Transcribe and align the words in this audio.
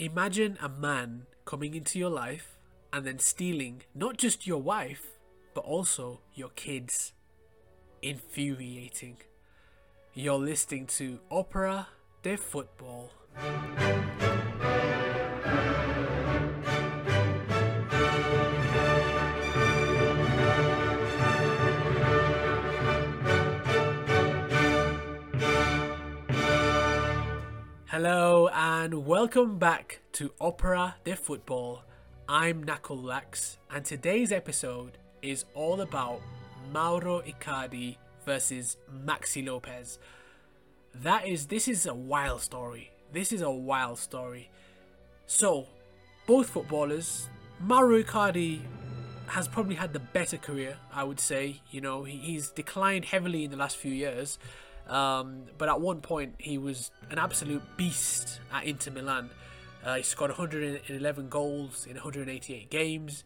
Imagine 0.00 0.56
a 0.62 0.68
man 0.68 1.26
coming 1.44 1.74
into 1.74 1.98
your 1.98 2.08
life 2.08 2.56
and 2.92 3.04
then 3.04 3.18
stealing 3.18 3.82
not 3.96 4.16
just 4.16 4.46
your 4.46 4.62
wife, 4.62 5.18
but 5.54 5.64
also 5.64 6.20
your 6.34 6.50
kids. 6.50 7.14
Infuriating. 8.00 9.16
You're 10.14 10.38
listening 10.38 10.86
to 10.98 11.18
Opera 11.32 11.88
de 12.22 12.36
Football. 12.36 13.10
Hello 28.00 28.46
and 28.54 29.06
welcome 29.06 29.58
back 29.58 29.98
to 30.12 30.30
Opera 30.40 30.94
de 31.02 31.16
Football. 31.16 31.82
I'm 32.28 32.62
Nakul 32.62 33.12
and 33.72 33.84
today's 33.84 34.30
episode 34.30 34.98
is 35.20 35.44
all 35.52 35.80
about 35.80 36.20
Mauro 36.72 37.22
Icardi 37.22 37.96
versus 38.24 38.76
Maxi 39.04 39.44
Lopez. 39.44 39.98
That 40.94 41.26
is 41.26 41.46
this 41.46 41.66
is 41.66 41.86
a 41.86 41.92
wild 41.92 42.40
story. 42.40 42.92
This 43.12 43.32
is 43.32 43.42
a 43.42 43.50
wild 43.50 43.98
story. 43.98 44.48
So, 45.26 45.66
both 46.24 46.50
footballers, 46.50 47.28
Mauro 47.58 48.00
Icardi 48.00 48.60
has 49.26 49.48
probably 49.48 49.74
had 49.74 49.92
the 49.92 49.98
better 49.98 50.36
career, 50.36 50.76
I 50.92 51.02
would 51.02 51.18
say. 51.18 51.62
You 51.72 51.80
know, 51.80 52.04
he's 52.04 52.50
declined 52.50 53.06
heavily 53.06 53.42
in 53.42 53.50
the 53.50 53.56
last 53.56 53.76
few 53.76 53.92
years. 53.92 54.38
Um, 54.88 55.42
but 55.58 55.68
at 55.68 55.80
one 55.80 56.00
point, 56.00 56.36
he 56.38 56.58
was 56.58 56.90
an 57.10 57.18
absolute 57.18 57.62
beast 57.76 58.40
at 58.52 58.64
Inter 58.64 58.90
Milan. 58.90 59.30
Uh, 59.84 59.96
he 59.96 60.02
scored 60.02 60.30
111 60.30 61.28
goals 61.28 61.86
in 61.86 61.94
188 61.94 62.70
games. 62.70 63.24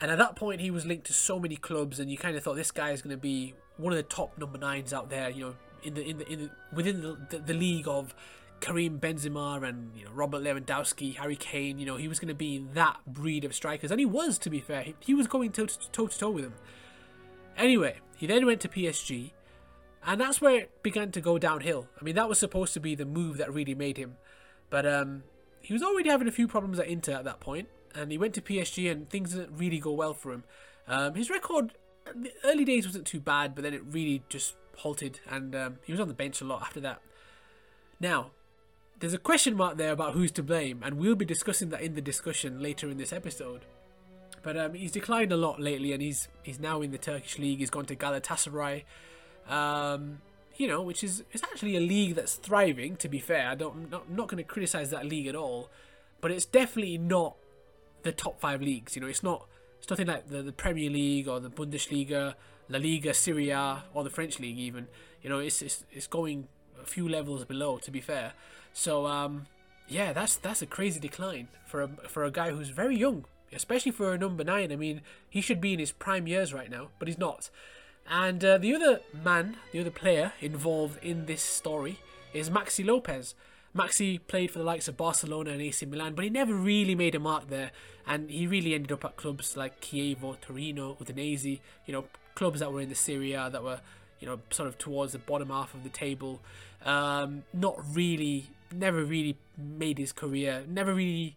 And 0.00 0.10
at 0.10 0.18
that 0.18 0.36
point, 0.36 0.60
he 0.60 0.70
was 0.70 0.84
linked 0.84 1.06
to 1.06 1.12
so 1.12 1.38
many 1.38 1.56
clubs, 1.56 2.00
and 2.00 2.10
you 2.10 2.18
kind 2.18 2.36
of 2.36 2.42
thought 2.42 2.56
this 2.56 2.70
guy 2.70 2.90
is 2.90 3.02
going 3.02 3.14
to 3.14 3.20
be 3.20 3.54
one 3.76 3.92
of 3.92 3.96
the 3.96 4.02
top 4.02 4.36
number 4.36 4.58
nines 4.58 4.92
out 4.92 5.10
there. 5.10 5.30
You 5.30 5.46
know, 5.46 5.54
in 5.82 5.94
the 5.94 6.02
in 6.02 6.18
the, 6.18 6.32
in 6.32 6.40
the 6.40 6.50
within 6.72 7.02
the, 7.02 7.18
the, 7.30 7.38
the 7.38 7.54
league 7.54 7.86
of 7.86 8.14
Karim 8.60 8.98
Benzema 8.98 9.62
and 9.66 9.92
you 9.96 10.04
know 10.04 10.10
Robert 10.12 10.42
Lewandowski, 10.42 11.16
Harry 11.16 11.36
Kane. 11.36 11.78
You 11.78 11.86
know, 11.86 11.96
he 11.96 12.08
was 12.08 12.18
going 12.18 12.28
to 12.28 12.34
be 12.34 12.64
that 12.74 12.96
breed 13.06 13.44
of 13.44 13.54
strikers, 13.54 13.90
and 13.90 14.00
he 14.00 14.06
was. 14.06 14.38
To 14.38 14.50
be 14.50 14.60
fair, 14.60 14.82
he, 14.82 14.94
he 15.00 15.14
was 15.14 15.28
going 15.28 15.52
toe 15.52 15.66
to 15.66 15.90
toe 15.90 16.08
to 16.08 16.18
toe 16.18 16.30
with 16.30 16.44
them. 16.44 16.54
Anyway, 17.56 17.96
he 18.16 18.26
then 18.26 18.44
went 18.44 18.60
to 18.62 18.68
PSG 18.68 19.30
and 20.06 20.20
that's 20.20 20.40
where 20.40 20.60
it 20.60 20.82
began 20.82 21.12
to 21.12 21.20
go 21.20 21.38
downhill. 21.38 21.88
I 22.00 22.04
mean, 22.04 22.14
that 22.16 22.28
was 22.28 22.38
supposed 22.38 22.74
to 22.74 22.80
be 22.80 22.94
the 22.94 23.04
move 23.04 23.38
that 23.38 23.52
really 23.52 23.74
made 23.74 23.96
him. 23.96 24.16
But 24.68 24.86
um, 24.86 25.22
he 25.60 25.72
was 25.72 25.82
already 25.82 26.08
having 26.10 26.28
a 26.28 26.32
few 26.32 26.48
problems 26.48 26.78
at 26.78 26.88
Inter 26.88 27.12
at 27.12 27.24
that 27.24 27.40
point, 27.40 27.68
and 27.94 28.10
he 28.10 28.18
went 28.18 28.34
to 28.34 28.42
PSG, 28.42 28.90
and 28.90 29.08
things 29.08 29.32
didn't 29.32 29.56
really 29.56 29.78
go 29.78 29.92
well 29.92 30.14
for 30.14 30.32
him. 30.32 30.44
Um, 30.88 31.14
his 31.14 31.30
record, 31.30 31.72
the 32.14 32.32
early 32.44 32.64
days 32.64 32.86
wasn't 32.86 33.06
too 33.06 33.20
bad, 33.20 33.54
but 33.54 33.62
then 33.62 33.74
it 33.74 33.82
really 33.84 34.22
just 34.28 34.56
halted, 34.78 35.20
and 35.30 35.54
um, 35.54 35.78
he 35.84 35.92
was 35.92 36.00
on 36.00 36.08
the 36.08 36.14
bench 36.14 36.40
a 36.40 36.44
lot 36.44 36.62
after 36.62 36.80
that. 36.80 37.00
Now, 38.00 38.30
there's 38.98 39.14
a 39.14 39.18
question 39.18 39.56
mark 39.56 39.76
there 39.76 39.92
about 39.92 40.14
who's 40.14 40.32
to 40.32 40.42
blame, 40.42 40.80
and 40.82 40.98
we'll 40.98 41.14
be 41.14 41.24
discussing 41.24 41.68
that 41.68 41.82
in 41.82 41.94
the 41.94 42.00
discussion 42.00 42.60
later 42.60 42.88
in 42.88 42.96
this 42.96 43.12
episode. 43.12 43.60
But 44.42 44.56
um, 44.56 44.74
he's 44.74 44.90
declined 44.90 45.30
a 45.30 45.36
lot 45.36 45.60
lately, 45.60 45.92
and 45.92 46.02
he's 46.02 46.26
he's 46.42 46.58
now 46.58 46.82
in 46.82 46.90
the 46.90 46.98
Turkish 46.98 47.38
league. 47.38 47.60
He's 47.60 47.70
gone 47.70 47.84
to 47.86 47.94
Galatasaray 47.94 48.82
um, 49.48 50.20
you 50.56 50.68
know, 50.68 50.82
which 50.82 51.02
is 51.02 51.24
it's 51.32 51.42
actually 51.42 51.76
a 51.76 51.80
league 51.80 52.14
that's 52.14 52.34
thriving. 52.34 52.96
To 52.96 53.08
be 53.08 53.18
fair, 53.18 53.48
I 53.48 53.54
don't, 53.54 53.74
I'm 53.74 53.90
not, 53.90 54.10
not 54.10 54.28
going 54.28 54.42
to 54.42 54.48
criticize 54.48 54.90
that 54.90 55.06
league 55.06 55.26
at 55.26 55.34
all, 55.34 55.70
but 56.20 56.30
it's 56.30 56.44
definitely 56.44 56.98
not 56.98 57.36
the 58.02 58.12
top 58.12 58.40
five 58.40 58.60
leagues. 58.60 58.94
You 58.96 59.02
know, 59.02 59.08
it's 59.08 59.22
not 59.22 59.46
it's 59.78 59.90
nothing 59.90 60.06
like 60.06 60.28
the, 60.28 60.42
the 60.42 60.52
Premier 60.52 60.88
League 60.90 61.26
or 61.26 61.40
the 61.40 61.50
Bundesliga, 61.50 62.34
La 62.68 62.78
Liga, 62.78 63.12
Serie 63.12 63.50
A, 63.50 63.82
or 63.94 64.04
the 64.04 64.10
French 64.10 64.38
league 64.38 64.58
even. 64.58 64.86
You 65.22 65.30
know, 65.30 65.38
it's 65.38 65.60
it's, 65.62 65.84
it's 65.90 66.06
going 66.06 66.48
a 66.80 66.86
few 66.86 67.08
levels 67.08 67.44
below. 67.44 67.78
To 67.78 67.90
be 67.90 68.00
fair, 68.00 68.32
so 68.72 69.06
um, 69.06 69.46
yeah, 69.88 70.12
that's 70.12 70.36
that's 70.36 70.62
a 70.62 70.66
crazy 70.66 71.00
decline 71.00 71.48
for 71.66 71.82
a 71.82 71.88
for 72.08 72.24
a 72.24 72.30
guy 72.30 72.50
who's 72.50 72.70
very 72.70 72.96
young, 72.96 73.24
especially 73.52 73.92
for 73.92 74.12
a 74.12 74.18
number 74.18 74.44
nine. 74.44 74.70
I 74.70 74.76
mean, 74.76 75.00
he 75.28 75.40
should 75.40 75.60
be 75.60 75.72
in 75.72 75.78
his 75.80 75.92
prime 75.92 76.26
years 76.26 76.54
right 76.54 76.70
now, 76.70 76.88
but 76.98 77.08
he's 77.08 77.18
not. 77.18 77.50
And 78.08 78.44
uh, 78.44 78.58
the 78.58 78.74
other 78.74 79.00
man, 79.12 79.56
the 79.72 79.80
other 79.80 79.90
player 79.90 80.32
involved 80.40 81.02
in 81.02 81.26
this 81.26 81.42
story 81.42 81.98
is 82.32 82.50
Maxi 82.50 82.84
Lopez. 82.84 83.34
Maxi 83.74 84.20
played 84.26 84.50
for 84.50 84.58
the 84.58 84.64
likes 84.64 84.86
of 84.86 84.96
Barcelona 84.96 85.50
and 85.50 85.62
AC 85.62 85.86
Milan, 85.86 86.14
but 86.14 86.24
he 86.24 86.30
never 86.30 86.54
really 86.54 86.94
made 86.94 87.14
a 87.14 87.18
mark 87.18 87.48
there, 87.48 87.70
and 88.06 88.30
he 88.30 88.46
really 88.46 88.74
ended 88.74 88.92
up 88.92 89.04
at 89.04 89.16
clubs 89.16 89.56
like 89.56 89.80
Chievo, 89.80 90.38
Torino, 90.40 90.96
Udinese, 91.00 91.60
you 91.86 91.92
know, 91.92 92.04
clubs 92.34 92.60
that 92.60 92.70
were 92.70 92.80
in 92.80 92.90
the 92.90 92.94
Serie 92.94 93.32
A 93.32 93.48
that 93.48 93.62
were, 93.62 93.80
you 94.20 94.26
know, 94.26 94.40
sort 94.50 94.68
of 94.68 94.76
towards 94.76 95.12
the 95.12 95.18
bottom 95.18 95.48
half 95.48 95.72
of 95.72 95.84
the 95.84 95.88
table. 95.88 96.40
Um, 96.84 97.44
not 97.54 97.80
really, 97.94 98.50
never 98.70 99.04
really 99.04 99.38
made 99.56 99.96
his 99.96 100.12
career, 100.12 100.64
never 100.68 100.92
really 100.92 101.36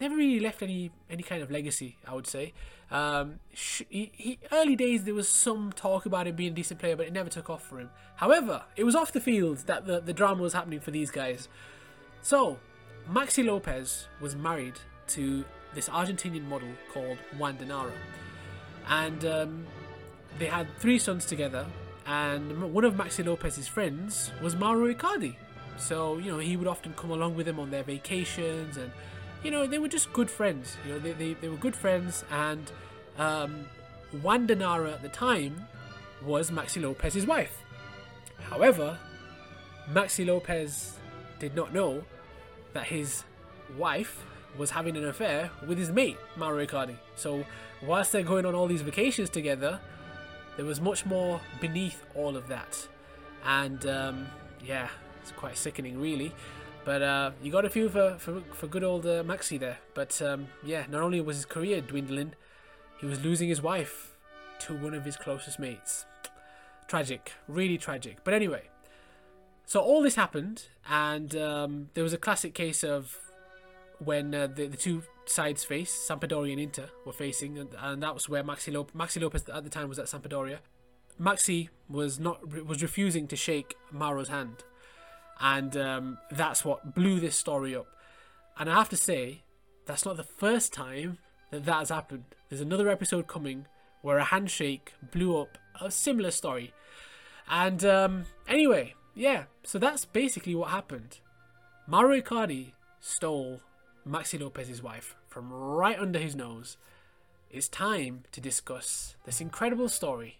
never 0.00 0.16
really 0.16 0.40
left 0.40 0.62
any 0.62 0.90
any 1.10 1.22
kind 1.22 1.42
of 1.42 1.50
legacy. 1.50 1.96
I 2.06 2.14
would 2.14 2.26
say. 2.26 2.52
Um, 2.90 3.40
he, 3.50 4.12
he, 4.14 4.38
early 4.52 4.76
days 4.76 5.04
there 5.04 5.14
was 5.14 5.28
some 5.28 5.72
talk 5.72 6.06
about 6.06 6.26
him 6.26 6.36
being 6.36 6.52
a 6.52 6.54
decent 6.54 6.78
player, 6.78 6.94
but 6.94 7.06
it 7.06 7.12
never 7.12 7.30
took 7.30 7.50
off 7.50 7.62
for 7.62 7.80
him. 7.80 7.90
However, 8.16 8.62
it 8.76 8.84
was 8.84 8.94
off 8.94 9.10
the 9.12 9.20
field 9.20 9.58
that 9.66 9.86
the, 9.86 10.00
the 10.00 10.12
drama 10.12 10.42
was 10.42 10.52
happening 10.52 10.80
for 10.80 10.90
these 10.90 11.10
guys. 11.10 11.48
So, 12.22 12.58
Maxi 13.10 13.44
Lopez 13.44 14.06
was 14.20 14.36
married 14.36 14.74
to 15.08 15.44
this 15.74 15.88
Argentinian 15.88 16.46
model 16.46 16.68
called 16.92 17.18
Wanda 17.36 17.64
Nara, 17.64 17.92
and 18.88 19.24
um, 19.24 19.66
they 20.38 20.46
had 20.46 20.68
three 20.78 20.98
sons 20.98 21.24
together. 21.24 21.66
And 22.06 22.72
one 22.72 22.84
of 22.84 22.94
Maxi 22.94 23.24
Lopez's 23.24 23.66
friends 23.66 24.30
was 24.42 24.54
Mauro 24.54 24.92
Icardi. 24.92 25.36
So, 25.78 26.18
you 26.18 26.30
know, 26.30 26.38
he 26.38 26.56
would 26.56 26.68
often 26.68 26.92
come 26.92 27.10
along 27.10 27.34
with 27.34 27.48
him 27.48 27.58
on 27.58 27.70
their 27.70 27.82
vacations 27.82 28.76
and 28.76 28.92
you 29.44 29.50
know, 29.50 29.66
they 29.66 29.78
were 29.78 29.88
just 29.88 30.12
good 30.12 30.30
friends. 30.30 30.76
You 30.84 30.94
know, 30.94 30.98
they, 30.98 31.12
they, 31.12 31.34
they 31.34 31.48
were 31.48 31.56
good 31.56 31.76
friends, 31.76 32.24
and 32.30 32.72
um, 33.18 33.66
Wanda 34.22 34.56
Nara 34.56 34.92
at 34.92 35.02
the 35.02 35.08
time 35.08 35.68
was 36.24 36.50
Maxi 36.50 36.82
Lopez's 36.82 37.26
wife. 37.26 37.62
However, 38.40 38.98
Maxi 39.92 40.26
Lopez 40.26 40.96
did 41.38 41.54
not 41.54 41.74
know 41.74 42.04
that 42.72 42.86
his 42.86 43.24
wife 43.76 44.24
was 44.56 44.70
having 44.70 44.96
an 44.96 45.04
affair 45.04 45.50
with 45.66 45.78
his 45.78 45.90
mate, 45.90 46.16
Mauro 46.36 46.64
Icardi. 46.64 46.96
So, 47.16 47.44
whilst 47.82 48.12
they're 48.12 48.22
going 48.22 48.46
on 48.46 48.54
all 48.54 48.66
these 48.66 48.82
vacations 48.82 49.28
together, 49.28 49.80
there 50.56 50.64
was 50.64 50.80
much 50.80 51.04
more 51.04 51.40
beneath 51.60 52.02
all 52.14 52.36
of 52.36 52.48
that. 52.48 52.88
And 53.44 53.84
um, 53.86 54.26
yeah, 54.64 54.88
it's 55.20 55.32
quite 55.32 55.56
sickening, 55.56 56.00
really. 56.00 56.32
But 56.84 57.02
uh, 57.02 57.30
you 57.42 57.50
got 57.50 57.64
a 57.64 57.70
few 57.70 57.88
for, 57.88 58.16
for, 58.18 58.42
for 58.52 58.66
good 58.66 58.84
old 58.84 59.06
uh, 59.06 59.22
Maxi 59.22 59.58
there. 59.58 59.78
But 59.94 60.20
um, 60.20 60.48
yeah, 60.62 60.84
not 60.90 61.02
only 61.02 61.20
was 61.20 61.36
his 61.36 61.46
career 61.46 61.80
dwindling, 61.80 62.34
he 63.00 63.06
was 63.06 63.24
losing 63.24 63.48
his 63.48 63.62
wife 63.62 64.16
to 64.60 64.74
one 64.74 64.94
of 64.94 65.04
his 65.04 65.16
closest 65.16 65.58
mates. 65.58 66.04
Tragic, 66.86 67.32
really 67.48 67.78
tragic. 67.78 68.18
But 68.22 68.34
anyway, 68.34 68.64
so 69.64 69.80
all 69.80 70.02
this 70.02 70.14
happened, 70.14 70.68
and 70.88 71.34
um, 71.36 71.88
there 71.94 72.04
was 72.04 72.12
a 72.12 72.18
classic 72.18 72.52
case 72.52 72.84
of 72.84 73.18
when 73.98 74.34
uh, 74.34 74.46
the, 74.46 74.66
the 74.66 74.76
two 74.76 75.02
sides 75.24 75.64
faced, 75.64 76.06
Sampdoria 76.06 76.52
and 76.52 76.60
Inter 76.60 76.90
were 77.06 77.12
facing, 77.12 77.58
and, 77.58 77.70
and 77.78 78.02
that 78.02 78.12
was 78.12 78.28
where 78.28 78.44
Maxi, 78.44 78.74
Lop- 78.74 78.92
Maxi 78.92 79.22
Lopez 79.22 79.48
at 79.48 79.64
the 79.64 79.70
time 79.70 79.88
was 79.88 79.98
at 79.98 80.06
Sampdoria. 80.06 80.58
Maxi 81.18 81.70
was 81.88 82.18
not 82.18 82.66
was 82.66 82.82
refusing 82.82 83.26
to 83.28 83.36
shake 83.36 83.76
Mauro's 83.92 84.28
hand 84.28 84.64
and 85.40 85.76
um, 85.76 86.18
that's 86.30 86.64
what 86.64 86.94
blew 86.94 87.20
this 87.20 87.36
story 87.36 87.74
up. 87.74 87.86
And 88.58 88.70
I 88.70 88.74
have 88.74 88.88
to 88.90 88.96
say, 88.96 89.42
that's 89.86 90.04
not 90.04 90.16
the 90.16 90.24
first 90.24 90.72
time 90.72 91.18
that 91.50 91.64
that 91.64 91.78
has 91.78 91.88
happened. 91.90 92.24
There's 92.48 92.60
another 92.60 92.88
episode 92.88 93.26
coming 93.26 93.66
where 94.02 94.18
a 94.18 94.24
handshake 94.24 94.92
blew 95.12 95.36
up 95.38 95.58
a 95.80 95.90
similar 95.90 96.30
story. 96.30 96.72
And 97.48 97.84
um, 97.84 98.24
anyway, 98.48 98.94
yeah, 99.14 99.44
so 99.62 99.78
that's 99.78 100.04
basically 100.04 100.54
what 100.54 100.70
happened. 100.70 101.18
Mauro 101.86 102.18
Icardi 102.20 102.72
stole 103.00 103.60
Maxi 104.08 104.40
Lopez's 104.40 104.82
wife 104.82 105.16
from 105.28 105.52
right 105.52 105.98
under 105.98 106.18
his 106.18 106.34
nose. 106.34 106.76
It's 107.50 107.68
time 107.68 108.24
to 108.32 108.40
discuss 108.40 109.16
this 109.24 109.40
incredible 109.40 109.88
story. 109.88 110.38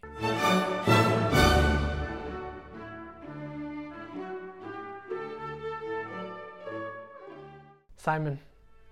Simon, 8.05 8.39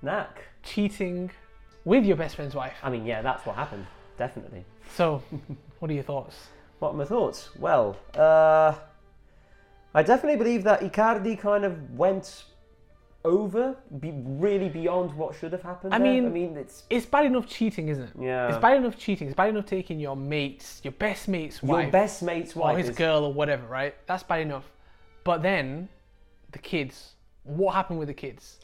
Knack. 0.01 0.43
cheating 0.63 1.31
with 1.85 2.03
your 2.07 2.17
best 2.17 2.37
friend's 2.37 2.55
wife. 2.55 2.73
I 2.83 2.89
mean, 2.89 3.05
yeah, 3.05 3.21
that's 3.21 3.45
what 3.45 3.57
happened. 3.57 3.87
Definitely. 4.17 4.65
So, 4.97 5.23
what 5.81 5.91
are 5.91 5.95
your 5.95 6.03
thoughts? 6.03 6.35
What 6.79 6.95
are 6.95 6.97
my 6.97 7.05
thoughts? 7.05 7.51
Well, 7.59 7.95
uh, 8.17 8.75
I 9.95 10.03
definitely 10.03 10.39
believe 10.39 10.65
that 10.65 10.81
Icardi 10.81 11.39
kind 11.39 11.67
of 11.67 11.75
went 11.99 12.45
over, 13.23 13.77
be 14.01 14.13
really 14.25 14.71
beyond 14.71 15.13
what 15.15 15.35
should 15.35 15.53
have 15.53 15.63
happened. 15.63 15.93
I 15.95 15.99
there? 15.99 16.09
mean- 16.09 16.27
I 16.27 16.31
mean, 16.31 16.57
it's 16.57 16.85
It's 16.89 17.05
bad 17.05 17.27
enough 17.27 17.47
cheating, 17.47 17.89
isn't 17.89 18.05
it? 18.05 18.11
yeah. 18.19 18.49
It's 18.49 18.57
bad 18.59 18.79
enough 18.79 18.97
cheating. 18.97 19.29
It's 19.29 19.37
bad 19.37 19.51
enough 19.51 19.67
taking 19.67 20.01
your 20.01 20.17
mate's, 20.17 20.81
your 20.83 20.93
best 20.93 21.29
mate's 21.29 21.63
wife, 21.63 21.83
Your 21.83 21.93
best 21.93 22.23
mate's 22.23 22.57
wife, 22.57 22.77
or 22.77 22.79
his 22.79 22.89
is 22.89 22.97
girl, 22.97 23.25
or 23.25 23.33
whatever, 23.35 23.67
right? 23.67 23.95
That's 24.07 24.23
bad 24.23 24.41
enough. 24.41 24.65
But 25.23 25.43
then, 25.43 25.91
the 26.53 26.59
kids. 26.59 27.13
What 27.45 27.75
happened 27.75 27.99
with 27.99 28.09
the 28.09 28.15
kids? 28.15 28.59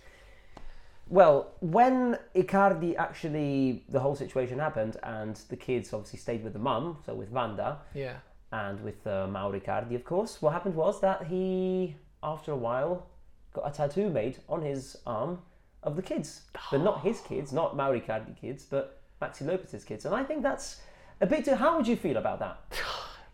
Well, 1.10 1.52
when 1.60 2.18
Icardi 2.34 2.96
actually, 2.96 3.84
the 3.88 4.00
whole 4.00 4.14
situation 4.14 4.58
happened, 4.58 4.96
and 5.02 5.36
the 5.48 5.56
kids 5.56 5.92
obviously 5.92 6.18
stayed 6.18 6.44
with 6.44 6.52
the 6.52 6.58
mum, 6.58 6.98
so 7.06 7.14
with 7.14 7.30
Vanda, 7.30 7.78
Yeah. 7.94 8.16
and 8.52 8.80
with 8.82 9.06
uh, 9.06 9.26
Mauro 9.26 9.58
Icardi, 9.58 9.94
of 9.94 10.04
course, 10.04 10.42
what 10.42 10.52
happened 10.52 10.74
was 10.74 11.00
that 11.00 11.26
he, 11.26 11.96
after 12.22 12.52
a 12.52 12.56
while, 12.56 13.06
got 13.54 13.66
a 13.66 13.70
tattoo 13.70 14.10
made 14.10 14.38
on 14.48 14.60
his 14.62 14.98
arm 15.06 15.40
of 15.82 15.96
the 15.96 16.02
kids. 16.02 16.42
But 16.70 16.82
not 16.82 17.00
his 17.02 17.20
kids, 17.20 17.52
not 17.52 17.76
Mauro 17.76 17.98
Icardi 17.98 18.38
kids, 18.38 18.64
but 18.64 19.00
Maxi 19.22 19.46
Lopez's 19.46 19.84
kids. 19.84 20.04
And 20.04 20.14
I 20.14 20.24
think 20.24 20.42
that's 20.42 20.80
a 21.20 21.26
bit 21.26 21.44
too. 21.44 21.54
How 21.54 21.76
would 21.76 21.86
you 21.88 21.96
feel 21.96 22.16
about 22.18 22.38
that? 22.40 22.58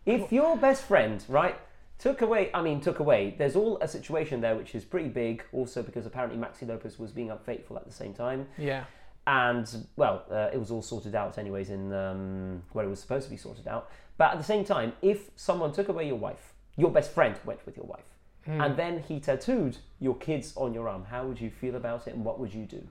If 0.05 0.31
your 0.31 0.55
best 0.55 0.83
friend, 0.83 1.23
right, 1.27 1.55
took 1.97 2.21
away, 2.21 2.49
I 2.53 2.61
mean, 2.61 2.81
took 2.81 2.99
away, 2.99 3.35
there's 3.37 3.55
all 3.55 3.77
a 3.81 3.87
situation 3.87 4.41
there 4.41 4.55
which 4.55 4.75
is 4.75 4.83
pretty 4.83 5.09
big, 5.09 5.43
also 5.51 5.81
because 5.81 6.05
apparently 6.05 6.37
Maxi 6.37 6.67
Lopez 6.67 6.99
was 6.99 7.11
being 7.11 7.31
unfaithful 7.31 7.77
at 7.77 7.85
the 7.85 7.93
same 7.93 8.13
time. 8.13 8.47
Yeah. 8.57 8.83
And, 9.27 9.87
well, 9.95 10.23
uh, 10.29 10.49
it 10.53 10.59
was 10.59 10.69
all 10.69 10.81
sorted 10.81 11.15
out, 11.15 11.37
anyways, 11.37 11.69
in 11.69 11.91
um, 11.93 12.61
where 12.73 12.85
it 12.85 12.89
was 12.89 12.99
supposed 12.99 13.25
to 13.25 13.31
be 13.31 13.37
sorted 13.37 13.67
out. 13.67 13.89
But 14.17 14.31
at 14.31 14.37
the 14.37 14.43
same 14.43 14.63
time, 14.63 14.93
if 15.01 15.31
someone 15.35 15.71
took 15.71 15.89
away 15.89 16.05
your 16.07 16.17
wife, 16.17 16.53
your 16.77 16.91
best 16.91 17.11
friend 17.11 17.39
went 17.45 17.65
with 17.65 17.75
your 17.75 17.85
wife, 17.85 18.05
and 18.47 18.77
then 18.77 19.03
he 19.07 19.19
tattooed 19.19 19.77
your 19.99 20.15
kids 20.17 20.53
on 20.55 20.73
your 20.73 20.87
arm, 20.87 21.05
how 21.05 21.25
would 21.25 21.41
you 21.41 21.49
feel 21.49 21.75
about 21.75 22.07
it 22.07 22.13
and 22.13 22.23
what 22.23 22.39
would 22.39 22.53
you 22.53 22.65
do? 22.65 22.87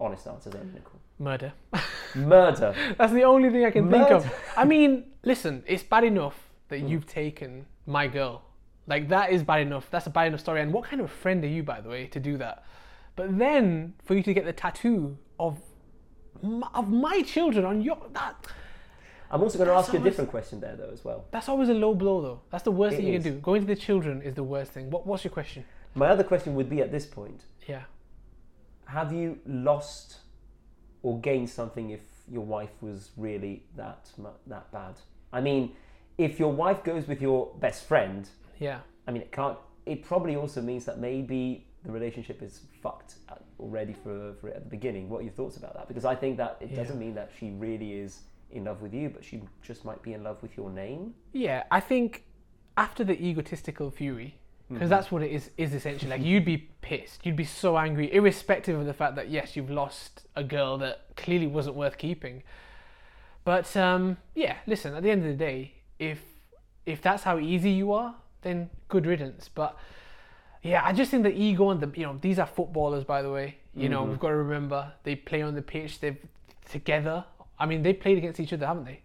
Honest 0.00 0.26
answer 0.26 0.50
there, 0.50 0.64
Nicole. 0.64 1.00
Murder. 1.18 1.52
Murder. 2.16 2.74
That's 2.98 3.12
the 3.12 3.22
only 3.22 3.50
thing 3.50 3.64
I 3.64 3.70
can 3.70 3.88
think 3.88 4.10
of. 4.10 4.30
I 4.56 4.64
mean, 4.64 5.04
listen, 5.22 5.62
it's 5.66 5.84
bad 5.84 6.02
enough 6.02 6.50
that 6.68 6.80
you've 6.80 7.06
taken 7.06 7.66
my 7.86 8.08
girl. 8.08 8.42
Like 8.86 9.08
that 9.08 9.30
is 9.30 9.42
bad 9.42 9.60
enough. 9.62 9.88
That's 9.90 10.06
a 10.06 10.10
bad 10.10 10.28
enough 10.28 10.40
story. 10.40 10.60
And 10.60 10.72
what 10.72 10.84
kind 10.84 11.00
of 11.02 11.10
friend 11.10 11.42
are 11.44 11.48
you, 11.48 11.62
by 11.62 11.80
the 11.80 11.88
way, 11.88 12.06
to 12.06 12.20
do 12.20 12.36
that? 12.38 12.64
But 13.16 13.38
then 13.38 13.94
for 14.04 14.14
you 14.14 14.22
to 14.22 14.32
get 14.34 14.44
the 14.44 14.52
tattoo 14.52 15.16
of 15.40 15.58
m- 16.42 16.64
of 16.74 16.90
my 16.90 17.22
children 17.22 17.64
on 17.64 17.80
your 17.82 17.98
that 18.12 18.34
I'm 19.30 19.42
also 19.42 19.58
going 19.58 19.68
to 19.68 19.74
ask 19.74 19.92
you 19.92 19.98
a 19.98 20.02
different 20.02 20.30
question 20.30 20.60
there, 20.60 20.76
though, 20.76 20.90
as 20.92 21.04
well. 21.04 21.24
that's 21.32 21.48
always 21.48 21.68
a 21.68 21.74
low 21.74 21.94
blow 21.94 22.20
though. 22.22 22.40
That's 22.50 22.62
the 22.62 22.70
worst 22.70 22.94
It 22.94 22.98
thing 22.98 23.06
you 23.08 23.14
is. 23.14 23.24
can 23.24 23.34
do. 23.34 23.40
Going 23.40 23.62
to 23.62 23.66
the 23.66 23.74
children 23.74 24.22
is 24.22 24.34
the 24.34 24.44
worst 24.44 24.70
thing. 24.72 24.88
What, 24.90 25.04
what's 25.06 25.24
your 25.24 25.32
question? 25.32 25.64
My 25.96 26.06
other 26.08 26.22
question 26.22 26.54
would 26.54 26.68
be 26.70 26.80
at 26.80 26.92
this 26.92 27.06
point 27.06 27.42
Yeah. 27.66 27.82
have 28.84 29.12
you 29.12 29.38
lost 29.46 30.18
or 31.02 31.18
gained 31.20 31.50
something 31.50 31.90
if 31.90 32.02
your 32.30 32.44
wife 32.44 32.70
was 32.80 33.10
really 33.16 33.64
that 33.76 34.10
that 34.46 34.70
bad? 34.72 34.94
I 35.32 35.40
mean, 35.40 35.74
if 36.18 36.38
your 36.38 36.52
wife 36.52 36.84
goes 36.84 37.08
with 37.08 37.20
your 37.20 37.50
best 37.58 37.84
friend, 37.84 38.28
Yeah. 38.58 38.80
I 39.06 39.10
mean, 39.12 39.22
it 39.22 39.32
can't. 39.32 39.58
It 39.86 40.02
probably 40.04 40.36
also 40.36 40.60
means 40.60 40.84
that 40.86 40.98
maybe 40.98 41.66
the 41.84 41.92
relationship 41.92 42.42
is 42.42 42.60
fucked 42.82 43.14
already 43.60 43.92
for, 43.92 44.34
for 44.40 44.48
it 44.48 44.56
at 44.56 44.64
the 44.64 44.70
beginning. 44.70 45.08
What 45.08 45.18
are 45.20 45.22
your 45.24 45.32
thoughts 45.32 45.56
about 45.56 45.74
that? 45.74 45.86
Because 45.88 46.04
I 46.04 46.14
think 46.16 46.36
that 46.38 46.56
it 46.60 46.70
Yeah. 46.70 46.76
doesn't 46.76 46.98
mean 46.98 47.14
that 47.14 47.30
she 47.38 47.50
really 47.50 47.92
is 47.92 48.22
in 48.50 48.64
love 48.64 48.82
with 48.82 48.92
you, 48.92 49.08
but 49.08 49.24
she 49.24 49.42
just 49.62 49.84
might 49.84 50.02
be 50.02 50.12
in 50.12 50.22
love 50.24 50.42
with 50.42 50.56
your 50.56 50.70
name. 50.70 51.14
Yeah, 51.32 51.62
I 51.70 51.80
think 51.80 52.24
after 52.76 53.04
the 53.04 53.14
egotistical 53.22 53.90
fury, 53.90 54.34
because 54.68 54.80
Mm-hmm. 54.82 54.88
that's 54.90 55.12
what 55.12 55.22
it 55.22 55.30
is 55.30 55.50
is 55.56 55.72
essentially. 55.74 56.10
Like 56.10 56.22
you'd 56.22 56.44
be 56.44 56.58
pissed, 56.80 57.24
you'd 57.24 57.36
be 57.36 57.44
so 57.44 57.78
angry, 57.78 58.12
irrespective 58.12 58.76
of 58.78 58.86
the 58.86 58.92
fact 58.94 59.14
that 59.14 59.28
yes, 59.30 59.54
you've 59.54 59.70
lost 59.70 60.26
a 60.34 60.42
girl 60.42 60.76
that 60.78 61.14
clearly 61.16 61.46
wasn't 61.46 61.76
worth 61.76 61.96
keeping. 61.98 62.42
But 63.44 63.76
um, 63.76 64.16
yeah, 64.34 64.56
listen. 64.66 64.94
At 64.94 65.04
the 65.04 65.10
end 65.12 65.22
of 65.22 65.28
the 65.28 65.34
day, 65.44 65.74
if 66.00 66.20
if 66.84 67.00
that's 67.00 67.22
how 67.22 67.38
easy 67.38 67.70
you 67.70 67.92
are, 67.92 68.16
then 68.42 68.70
good 68.88 69.06
riddance. 69.06 69.48
But 69.48 69.76
yeah, 70.62 70.82
I 70.84 70.92
just 70.92 71.10
think 71.10 71.22
the 71.22 71.34
ego 71.34 71.70
and 71.70 71.80
the 71.80 71.90
you 71.98 72.06
know 72.06 72.18
these 72.20 72.38
are 72.38 72.46
footballers, 72.46 73.04
by 73.04 73.22
the 73.22 73.30
way. 73.30 73.58
You 73.74 73.90
know 73.90 74.04
we've 74.04 74.12
mm-hmm. 74.12 74.22
got 74.22 74.28
to 74.28 74.36
remember 74.36 74.92
they 75.02 75.16
play 75.16 75.42
on 75.42 75.54
the 75.54 75.62
pitch. 75.62 76.00
They've 76.00 76.16
together. 76.70 77.24
I 77.58 77.66
mean, 77.66 77.82
they 77.82 77.92
played 77.92 78.18
against 78.18 78.40
each 78.40 78.52
other, 78.52 78.66
haven't 78.66 78.84
they? 78.84 79.00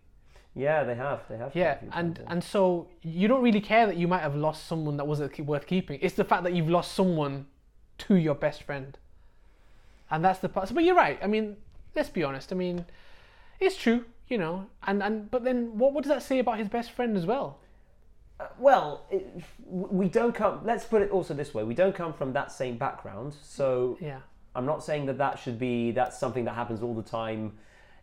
Yeah, 0.56 0.84
they 0.84 0.96
have. 0.96 1.22
They 1.30 1.38
have. 1.38 1.56
Yeah, 1.56 1.78
and 1.94 2.16
times, 2.16 2.28
and 2.30 2.44
so 2.44 2.88
you 3.02 3.28
don't 3.28 3.42
really 3.42 3.62
care 3.62 3.86
that 3.86 3.96
you 3.96 4.08
might 4.08 4.22
have 4.22 4.36
lost 4.36 4.68
someone 4.68 4.98
that 4.98 5.08
wasn't 5.08 5.40
worth 5.40 5.66
keeping. 5.66 6.00
It's 6.02 6.16
the 6.16 6.26
fact 6.26 6.44
that 6.44 6.54
you've 6.54 6.70
lost 6.70 6.94
someone 6.94 7.46
to 8.00 8.16
your 8.16 8.36
best 8.36 8.64
friend, 8.64 8.98
and 10.10 10.26
that's 10.26 10.40
the 10.40 10.50
part. 10.50 10.74
But 10.74 10.84
you're 10.84 10.96
right. 10.96 11.20
I 11.24 11.28
mean, 11.28 11.56
let's 11.96 12.10
be 12.10 12.24
honest. 12.24 12.52
I 12.52 12.56
mean, 12.56 12.86
it's 13.62 13.78
true, 13.78 14.06
you 14.28 14.38
know. 14.38 14.68
And 14.86 15.02
and 15.02 15.32
but 15.32 15.46
then 15.46 15.78
what 15.78 15.94
what 15.94 16.04
does 16.04 16.10
that 16.10 16.24
say 16.24 16.40
about 16.40 16.58
his 16.58 16.68
best 16.68 16.92
friend 16.92 17.16
as 17.16 17.26
well? 17.26 17.60
Well, 18.60 19.06
it, 19.10 19.28
we 19.68 20.08
don't 20.10 20.34
come. 20.34 20.62
Let's 20.64 20.86
put 20.86 21.02
it 21.02 21.12
also 21.12 21.34
this 21.34 21.54
way: 21.54 21.64
we 21.64 21.74
don't 21.74 21.96
come 21.96 22.14
from 22.14 22.34
that 22.34 22.52
same 22.52 22.78
background, 22.78 23.36
so 23.42 23.98
Yeah, 24.02 24.20
I'm 24.56 24.66
not 24.66 24.84
saying 24.84 25.06
that 25.08 25.18
that 25.18 25.40
should 25.40 25.60
be 25.60 25.92
that's 25.92 26.20
something 26.20 26.46
that 26.46 26.56
happens 26.56 26.82
all 26.82 26.94
the 26.94 27.04
time 27.04 27.54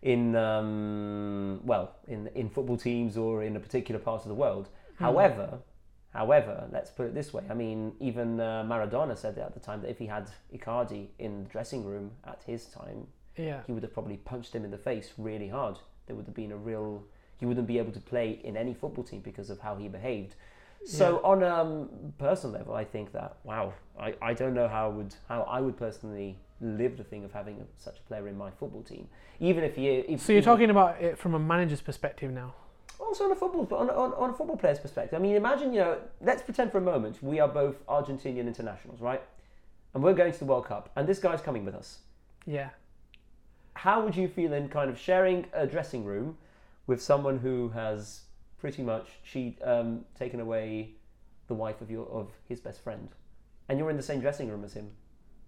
in 0.03 0.37
um, 0.37 1.61
well 1.65 1.97
in 2.07 2.29
in 2.35 2.49
football 2.49 2.77
teams 2.77 3.17
or 3.17 3.43
in 3.43 3.57
a 3.57 3.61
particular 3.61 4.01
part 4.01 4.23
of 4.23 4.29
the 4.29 4.35
world. 4.35 4.69
However, 4.99 5.59
however, 6.13 6.69
let's 6.73 6.91
put 6.91 7.07
it 7.07 7.15
this 7.15 7.33
way. 7.33 7.45
I 7.49 7.55
mean, 7.55 7.93
even 8.01 8.41
uh, 8.41 8.65
Maradona 8.65 9.17
said 9.17 9.39
at 9.39 9.55
the 9.55 9.61
time 9.61 9.83
that 9.83 9.91
if 9.91 9.99
he 9.99 10.07
had 10.07 10.31
Icardi 10.53 11.09
in 11.19 11.45
the 11.45 11.49
dressing 11.49 11.85
room 11.85 12.11
at 12.27 12.43
his 12.47 12.67
time, 12.67 13.07
yeah, 13.37 13.61
he 13.67 13.73
would 13.73 13.83
have 13.83 13.93
probably 13.93 14.17
punched 14.17 14.55
him 14.55 14.65
in 14.65 14.71
the 14.71 14.79
face 14.79 15.13
really 15.19 15.49
hard. 15.49 15.79
There 16.07 16.17
would 16.17 16.27
have 16.27 16.35
been 16.35 16.53
a 16.53 16.57
real. 16.57 17.05
He 17.39 17.47
wouldn't 17.47 17.67
be 17.67 17.79
able 17.79 17.93
to 17.93 18.01
play 18.01 18.41
in 18.45 18.57
any 18.57 18.75
football 18.75 19.05
team 19.05 19.21
because 19.21 19.49
of 19.51 19.61
how 19.61 19.77
he 19.77 19.89
behaved. 19.89 20.35
So 20.85 21.21
on 21.25 21.43
a 21.43 21.49
um, 21.49 21.89
personal 22.19 22.57
level, 22.57 22.75
I 22.75 22.85
think 22.85 23.13
that 23.13 23.37
wow, 23.45 23.75
I, 24.01 24.15
I 24.23 24.33
don't 24.33 24.55
know 24.55 24.69
how 24.69 24.87
I 24.87 24.89
would 24.89 25.15
how 25.29 25.43
I 25.43 25.61
would 25.61 25.77
personally 25.77 26.39
live 26.61 26.97
the 26.97 27.05
thing 27.05 27.25
of 27.25 27.33
having 27.33 27.61
a, 27.61 27.65
such 27.77 27.99
a 27.99 28.03
player 28.03 28.29
in 28.29 28.37
my 28.39 28.51
football 28.51 28.83
team, 28.83 29.09
even 29.41 29.65
if 29.65 29.77
he. 29.77 29.89
If, 29.89 30.21
So 30.21 30.33
you're 30.33 30.43
talking 30.43 30.71
about 30.71 31.01
it 31.01 31.19
from 31.19 31.35
a 31.35 31.39
manager's 31.39 31.81
perspective 31.81 32.31
now. 32.31 32.55
also 33.01 33.25
on 33.25 33.33
a 33.33 33.35
football, 33.35 33.65
but 33.65 33.77
on, 33.77 33.91
on, 33.91 34.13
on 34.15 34.31
a 34.31 34.33
football 34.33 34.57
player's 34.57 34.79
perspective. 34.79 35.19
I 35.19 35.23
mean, 35.23 35.37
imagine 35.37 35.73
you 35.73 35.81
know, 35.81 35.99
let's 36.21 36.43
pretend 36.43 36.73
for 36.73 36.79
a 36.79 36.83
moment 36.83 37.23
we 37.23 37.39
are 37.41 37.49
both 37.49 37.85
Argentinian 37.87 38.47
internationals, 38.47 39.01
right? 39.01 39.23
And 39.95 40.03
we're 40.03 40.15
going 40.15 40.33
to 40.33 40.39
the 40.39 40.45
World 40.45 40.67
Cup, 40.67 40.91
and 40.97 41.09
this 41.09 41.19
guy's 41.19 41.41
coming 41.41 41.65
with 41.65 41.75
us. 41.75 41.99
Yeah, 42.47 42.71
how 43.75 44.03
would 44.05 44.17
you 44.17 44.29
feel 44.29 44.53
in 44.53 44.69
kind 44.69 44.91
of 44.91 44.99
sharing 44.99 45.47
a 45.53 45.67
dressing 45.67 46.05
room 46.05 46.37
with 46.89 47.01
someone 47.01 47.39
who 47.39 47.69
has 47.69 48.23
pretty 48.59 48.83
much 48.83 49.07
cheat, 49.23 49.61
um, 49.63 50.05
taken 50.19 50.41
away 50.41 50.97
the 51.47 51.55
wife 51.55 51.81
of 51.81 51.91
your 51.91 52.07
of 52.09 52.31
his 52.49 52.59
best 52.59 52.83
friend, 52.83 53.11
and 53.69 53.79
you're 53.79 53.91
in 53.91 53.97
the 53.97 54.03
same 54.03 54.21
dressing 54.21 54.49
room 54.49 54.65
as 54.65 54.73
him 54.73 54.91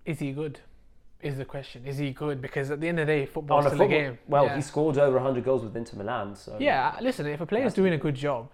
is 0.04 0.18
he 0.18 0.32
good? 0.32 0.60
Is 1.20 1.36
the 1.36 1.44
question. 1.44 1.86
Is 1.86 1.98
he 1.98 2.12
good? 2.12 2.40
Because 2.40 2.70
at 2.70 2.80
the 2.80 2.88
end 2.88 2.98
of 2.98 3.06
the 3.06 3.12
day, 3.12 3.26
football's 3.26 3.66
still 3.66 3.78
football? 3.78 3.86
a 3.98 4.00
game. 4.00 4.18
Well, 4.26 4.46
Yeah. 4.46 4.56
he 4.56 4.62
scored 4.62 4.96
over 4.96 5.16
100 5.16 5.44
goals 5.44 5.62
with 5.62 5.76
Inter 5.76 5.98
Milan, 5.98 6.34
so 6.34 6.56
Yeah, 6.58 6.96
listen, 7.00 7.26
if 7.26 7.40
a 7.40 7.46
player's 7.46 7.74
doing 7.74 7.92
a 7.92 7.98
good 7.98 8.14
job, 8.14 8.50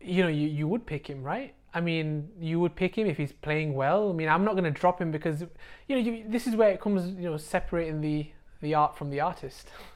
you 0.00 0.22
know, 0.22 0.28
you, 0.28 0.48
you 0.48 0.66
would 0.66 0.84
pick 0.84 1.08
him, 1.08 1.22
right? 1.22 1.54
I 1.72 1.80
mean, 1.80 2.28
you 2.40 2.58
would 2.58 2.74
pick 2.74 2.96
him 2.96 3.06
if 3.06 3.16
he's 3.16 3.32
playing 3.32 3.74
well. 3.74 4.10
I 4.10 4.12
mean, 4.12 4.28
I'm 4.28 4.44
not 4.44 4.52
going 4.52 4.64
to 4.64 4.70
drop 4.70 5.00
him 5.00 5.10
because, 5.10 5.42
you 5.86 5.96
know, 5.96 5.98
you, 5.98 6.24
this 6.28 6.46
is 6.46 6.56
where 6.56 6.70
it 6.70 6.80
comes, 6.80 7.14
you 7.14 7.30
know, 7.30 7.36
separating 7.36 8.00
the, 8.00 8.30
the 8.62 8.74
art 8.74 8.96
from 8.96 9.10
the 9.10 9.20
artist. 9.20 9.68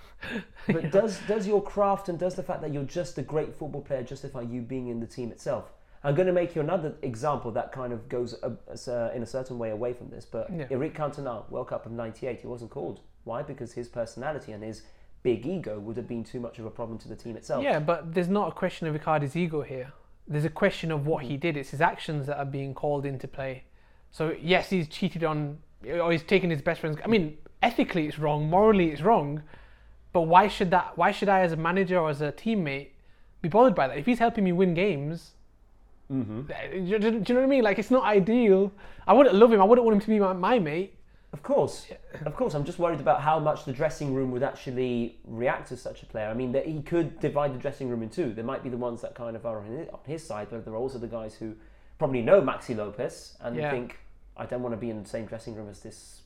But 0.66 0.90
does 0.90 1.18
does 1.26 1.46
your 1.46 1.62
craft 1.62 2.08
and 2.08 2.18
does 2.18 2.34
the 2.34 2.42
fact 2.42 2.60
that 2.62 2.72
you're 2.72 2.84
just 2.84 3.18
a 3.18 3.22
great 3.22 3.54
football 3.54 3.80
player 3.80 4.02
justify 4.02 4.42
you 4.42 4.60
being 4.60 4.88
in 4.88 5.00
the 5.00 5.06
team 5.06 5.32
itself? 5.32 5.72
I'm 6.02 6.14
going 6.14 6.26
to 6.26 6.32
make 6.32 6.54
you 6.54 6.62
another 6.62 6.94
example 7.02 7.50
that 7.50 7.72
kind 7.72 7.92
of 7.92 8.08
goes 8.08 8.34
a, 8.42 8.56
a- 8.68 9.14
in 9.14 9.22
a 9.22 9.26
certain 9.26 9.58
way 9.58 9.70
away 9.70 9.92
from 9.92 10.08
this. 10.08 10.24
But 10.24 10.50
Yeah. 10.50 10.66
Eric 10.70 10.94
Cantona, 10.94 11.48
World 11.50 11.68
Cup 11.68 11.84
of 11.84 11.92
'98, 11.92 12.40
he 12.40 12.46
wasn't 12.46 12.70
called. 12.70 13.00
Why? 13.24 13.42
Because 13.42 13.72
his 13.72 13.88
personality 13.88 14.52
and 14.52 14.62
his 14.62 14.82
big 15.22 15.46
ego 15.46 15.78
would 15.78 15.96
have 15.96 16.08
been 16.08 16.24
too 16.24 16.40
much 16.40 16.58
of 16.58 16.64
a 16.64 16.70
problem 16.70 16.98
to 16.98 17.08
the 17.08 17.16
team 17.16 17.36
itself. 17.36 17.62
Yeah, 17.62 17.78
but 17.78 18.14
there's 18.14 18.28
not 18.28 18.48
a 18.48 18.52
question 18.52 18.86
of 18.86 18.94
Icardi's 18.94 19.36
ego 19.36 19.62
here. 19.62 19.92
There's 20.26 20.46
a 20.46 20.50
question 20.50 20.90
of 20.90 21.06
what 21.06 21.24
he 21.24 21.36
mm. 21.36 21.40
did. 21.40 21.56
It's 21.56 21.70
his 21.70 21.80
actions 21.80 22.26
that 22.26 22.38
are 22.38 22.46
being 22.46 22.72
called 22.72 23.04
into 23.04 23.28
play. 23.28 23.64
So, 24.10 24.34
yes, 24.40 24.70
he's 24.70 24.88
cheated 24.88 25.24
on, 25.24 25.58
or 25.86 26.12
he's 26.12 26.22
taken 26.22 26.50
his 26.50 26.62
best 26.62 26.80
friend's. 26.80 26.98
I 27.04 27.08
mean, 27.08 27.36
ethically 27.62 28.06
it's 28.06 28.18
wrong, 28.18 28.48
morally 28.48 28.90
it's 28.90 29.02
wrong, 29.02 29.42
but 30.12 30.22
why 30.22 30.48
should 30.48 30.70
that? 30.72 30.96
Why 30.96 31.10
should 31.12 31.28
I, 31.28 31.40
as 31.40 31.52
a 31.52 31.56
manager 31.56 31.98
or 31.98 32.10
as 32.10 32.20
a 32.20 32.32
teammate, 32.32 32.88
be 33.42 33.48
bothered 33.48 33.74
by 33.74 33.88
that? 33.88 33.96
If 33.98 34.06
he's 34.06 34.18
helping 34.18 34.44
me 34.44 34.52
win 34.52 34.74
games, 34.74 35.32
Mm-hmm. 36.10 36.40
do, 36.42 36.80
you- 36.80 36.98
do 36.98 37.06
you 37.08 37.10
know 37.34 37.34
what 37.40 37.42
I 37.44 37.46
mean? 37.46 37.62
Like, 37.62 37.78
it's 37.78 37.90
not 37.90 38.02
ideal. 38.02 38.72
I 39.06 39.12
wouldn't 39.12 39.34
love 39.36 39.52
him. 39.52 39.60
I 39.60 39.64
wouldn't 39.64 39.84
want 39.84 39.94
him 39.94 40.00
to 40.00 40.08
be 40.08 40.18
my, 40.18 40.32
my 40.32 40.58
mate. 40.58 40.96
Of 41.32 41.44
course, 41.44 41.86
of 42.26 42.34
course. 42.34 42.54
I'm 42.54 42.64
just 42.64 42.80
worried 42.80 42.98
about 42.98 43.20
how 43.20 43.38
much 43.38 43.64
the 43.64 43.72
dressing 43.72 44.12
room 44.12 44.32
would 44.32 44.42
actually 44.42 45.20
react 45.24 45.68
to 45.68 45.76
such 45.76 46.02
a 46.02 46.06
player. 46.06 46.26
I 46.26 46.34
mean, 46.34 46.50
that 46.50 46.66
he 46.66 46.82
could 46.82 47.20
divide 47.20 47.54
the 47.54 47.58
dressing 47.60 47.88
room 47.88 48.02
in 48.02 48.08
two. 48.08 48.32
There 48.34 48.42
might 48.44 48.64
be 48.64 48.68
the 48.68 48.76
ones 48.76 49.00
that 49.02 49.14
kind 49.14 49.36
of 49.36 49.46
are 49.46 49.58
on 49.60 49.66
his, 49.66 49.88
on 49.90 50.00
his 50.04 50.26
side, 50.26 50.48
but 50.50 50.64
there 50.64 50.74
are 50.74 50.78
also 50.78 50.98
the 50.98 51.06
guys 51.06 51.36
who 51.36 51.54
probably 52.00 52.22
know 52.22 52.42
Maxi 52.42 52.76
Lopez 52.76 53.36
and 53.40 53.54
Yeah. 53.54 53.70
think, 53.70 54.00
I 54.36 54.46
don't 54.46 54.62
want 54.62 54.72
to 54.72 54.76
be 54.80 54.90
in 54.90 55.00
the 55.00 55.08
same 55.08 55.26
dressing 55.26 55.54
room 55.54 55.68
as 55.68 55.78
this, 55.78 56.22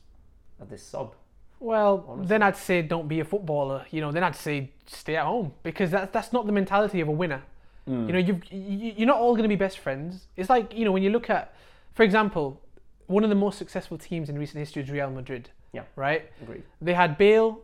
as 0.59 0.69
this 0.69 0.81
sub. 0.81 1.13
Well, 1.59 2.19
then 2.23 2.43
I'd 2.43 2.57
say 2.57 2.81
don't 2.81 3.07
be 3.07 3.19
a 3.19 3.25
footballer. 3.25 3.85
You 3.91 4.01
know, 4.01 4.11
then 4.11 4.23
I'd 4.23 4.35
say 4.35 4.71
stay 4.85 5.15
at 5.15 5.25
home 5.25 5.53
because 5.63 5.91
that's 5.91 6.11
that's 6.11 6.33
not 6.33 6.45
the 6.45 6.51
mentality 6.51 7.01
of 7.01 7.07
a 7.07 7.11
winner. 7.11 7.43
Mm. 7.89 8.07
You 8.07 8.13
know, 8.13 8.19
you've, 8.19 8.51
you 8.51 8.93
you're 8.97 9.07
not 9.07 9.17
all 9.17 9.33
going 9.33 9.43
to 9.43 9.49
be 9.49 9.55
best 9.55 9.79
friends. 9.79 10.27
It's 10.35 10.49
like 10.49 10.73
you 10.75 10.85
know 10.85 10.91
when 10.91 11.03
you 11.03 11.09
look 11.09 11.29
at, 11.29 11.53
for 11.93 12.03
example, 12.03 12.61
one 13.07 13.23
of 13.23 13.29
the 13.29 13.35
most 13.35 13.57
successful 13.57 13.97
teams 13.97 14.29
in 14.29 14.37
recent 14.37 14.59
history 14.59 14.83
is 14.83 14.89
Real 14.89 15.09
Madrid. 15.09 15.49
Yeah. 15.73 15.83
Right. 15.95 16.31
Agreed. 16.41 16.63
They 16.81 16.93
had 16.93 17.17
Bale, 17.17 17.61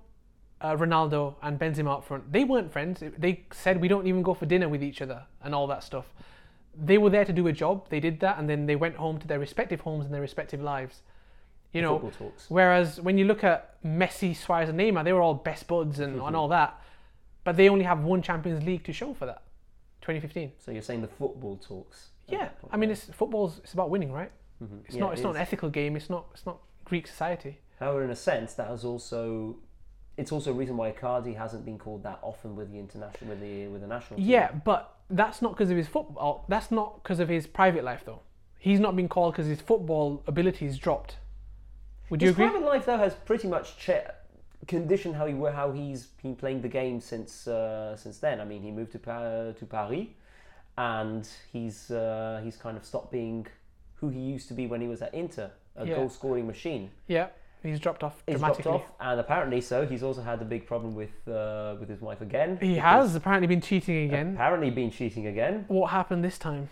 uh, 0.60 0.76
Ronaldo, 0.76 1.36
and 1.42 1.60
Benzema 1.60 1.98
up 1.98 2.06
front. 2.06 2.32
They 2.32 2.44
weren't 2.44 2.72
friends. 2.72 3.04
They 3.18 3.46
said 3.52 3.82
we 3.82 3.88
don't 3.88 4.08
even 4.08 4.22
go 4.22 4.34
for 4.34 4.46
dinner 4.46 4.70
with 4.70 4.84
each 4.84 5.02
other 5.02 5.24
and 5.44 5.56
all 5.56 5.68
that 5.68 5.84
stuff. 5.84 6.06
They 6.76 6.98
were 6.98 7.10
there 7.10 7.26
to 7.26 7.34
do 7.34 7.48
a 7.48 7.52
job. 7.52 7.90
They 7.90 8.00
did 8.00 8.20
that, 8.22 8.38
and 8.38 8.50
then 8.50 8.66
they 8.66 8.76
went 8.76 8.96
home 8.96 9.18
to 9.20 9.28
their 9.28 9.40
respective 9.40 9.82
homes 9.82 10.06
and 10.06 10.14
their 10.14 10.22
respective 10.22 10.62
lives. 10.62 11.02
You 11.74 11.82
know, 11.82 12.00
Football 12.00 12.28
talks. 12.30 12.46
Whereas 12.50 13.00
when 13.00 13.18
you 13.18 13.26
look 13.26 13.44
at 13.44 13.82
Messi, 13.84 14.36
Suarez, 14.36 14.70
and 14.70 14.80
Neymar, 14.80 15.04
they 15.04 15.14
were 15.14 15.22
all 15.22 15.34
best 15.36 15.68
buds 15.68 16.00
and, 16.00 16.18
Mm-hmm. 16.18 16.28
and 16.28 16.36
all 16.36 16.48
that, 16.50 16.80
but 17.44 17.56
they 17.56 17.70
only 17.70 17.86
have 17.86 18.04
one 18.04 18.22
Champions 18.22 18.64
League 18.64 18.84
to 18.84 18.94
show 18.94 19.14
for 19.14 19.26
that. 19.26 19.42
2015. 20.02 20.52
So 20.58 20.72
you're 20.72 20.82
saying 20.82 21.02
the 21.02 21.08
football 21.08 21.58
talks? 21.58 22.08
Yeah, 22.28 22.50
I 22.72 22.78
mean, 22.78 22.90
it's 22.92 23.06
football's. 23.06 23.60
It's 23.60 23.74
about 23.74 23.90
winning, 23.90 24.12
right? 24.12 24.32
Mhm. 24.64 24.86
It's 24.86 24.96
Yeah, 24.96 25.02
not. 25.02 25.12
It's 25.14 25.22
it 25.22 25.24
not 25.26 25.30
is. 25.32 25.36
an 25.36 25.42
ethical 25.42 25.70
game. 25.70 25.96
It's 25.96 26.10
not. 26.10 26.26
It's 26.34 26.46
not 26.46 26.60
Greek 26.86 27.08
society. 27.08 27.60
However, 27.80 28.04
in 28.04 28.10
a 28.10 28.16
sense, 28.16 28.54
that 28.56 28.68
has 28.68 28.84
also. 28.86 29.58
It's 30.18 30.32
also 30.32 30.52
a 30.52 30.54
reason 30.54 30.76
why 30.78 30.92
Icardi 30.92 31.36
hasn't 31.38 31.66
been 31.66 31.78
called 31.80 32.04
that 32.04 32.20
often 32.22 32.56
with 32.56 32.72
the 32.72 32.80
international 32.80 33.30
with 33.30 33.42
the 33.42 33.68
with 33.68 33.82
the 33.82 33.88
national 33.88 34.18
team. 34.20 34.28
Yeah, 34.30 34.52
but 34.52 34.96
that's 35.10 35.42
not 35.42 35.54
because 35.54 35.72
of 35.72 35.78
his 35.78 35.88
football. 35.88 36.46
That's 36.48 36.72
not 36.72 37.02
because 37.04 37.20
of 37.20 37.30
his 37.30 37.48
private 37.48 37.84
life, 37.84 38.04
though. 38.06 38.22
He's 38.60 38.80
not 38.80 38.96
been 38.96 39.08
called 39.10 39.34
because 39.34 39.48
his 39.48 39.62
football 39.62 40.24
abilities 40.28 40.78
dropped. 40.78 41.18
Would 42.12 42.22
you 42.22 42.28
His 42.28 42.36
agree? 42.36 42.50
private 42.50 42.66
life 42.66 42.86
though 42.86 42.98
has 42.98 43.14
pretty 43.16 43.48
much 43.48 43.78
che- 43.78 44.06
conditioned 44.68 45.16
how 45.16 45.26
he 45.26 45.34
how 45.60 45.72
he's 45.72 46.02
been 46.22 46.36
playing 46.36 46.62
the 46.62 46.68
game 46.68 47.00
since 47.02 47.48
uh, 47.48 47.96
since 47.96 48.20
then. 48.20 48.40
I 48.42 48.46
mean, 48.46 48.62
he 48.62 48.72
moved 48.72 48.92
to 48.92 49.00
Pa- 49.00 49.54
to 49.60 49.66
Paris, 49.66 50.08
and 50.78 51.28
he's 51.54 51.90
uh, 51.92 52.42
he's 52.44 52.58
kind 52.58 52.78
of 52.78 52.84
stopped 52.86 53.12
being 53.12 53.48
who 53.96 54.10
he 54.10 54.20
used 54.20 54.48
to 54.50 54.54
be 54.54 54.68
when 54.68 54.82
he 54.82 54.88
was 54.88 55.02
at 55.02 55.14
Inter, 55.14 55.50
a 55.76 55.86
Yeah. 55.86 55.96
goal 55.96 56.10
scoring 56.10 56.48
machine. 56.48 56.90
Yeah, 57.08 57.28
he's 57.64 57.80
dropped 57.80 58.04
off 58.04 58.24
He's 58.28 58.40
dropped 58.40 58.66
off, 58.68 58.86
and 59.00 59.20
apparently 59.20 59.62
so. 59.62 59.86
He's 59.86 60.04
also 60.04 60.22
had 60.22 60.42
a 60.42 60.46
big 60.46 60.66
problem 60.68 60.96
with 60.96 61.16
uh, 61.28 61.76
with 61.80 61.90
his 61.90 62.02
wife 62.02 62.22
again. 62.22 62.58
He 62.62 62.76
has 62.76 63.16
apparently 63.16 63.48
been 63.48 63.62
cheating 63.62 63.98
again. 64.10 64.34
apparently 64.36 64.70
been 64.70 64.92
cheating 64.92 65.28
again. 65.28 65.66
What 65.68 65.92
happened 65.92 66.24
this 66.24 66.38
time? 66.38 66.70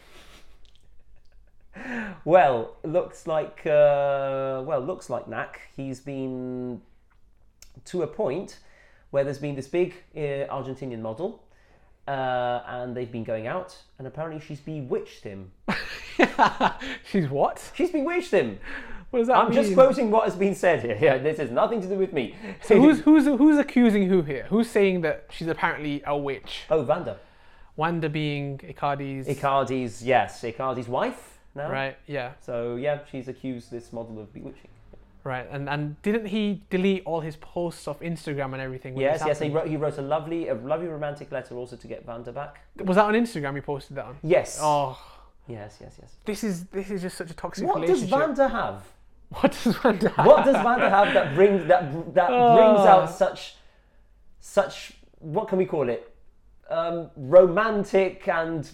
Well, 2.25 2.75
looks 2.83 3.27
like 3.27 3.61
uh, 3.65 4.61
well, 4.65 4.81
looks 4.81 5.09
like 5.09 5.27
Knack. 5.27 5.61
He's 5.75 5.99
been 5.99 6.81
to 7.85 8.03
a 8.03 8.07
point 8.07 8.59
where 9.11 9.23
there's 9.23 9.39
been 9.39 9.55
this 9.55 9.67
big 9.67 9.95
uh, 10.15 10.45
Argentinian 10.51 11.01
model, 11.01 11.43
uh, 12.07 12.61
and 12.67 12.95
they've 12.95 13.11
been 13.11 13.23
going 13.23 13.47
out, 13.47 13.77
and 13.97 14.07
apparently 14.07 14.41
she's 14.45 14.59
bewitched 14.59 15.23
him. 15.23 15.51
She's 17.09 17.29
what? 17.29 17.71
She's 17.73 17.91
bewitched 17.91 18.31
him. 18.31 18.59
What 19.09 19.19
does 19.19 19.27
that 19.29 19.37
I'm 19.37 19.49
mean? 19.49 19.63
just 19.63 19.73
quoting 19.73 20.11
what 20.11 20.25
has 20.25 20.35
been 20.35 20.53
said 20.53 20.81
here. 20.81 20.97
Yeah, 20.99 21.17
this 21.17 21.37
has 21.37 21.49
nothing 21.49 21.81
to 21.81 21.87
do 21.87 21.95
with 21.95 22.13
me. 22.13 22.35
So 22.61 22.79
who's 22.79 22.99
who's 22.99 23.25
who's 23.25 23.57
accusing 23.57 24.07
who 24.07 24.21
here? 24.21 24.45
Who's 24.49 24.69
saying 24.69 25.01
that 25.01 25.25
she's 25.31 25.47
apparently 25.47 26.03
a 26.05 26.15
witch? 26.17 26.63
oh, 26.69 26.83
Vanda. 26.83 27.17
Wanda 27.75 28.09
being 28.09 28.57
Icardi's 28.57 29.27
Icardi's 29.27 30.03
yes, 30.03 30.41
Icardi's 30.43 30.89
wife 30.89 31.38
now. 31.59 31.69
right? 31.71 31.95
Yeah, 32.07 32.31
So 32.41 32.75
yeah, 32.75 32.99
she's 33.11 33.27
accused 33.27 33.69
this 33.71 33.91
model 33.93 34.19
of 34.23 34.27
bewitching. 34.33 34.71
right. 35.23 35.47
And 35.55 35.63
and 35.73 35.81
didn't 36.07 36.27
he 36.35 36.43
delete 36.69 37.03
all 37.09 37.21
his 37.29 37.35
posts 37.53 37.87
off 37.87 37.99
Instagram 38.11 38.49
and 38.55 38.61
everything? 38.67 38.91
when 38.95 39.03
Yes, 39.03 39.21
yes. 39.25 39.39
He 39.39 39.49
wrote, 39.49 39.67
he 39.67 39.77
wrote 39.83 39.97
a 39.97 40.01
lovely, 40.15 40.47
a 40.49 40.55
lovely 40.55 40.87
romantic 40.87 41.31
letter 41.31 41.53
also 41.61 41.75
to 41.83 41.87
get 41.93 41.99
Vanda 42.05 42.31
back. 42.31 42.53
Was 42.89 42.95
that 42.97 43.05
on 43.05 43.13
Instagram? 43.23 43.53
He 43.55 43.61
posted 43.61 43.93
that 43.97 44.05
on. 44.05 44.15
Yes. 44.23 44.59
Oh, 44.61 44.97
Yes, 45.47 45.71
yes, 45.81 45.93
yes. 46.01 46.11
this 46.29 46.43
is 46.43 46.55
this 46.77 46.89
is 46.91 47.01
just 47.01 47.17
such 47.17 47.31
a 47.31 47.37
toxic 47.43 47.63
relationship. 47.67 48.11
What 48.11 48.27
does. 48.35 48.37
Vanda 48.37 48.47
have? 48.61 48.77
what 49.41 49.51
does 49.63 49.75
Vanda 49.81 50.09
have? 50.09 50.25
What 50.29 50.45
does 50.49 50.59
Vanda 50.67 50.89
have 50.97 51.13
that 51.17 51.27
brings 51.35 51.61
that 51.71 51.81
that 52.17 52.27
brings 52.29 52.81
Oh. 52.85 52.93
out 52.93 53.09
such 53.23 53.55
such 54.39 54.93
what 55.19 55.47
can 55.49 55.57
we 55.57 55.65
call 55.65 55.89
it? 55.89 56.01
Um, 56.69 57.09
romantic 57.15 58.27
and 58.27 58.69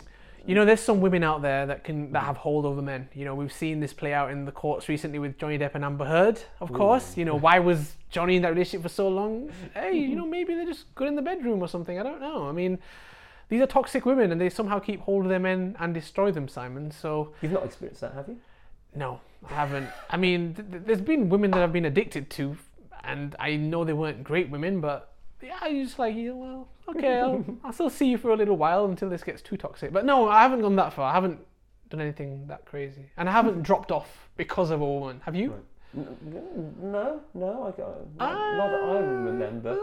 You 0.47 0.53
know, 0.53 0.63
there's 0.63 0.79
some 0.79 1.01
women 1.01 1.23
out 1.23 1.41
there 1.41 1.65
that 1.65 1.83
can 1.83 2.11
that 2.11 2.23
have 2.23 2.37
hold 2.37 2.65
over 2.65 2.81
men. 2.81 3.09
You 3.15 3.25
know, 3.25 3.33
we've 3.33 3.51
seen 3.51 3.79
this 3.79 3.93
play 3.93 4.13
out 4.13 4.29
in 4.29 4.45
the 4.45 4.51
courts 4.51 4.87
recently 4.87 5.17
with 5.17 5.37
Johnny 5.39 5.57
Depp 5.57 5.73
and 5.73 5.83
Amber 5.83 6.05
Heard. 6.05 6.39
Of 6.59 6.71
course, 6.71 7.17
you 7.17 7.25
know 7.25 7.35
why 7.35 7.57
was 7.59 7.95
Johnny 8.11 8.35
in 8.35 8.41
that 8.43 8.49
relationship 8.49 8.83
for 8.83 8.89
so 8.89 9.07
long? 9.07 9.51
Hey, 9.73 9.97
you 9.97 10.15
know, 10.15 10.25
maybe 10.25 10.53
they're 10.53 10.65
just 10.65 10.93
good 10.93 11.07
in 11.07 11.15
the 11.15 11.21
bedroom 11.23 11.61
or 11.61 11.67
something. 11.67 11.99
I 11.99 12.03
don't 12.03 12.21
know. 12.21 12.47
I 12.47 12.51
mean, 12.51 12.77
these 13.49 13.61
are 13.61 13.65
toxic 13.67 14.05
women, 14.05 14.31
and 14.31 14.39
they 14.39 14.49
somehow 14.49 14.79
keep 14.79 15.01
hold 15.01 15.23
of 15.23 15.29
their 15.29 15.39
men 15.39 15.75
and 15.79 15.93
destroy 15.93 16.31
them, 16.31 16.47
Simon. 16.47 16.91
So 16.91 17.33
you've 17.41 17.51
not 17.51 17.65
experienced 17.65 18.01
that, 18.01 18.13
have 18.13 18.27
you? 18.27 18.37
no, 18.95 19.19
I 19.49 19.53
haven't. 19.53 19.89
I 20.09 20.17
mean, 20.17 20.53
th- 20.53 20.71
th- 20.71 20.83
there's 20.85 21.01
been 21.01 21.27
women 21.29 21.51
that 21.51 21.61
I've 21.61 21.73
been 21.73 21.85
addicted 21.85 22.29
to, 22.31 22.57
and 23.03 23.35
I 23.39 23.55
know 23.55 23.83
they 23.83 23.93
weren't 23.93 24.23
great 24.23 24.49
women, 24.49 24.79
but 24.79 25.11
yeah, 25.45 25.67
you 25.67 25.83
just 25.85 25.99
like, 25.99 26.15
yeah, 26.15 26.31
well, 26.31 26.67
okay, 26.89 27.19
I'll, 27.19 27.43
I'll 27.63 27.73
still 27.73 27.89
see 27.89 28.07
you 28.07 28.17
for 28.17 28.31
a 28.31 28.35
little 28.35 28.57
while 28.57 28.85
until 28.85 29.09
this 29.09 29.23
gets 29.23 29.41
too 29.41 29.57
toxic. 29.57 29.91
But 29.93 30.05
no, 30.05 30.27
I 30.29 30.41
haven't 30.41 30.61
gone 30.61 30.75
that 30.77 30.93
far. 30.93 31.09
I 31.11 31.13
haven't 31.13 31.39
done 31.89 32.01
anything 32.01 32.47
that 32.47 32.65
crazy, 32.65 33.05
and 33.17 33.29
I 33.29 33.31
haven't 33.31 33.61
dropped 33.69 33.91
off 33.91 34.29
because 34.37 34.71
of 34.71 34.81
a 34.81 34.85
woman. 34.85 35.21
Have 35.25 35.35
you? 35.35 35.53
No, 35.93 37.21
no, 37.33 37.63
I 37.67 37.71
got 37.77 37.87
not, 38.17 38.19
Ah. 38.19 38.55
not 38.57 38.69
that 38.69 38.83
I 38.83 38.99
remember. 38.99 39.77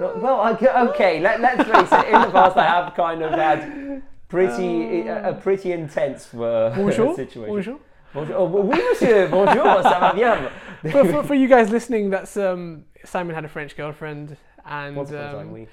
No, 0.00 0.14
well, 0.16 0.40
I, 0.40 0.52
okay, 0.88 1.20
let, 1.20 1.40
let's 1.40 1.62
face 1.64 1.92
it. 2.00 2.06
In 2.14 2.20
the 2.22 2.30
past, 2.30 2.56
I 2.56 2.64
have 2.64 2.94
kind 2.94 3.22
of 3.22 3.32
had 3.32 4.02
pretty 4.28 5.02
a, 5.08 5.30
a 5.30 5.34
pretty 5.34 5.72
intense 5.72 6.32
uh, 6.34 6.72
Bonjour. 6.76 7.14
situation. 7.14 7.52
Bonjour. 7.52 7.78
Bonjour. 8.14 8.36
Oh, 8.36 8.46
oui, 8.46 8.76
monsieur. 8.76 9.28
Bonjour. 9.28 9.64
Ça 9.82 10.00
va 10.00 10.12
bien. 10.14 10.50
for, 10.90 11.04
for, 11.04 11.22
for 11.24 11.34
you 11.34 11.48
guys 11.48 11.70
listening, 11.70 12.08
that's 12.10 12.36
um, 12.38 12.84
Simon 13.04 13.34
had 13.34 13.44
a 13.44 13.48
French 13.48 13.76
girlfriend, 13.76 14.36
and 14.66 14.96
Once 14.96 15.10
upon 15.10 15.20
a 15.22 15.32
time, 15.32 15.40
um, 15.48 15.52
we. 15.52 15.68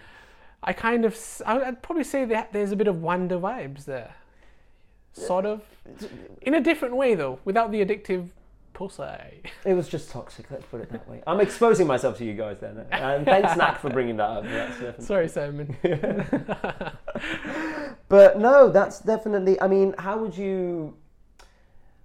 I 0.62 0.74
kind 0.74 1.05
of, 1.05 1.17
I'd 1.46 1.81
probably 1.81 2.03
say 2.03 2.25
that 2.25 2.51
there's 2.51 2.72
a 2.72 2.75
bit 2.75 2.88
of 2.88 3.01
Wanda 3.01 3.36
vibes 3.39 3.86
there, 3.86 4.13
sort 5.13 5.46
of, 5.46 5.62
in 6.41 6.53
a 6.53 6.62
different 6.62 6.96
way 6.98 7.15
though, 7.15 7.39
without 7.46 7.72
the 7.72 7.84
addictive 7.86 8.27
pussy. 8.74 9.41
It 9.65 9.74
was 9.74 9.88
just 9.88 10.12
toxic. 10.12 10.51
Let's 10.51 10.65
put 10.65 10.81
it 10.81 10.91
that 10.91 11.08
way. 11.08 11.22
I'm 11.25 11.39
exposing 11.39 11.88
myself 11.88 12.17
to 12.17 12.25
you 12.25 12.34
guys 12.34 12.60
then, 12.60 12.86
and 12.91 13.24
thanks, 13.25 13.53
Snack, 13.53 13.79
for 13.79 13.89
bringing 13.89 14.17
that 14.17 14.29
up. 14.29 14.43
Definitely- 14.43 15.05
Sorry, 15.05 15.27
Simon. 15.29 15.75
But 18.10 18.39
no, 18.39 18.72
that's 18.72 19.00
definitely. 19.00 19.62
I 19.62 19.67
mean, 19.67 19.93
how 20.00 20.17
would 20.17 20.36
you? 20.36 20.98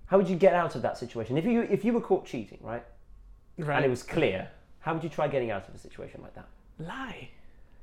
How 0.07 0.19
would 0.19 0.29
you 0.29 0.37
get 0.37 0.55
out 0.55 0.75
of 0.77 0.83
that 0.83 0.99
situation 0.99 1.39
if 1.39 1.47
you 1.47 1.63
if 1.63 1.83
you 1.85 1.93
were 1.95 2.01
caught 2.01 2.27
cheating, 2.27 2.59
right? 2.61 2.85
right. 3.59 3.77
And 3.77 3.85
it 3.87 3.89
was 3.89 4.03
clear. 4.03 4.49
How 4.81 4.93
would 4.93 5.03
you 5.03 5.09
try 5.09 5.29
getting 5.29 5.51
out 5.51 5.67
of 5.67 5.75
a 5.75 5.79
situation 5.79 6.21
like 6.23 6.35
that? 6.35 6.47
Lie. 6.79 7.31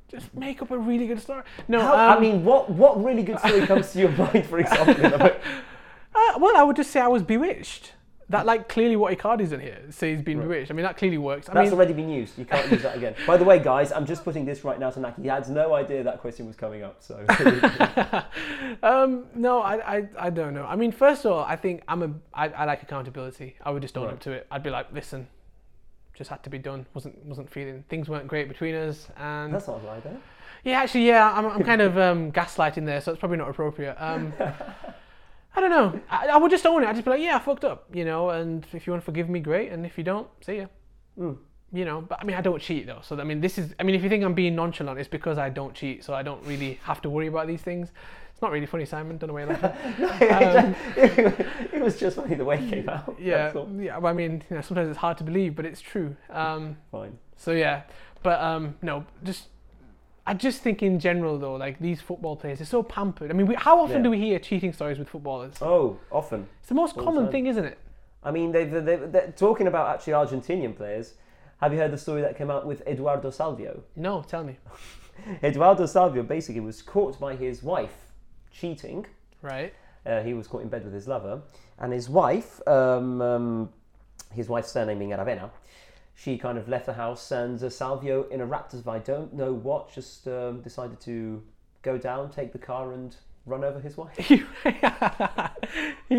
Just 0.10 0.33
make 0.33 0.62
up 0.62 0.71
a 0.71 0.77
really 0.77 1.07
good 1.07 1.21
story. 1.21 1.43
No, 1.69 1.79
How, 1.79 1.93
um, 2.12 2.17
I 2.17 2.19
mean, 2.19 2.43
what 2.43 2.69
what 2.69 3.01
really 3.03 3.24
good 3.24 3.39
story 3.39 3.65
comes 3.65 3.91
to 3.93 4.00
your 4.00 4.10
mind, 4.12 4.45
for 4.45 4.60
example? 4.60 5.05
uh, 6.15 6.33
well, 6.38 6.57
I 6.57 6.63
would 6.63 6.75
just 6.75 6.91
say 6.91 7.00
I 7.00 7.07
was 7.07 7.24
bewitched. 7.24 7.93
That 8.29 8.45
like 8.45 8.69
clearly 8.69 8.95
what 8.95 9.17
Icardi's 9.17 9.50
done 9.51 9.60
here. 9.60 9.79
Say 9.89 10.12
he's 10.13 10.21
been 10.21 10.39
bewitched. 10.39 10.71
I 10.71 10.74
mean, 10.74 10.86
that 10.86 10.95
clearly 10.95 11.17
works. 11.17 11.50
I 11.50 11.53
That's 11.53 11.65
mean, 11.65 11.74
already 11.74 11.91
been 11.93 12.10
used. 12.10 12.38
You 12.38 12.45
can't 12.45 12.71
use 12.71 12.81
that 12.81 12.95
again. 12.95 13.13
By 13.27 13.36
the 13.36 13.43
way, 13.43 13.60
guys, 13.60 13.91
I'm 13.91 14.05
just 14.05 14.24
putting 14.24 14.45
this 14.45 14.63
right 14.63 14.79
now 14.79 14.89
to 14.89 15.01
Naki. 15.01 15.21
He 15.24 15.27
had 15.27 15.50
no 15.50 15.74
idea 15.74 16.01
that 16.03 16.21
question 16.21 16.45
was 16.45 16.55
coming 16.55 16.81
up. 16.81 16.95
So 17.03 17.25
um, 18.83 19.25
no, 19.36 19.62
I, 19.62 19.98
I, 19.98 20.07
I 20.17 20.29
don't 20.29 20.53
know. 20.53 20.65
I 20.65 20.75
mean, 20.77 20.91
first 20.93 21.25
of 21.25 21.31
all, 21.33 21.43
I 21.43 21.55
think 21.55 21.83
I'm 21.89 22.03
a, 22.03 22.10
I, 22.33 22.48
I 22.50 22.65
like 22.65 22.83
accountability. 22.83 23.55
I 23.63 23.71
would 23.71 23.81
just 23.81 23.98
own 23.98 24.05
Right. 24.05 24.13
up 24.13 24.19
to 24.21 24.31
it. 24.31 24.48
I'd 24.50 24.63
be 24.63 24.69
like, 24.69 24.91
listen, 24.93 25.27
just 26.13 26.30
had 26.30 26.44
to 26.44 26.50
be 26.50 26.58
done. 26.58 26.86
wasn't 26.94 27.24
wasn't 27.25 27.50
feeling 27.50 27.84
things 27.89 28.10
weren't 28.10 28.27
great 28.27 28.48
between 28.48 28.75
us, 28.75 29.08
and 29.18 29.53
that's 29.53 29.68
not 29.68 29.86
right, 29.86 30.03
though. 30.03 30.18
yeah, 30.63 30.82
actually, 30.82 31.08
yeah, 31.08 31.32
I'm, 31.32 31.46
I'm 31.46 31.63
kind 31.63 31.82
of 31.82 31.98
um, 32.08 32.32
gaslighting 32.32 32.86
there, 32.86 33.01
so 33.01 33.12
it's 33.12 33.20
probably 33.20 33.38
not 33.38 33.50
appropriate. 33.50 33.96
Um, 34.00 34.34
I 35.56 35.60
don't 35.60 35.70
know. 35.70 36.00
I, 36.10 36.27
I 36.27 36.38
would 36.38 36.51
just 36.51 36.65
own 36.65 36.84
it. 36.84 36.88
I'd 36.88 36.96
just 36.96 37.03
be 37.03 37.12
like, 37.12 37.22
yeah, 37.22 37.36
I 37.36 37.39
fucked 37.39 37.65
up, 37.65 37.88
you 37.94 38.06
know. 38.06 38.30
And 38.30 38.65
if 38.72 38.88
you 38.88 38.94
want 38.94 39.01
to 39.01 39.06
forgive 39.06 39.30
me, 39.30 39.39
great. 39.39 39.72
And 39.72 39.86
if 39.86 39.98
you 39.98 40.03
don't, 40.03 40.27
see 40.41 40.58
ya. 40.58 40.68
Mm. 41.20 41.38
You 41.74 41.86
know. 41.86 42.01
But 42.01 42.20
I 42.22 42.24
mean, 42.24 42.38
I 42.38 42.41
don't 42.41 42.62
cheat 42.62 42.86
though. 42.86 43.00
So 43.03 43.20
I 43.20 43.24
mean, 43.24 43.41
this 43.41 43.58
is. 43.58 43.74
I 43.80 43.84
mean, 43.84 43.96
if 43.96 44.03
you 44.03 44.10
think 44.10 44.24
I'm 44.24 44.34
being 44.34 44.56
nonchalant, 44.56 45.00
it's 45.00 45.10
because 45.10 45.38
I 45.38 45.50
don't 45.50 45.74
cheat, 45.74 46.03
so 46.03 46.13
I 46.13 46.24
don't 46.24 46.44
really 46.46 46.80
have 46.84 47.01
to 47.01 47.10
worry 47.10 47.27
about 47.27 47.48
these 47.48 47.62
things. 47.62 47.89
It's 48.41 48.43
not 48.48 48.53
really 48.53 48.65
funny, 48.65 48.86
Simon. 48.86 49.19
Don't 49.19 49.27
know 49.27 49.33
why 49.36 49.41
you 49.41 49.48
laugh. 49.50 49.62
Um, 50.65 50.75
it 50.98 51.79
was 51.79 52.00
just 52.00 52.15
funny 52.15 52.33
the 52.33 52.43
way 52.43 52.57
it 52.57 52.67
came 52.71 52.89
out. 52.89 53.15
yeah, 53.19 53.53
yeah. 53.77 54.00
well, 54.00 54.07
I 54.07 54.13
mean, 54.13 54.41
you 54.50 54.55
know, 54.55 54.63
sometimes 54.63 54.89
it's 54.89 54.98
hard 54.98 55.19
to 55.19 55.24
believe, 55.24 55.55
but 55.55 55.63
it's 55.63 55.79
true. 55.79 56.15
Um, 56.27 56.75
Fine. 56.91 57.19
so 57.38 57.51
yeah, 57.51 57.83
but 58.24 58.41
um, 58.41 58.74
no, 58.81 59.05
just 59.24 59.50
I 60.25 60.33
just 60.33 60.63
think 60.63 60.81
in 60.81 61.00
general 61.00 61.38
though, 61.38 61.53
like 61.53 61.77
these 61.77 62.01
football 62.01 62.36
players, 62.36 62.57
they're 62.57 62.65
so 62.65 62.81
pampered. 62.81 63.29
I 63.29 63.36
mean, 63.36 63.45
we, 63.45 63.53
how 63.53 63.79
often 63.79 63.98
Yeah. 63.98 64.03
do 64.05 64.10
we 64.10 64.17
hear 64.17 64.39
cheating 64.39 64.74
stories 64.74 64.98
with 64.98 65.07
footballers? 65.07 65.53
Oh, 65.62 66.00
often. 66.12 66.48
It's 66.62 66.69
the 66.69 66.74
most 66.74 66.98
All 66.98 67.03
common 67.03 67.25
time. 67.25 67.31
thing, 67.31 67.45
isn't 67.45 67.65
it? 67.65 67.77
I 68.24 68.31
mean, 68.31 68.51
they've, 68.51 68.71
they've, 68.71 69.12
they're 69.12 69.33
talking 69.38 69.67
about 69.67 69.88
actually 69.93 70.13
Argentinian 70.13 70.75
players. 70.75 71.13
Have 71.60 71.74
you 71.74 71.77
heard 71.77 71.91
the 71.91 71.98
story 72.00 72.21
that 72.24 72.39
came 72.39 72.50
out 72.50 72.65
with 72.65 72.81
Eduardo 72.88 73.29
Salvio? 73.29 73.81
No, 73.95 74.24
tell 74.24 74.43
me. 74.43 74.57
Eduardo 75.43 75.83
Salvio 75.83 76.27
basically 76.27 76.62
was 76.62 76.81
caught 76.81 77.19
by 77.19 77.36
his 77.36 77.62
wife 77.62 78.11
cheating. 78.51 79.05
Right. 79.41 79.74
Uh, 80.05 80.22
he 80.22 80.34
was 80.34 80.48
caught 80.48 80.62
in 80.62 80.70
bed 80.70 80.84
with 80.84 80.93
his 80.93 81.08
lover, 81.08 81.41
and 81.79 81.93
his 81.93 82.10
wife, 82.10 82.60
um, 82.67 83.22
um, 83.22 83.70
his 84.31 84.50
wife's 84.50 84.72
surname 84.72 85.00
being 85.00 85.12
Aravena, 85.12 85.50
she 86.15 86.38
kind 86.38 86.58
of 86.58 86.67
left 86.67 86.86
the 86.86 86.93
house, 86.93 87.31
and 87.31 87.62
uh, 87.62 87.67
Salvio, 87.67 88.29
in 88.29 88.41
a 88.41 88.48
raptus 88.48 88.75
of 88.75 88.88
I 88.88 89.00
don't 89.00 89.34
know 89.34 89.53
what, 89.53 89.93
just 89.93 90.27
um, 90.27 90.62
decided 90.62 91.00
to 91.01 91.41
go 91.81 91.98
down, 91.98 92.29
take 92.29 92.51
the 92.51 92.60
car, 92.60 92.93
and 92.93 93.15
run 93.46 93.63
over 93.63 93.79
his 93.79 93.98
wife. 93.98 94.15
he 94.17 94.43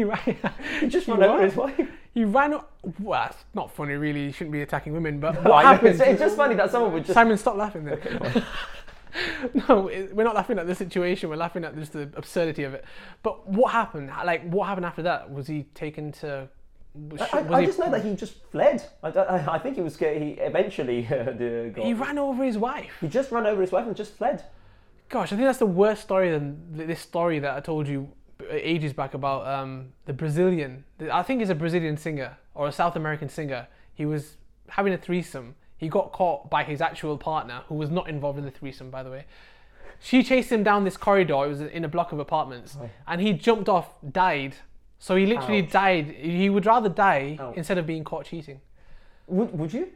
ran. 0.05 0.37
He 0.81 0.89
just 0.89 1.07
He 1.07 1.13
over 1.13 1.43
his 1.43 1.55
wife. 1.55 1.89
He 2.15 2.25
ran. 2.25 2.59
Well, 2.99 3.27
it's 3.31 3.45
not 3.55 3.71
funny, 3.75 3.95
really. 3.95 4.25
You 4.25 4.33
shouldn't 4.33 4.53
be 4.53 4.63
attacking 4.63 4.93
women. 4.93 5.21
But 5.21 5.35
No, 5.45 5.51
what 5.51 5.65
happened? 5.65 5.91
it's, 5.91 6.01
it's 6.01 6.21
just 6.21 6.37
funny 6.37 6.55
that 6.57 6.71
someone 6.71 6.93
would 6.93 7.05
just. 7.05 7.15
Simon, 7.15 7.39
stop 7.39 7.57
laughing 7.57 7.85
there. 7.85 8.01
no, 9.69 9.89
it- 9.89 10.15
we're 10.15 10.25
not 10.25 10.35
laughing 10.35 10.59
at 10.59 10.67
the 10.67 10.75
situation. 10.75 11.29
We're 11.29 11.37
laughing 11.37 11.65
at 11.65 11.75
just 11.77 11.93
the 11.93 12.11
absurdity 12.15 12.65
of 12.65 12.75
it. 12.75 12.85
But 13.23 13.49
what 13.49 13.73
happened? 13.73 14.11
Like, 14.25 14.49
what 14.49 14.69
happened 14.69 14.87
after 14.87 15.03
that? 15.03 15.33
Was 15.33 15.47
he 15.47 15.65
taken 15.75 16.13
to? 16.13 16.49
Was, 16.95 17.21
I, 17.23 17.41
was 17.41 17.53
I 17.53 17.61
he, 17.61 17.67
just 17.67 17.79
know 17.79 17.91
that 17.91 18.05
he 18.05 18.15
just 18.15 18.35
fled. 18.51 18.83
I, 19.03 19.09
I, 19.09 19.55
I 19.55 19.59
think 19.59 19.77
he 19.77 19.83
was 19.83 19.95
scared. 19.95 20.21
He 20.21 20.33
eventually 20.33 21.07
uh, 21.11 21.25
the, 21.33 21.73
he 21.83 21.95
ran 21.95 22.19
over 22.19 22.45
his 22.45 22.59
wife. 22.59 22.93
He 23.01 23.09
just 23.09 23.31
ran 23.31 23.47
over 23.47 23.61
his 23.61 23.73
wife 23.73 23.87
and 23.87 23.97
just 23.97 24.17
fled. 24.17 24.45
Gosh, 25.09 25.33
I 25.33 25.37
think 25.37 25.47
that's 25.47 25.59
the 25.59 25.67
worst 25.67 26.03
story 26.03 26.31
than 26.31 26.59
this 26.73 27.01
story 27.01 27.39
that 27.39 27.55
I 27.57 27.61
told 27.61 27.87
you 27.87 28.13
ages 28.51 28.93
back 28.93 29.15
about 29.15 29.47
um, 29.47 29.93
the 30.07 30.13
Brazilian. 30.13 30.85
I 31.11 31.23
think 31.23 31.41
he's 31.41 31.51
a 31.51 31.55
Brazilian 31.55 31.97
singer 31.97 32.37
or 32.55 32.69
a 32.69 32.73
South 32.73 32.97
American 32.97 33.29
singer. 33.29 33.69
He 33.95 34.07
was 34.07 34.37
having 34.69 34.93
a 34.93 34.99
threesome. 34.99 35.55
He 35.83 35.89
got 35.89 36.13
caught 36.13 36.49
by 36.49 36.63
his 36.63 36.81
actual 36.81 37.19
partner, 37.19 37.63
who 37.69 37.75
was 37.75 37.91
not 37.91 38.09
involved 38.09 38.39
in 38.39 38.45
the 38.45 38.53
threesome, 38.53 38.89
by 38.89 39.03
the 39.03 39.11
way. 39.11 39.25
She 39.99 40.23
chased 40.23 40.51
him 40.53 40.63
down 40.63 40.85
this 40.85 40.97
corridor. 40.97 41.45
It 41.45 41.49
was 41.49 41.61
in 41.61 41.85
a 41.85 41.89
block 41.89 42.13
of 42.13 42.21
apartments, 42.21 42.77
Right. 42.81 42.91
and 43.09 43.21
he 43.21 43.33
jumped 43.33 43.69
off, 43.69 43.89
died. 44.13 44.55
So 45.01 45.17
he 45.17 45.27
literally 45.27 45.65
Ouch. 45.65 45.73
died. 45.73 46.07
He 46.21 46.49
would 46.49 46.67
rather 46.67 46.89
die 46.89 47.37
Ouch. 47.41 47.57
instead 47.57 47.79
of 47.79 47.87
being 47.89 48.05
caught 48.05 48.27
cheating. 48.27 48.61
Would, 49.27 49.59
would 49.59 49.73
you? 49.75 49.89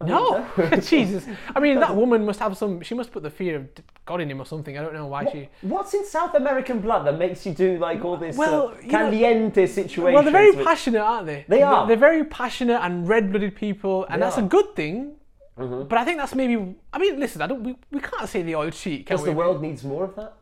I 0.00 0.06
No. 0.06 0.46
Jesus. 0.80 1.26
I 1.54 1.60
mean, 1.60 1.78
that 1.78 1.94
woman 1.94 2.24
must 2.24 2.40
have 2.40 2.56
some. 2.56 2.80
She 2.80 2.94
must 2.94 3.12
put 3.12 3.22
the 3.22 3.28
fear 3.30 3.56
of 3.56 3.68
God 4.06 4.22
in 4.22 4.30
him 4.30 4.40
or 4.40 4.46
something. 4.46 4.78
I 4.78 4.82
don't 4.82 4.94
know 4.94 5.06
why 5.08 5.30
she. 5.30 5.50
What's 5.60 5.92
in 5.92 6.06
South 6.06 6.34
American 6.34 6.80
blood 6.80 7.04
that 7.06 7.18
makes 7.18 7.44
you 7.44 7.52
do 7.52 7.76
like 7.78 8.02
all 8.02 8.16
this 8.16 8.34
Well, 8.38 8.68
uh, 8.68 8.74
you 8.80 8.86
know- 8.86 8.98
caliente 9.10 9.66
situation? 9.66 10.14
Well, 10.14 10.22
they're 10.22 10.32
very 10.32 10.54
passionate, 10.64 11.02
aren't 11.02 11.26
they? 11.26 11.44
They 11.48 11.60
are. 11.60 11.86
They're, 11.86 11.98
very 11.98 12.24
passionate 12.24 12.80
and 12.82 13.06
red-blooded 13.06 13.54
people, 13.54 14.04
and 14.06 14.22
They 14.22 14.26
that's 14.26 14.38
are. 14.38 14.44
A 14.44 14.48
good 14.48 14.74
thing. 14.74 15.16
But 15.56 15.94
I 15.98 16.04
think 16.04 16.18
that's 16.18 16.34
maybe. 16.34 16.74
I 16.92 16.98
mean, 16.98 17.20
listen, 17.20 17.40
I 17.42 17.46
don't. 17.46 17.62
We, 17.62 17.76
we 17.90 18.00
can't 18.00 18.28
say 18.28 18.42
they 18.42 18.54
all 18.54 18.68
cheat, 18.70 19.06
can 19.06 19.16
Does 19.16 19.24
we? 19.24 19.30
the 19.30 19.36
world 19.36 19.62
needs 19.62 19.84
more 19.84 20.04
of 20.04 20.16
that? 20.16 20.34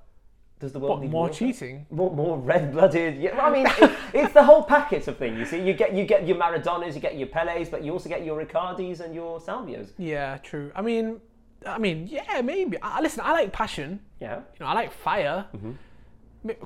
Does 0.59 0.73
the 0.73 0.79
world 0.79 0.91
What, 0.99 1.03
need 1.03 1.11
more 1.11 1.27
of 1.29 1.33
that? 1.33 1.39
cheating? 1.39 1.87
More, 1.91 2.15
more 2.15 2.39
red-blooded. 2.39 3.19
Yeah, 3.21 3.39
I 3.41 3.51
mean, 3.51 3.67
it, 3.67 3.91
it's 4.15 4.33
the 4.33 4.45
whole 4.45 4.63
packet 4.63 5.07
of 5.09 5.19
things. 5.19 5.39
You 5.39 5.45
see, 5.45 5.61
you 5.61 5.75
get 5.75 5.93
you 5.93 6.05
get 6.05 6.27
your 6.27 6.37
Maradonas, 6.37 6.95
you 6.95 7.01
get 7.01 7.19
your 7.19 7.27
Pelés, 7.29 7.71
but 7.71 7.83
you 7.85 7.93
also 7.93 8.09
get 8.09 8.25
your 8.25 8.43
Icardis 8.45 9.01
and 9.01 9.15
your 9.15 9.41
Salvios. 9.41 9.91
Yeah, 9.99 10.39
true. 10.39 10.71
I 10.75 10.81
mean, 10.83 11.21
I 11.67 11.79
mean, 11.79 12.07
yeah, 12.07 12.41
maybe. 12.43 12.77
I, 12.81 13.01
listen, 13.01 13.23
I 13.25 13.33
like 13.33 13.53
passion. 13.53 14.01
Yeah. 14.21 14.37
You 14.37 14.61
know, 14.61 14.67
I 14.67 14.73
like 14.75 14.93
fire. 14.93 15.47
Mm-hmm. 15.55 15.73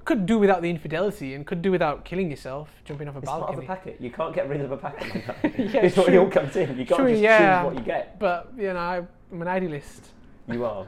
Could 0.04 0.24
do 0.24 0.38
without 0.38 0.62
the 0.62 0.70
infidelity, 0.70 1.34
and 1.34 1.46
could 1.46 1.60
do 1.60 1.70
without 1.70 2.04
killing 2.04 2.30
yourself, 2.30 2.70
jumping 2.84 3.08
off 3.08 3.16
a 3.16 3.18
It's 3.18 3.28
part 3.28 3.50
of 3.50 3.56
the 3.56 3.62
packet. 3.66 4.00
You 4.00 4.10
can't 4.10 4.34
get 4.34 4.48
rid 4.48 4.62
of 4.62 4.72
a 4.72 4.76
packet 4.76 5.14
like 5.14 5.26
that. 5.26 5.58
Yeah, 5.58 5.80
it's 5.82 5.96
what 5.96 6.06
true. 6.06 6.18
all 6.20 6.30
comes 6.30 6.56
in. 6.56 6.78
You 6.78 6.86
can't 6.86 7.00
True, 7.00 7.10
just 7.10 7.22
yeah. 7.22 7.60
choose 7.62 7.66
what 7.66 7.78
you 7.78 7.84
get. 7.84 8.18
But 8.18 8.52
you 8.56 8.72
know, 8.72 8.78
I- 8.78 9.06
I'm 9.32 9.42
an 9.42 9.48
idealist. 9.48 10.12
You 10.50 10.64
are. 10.64 10.86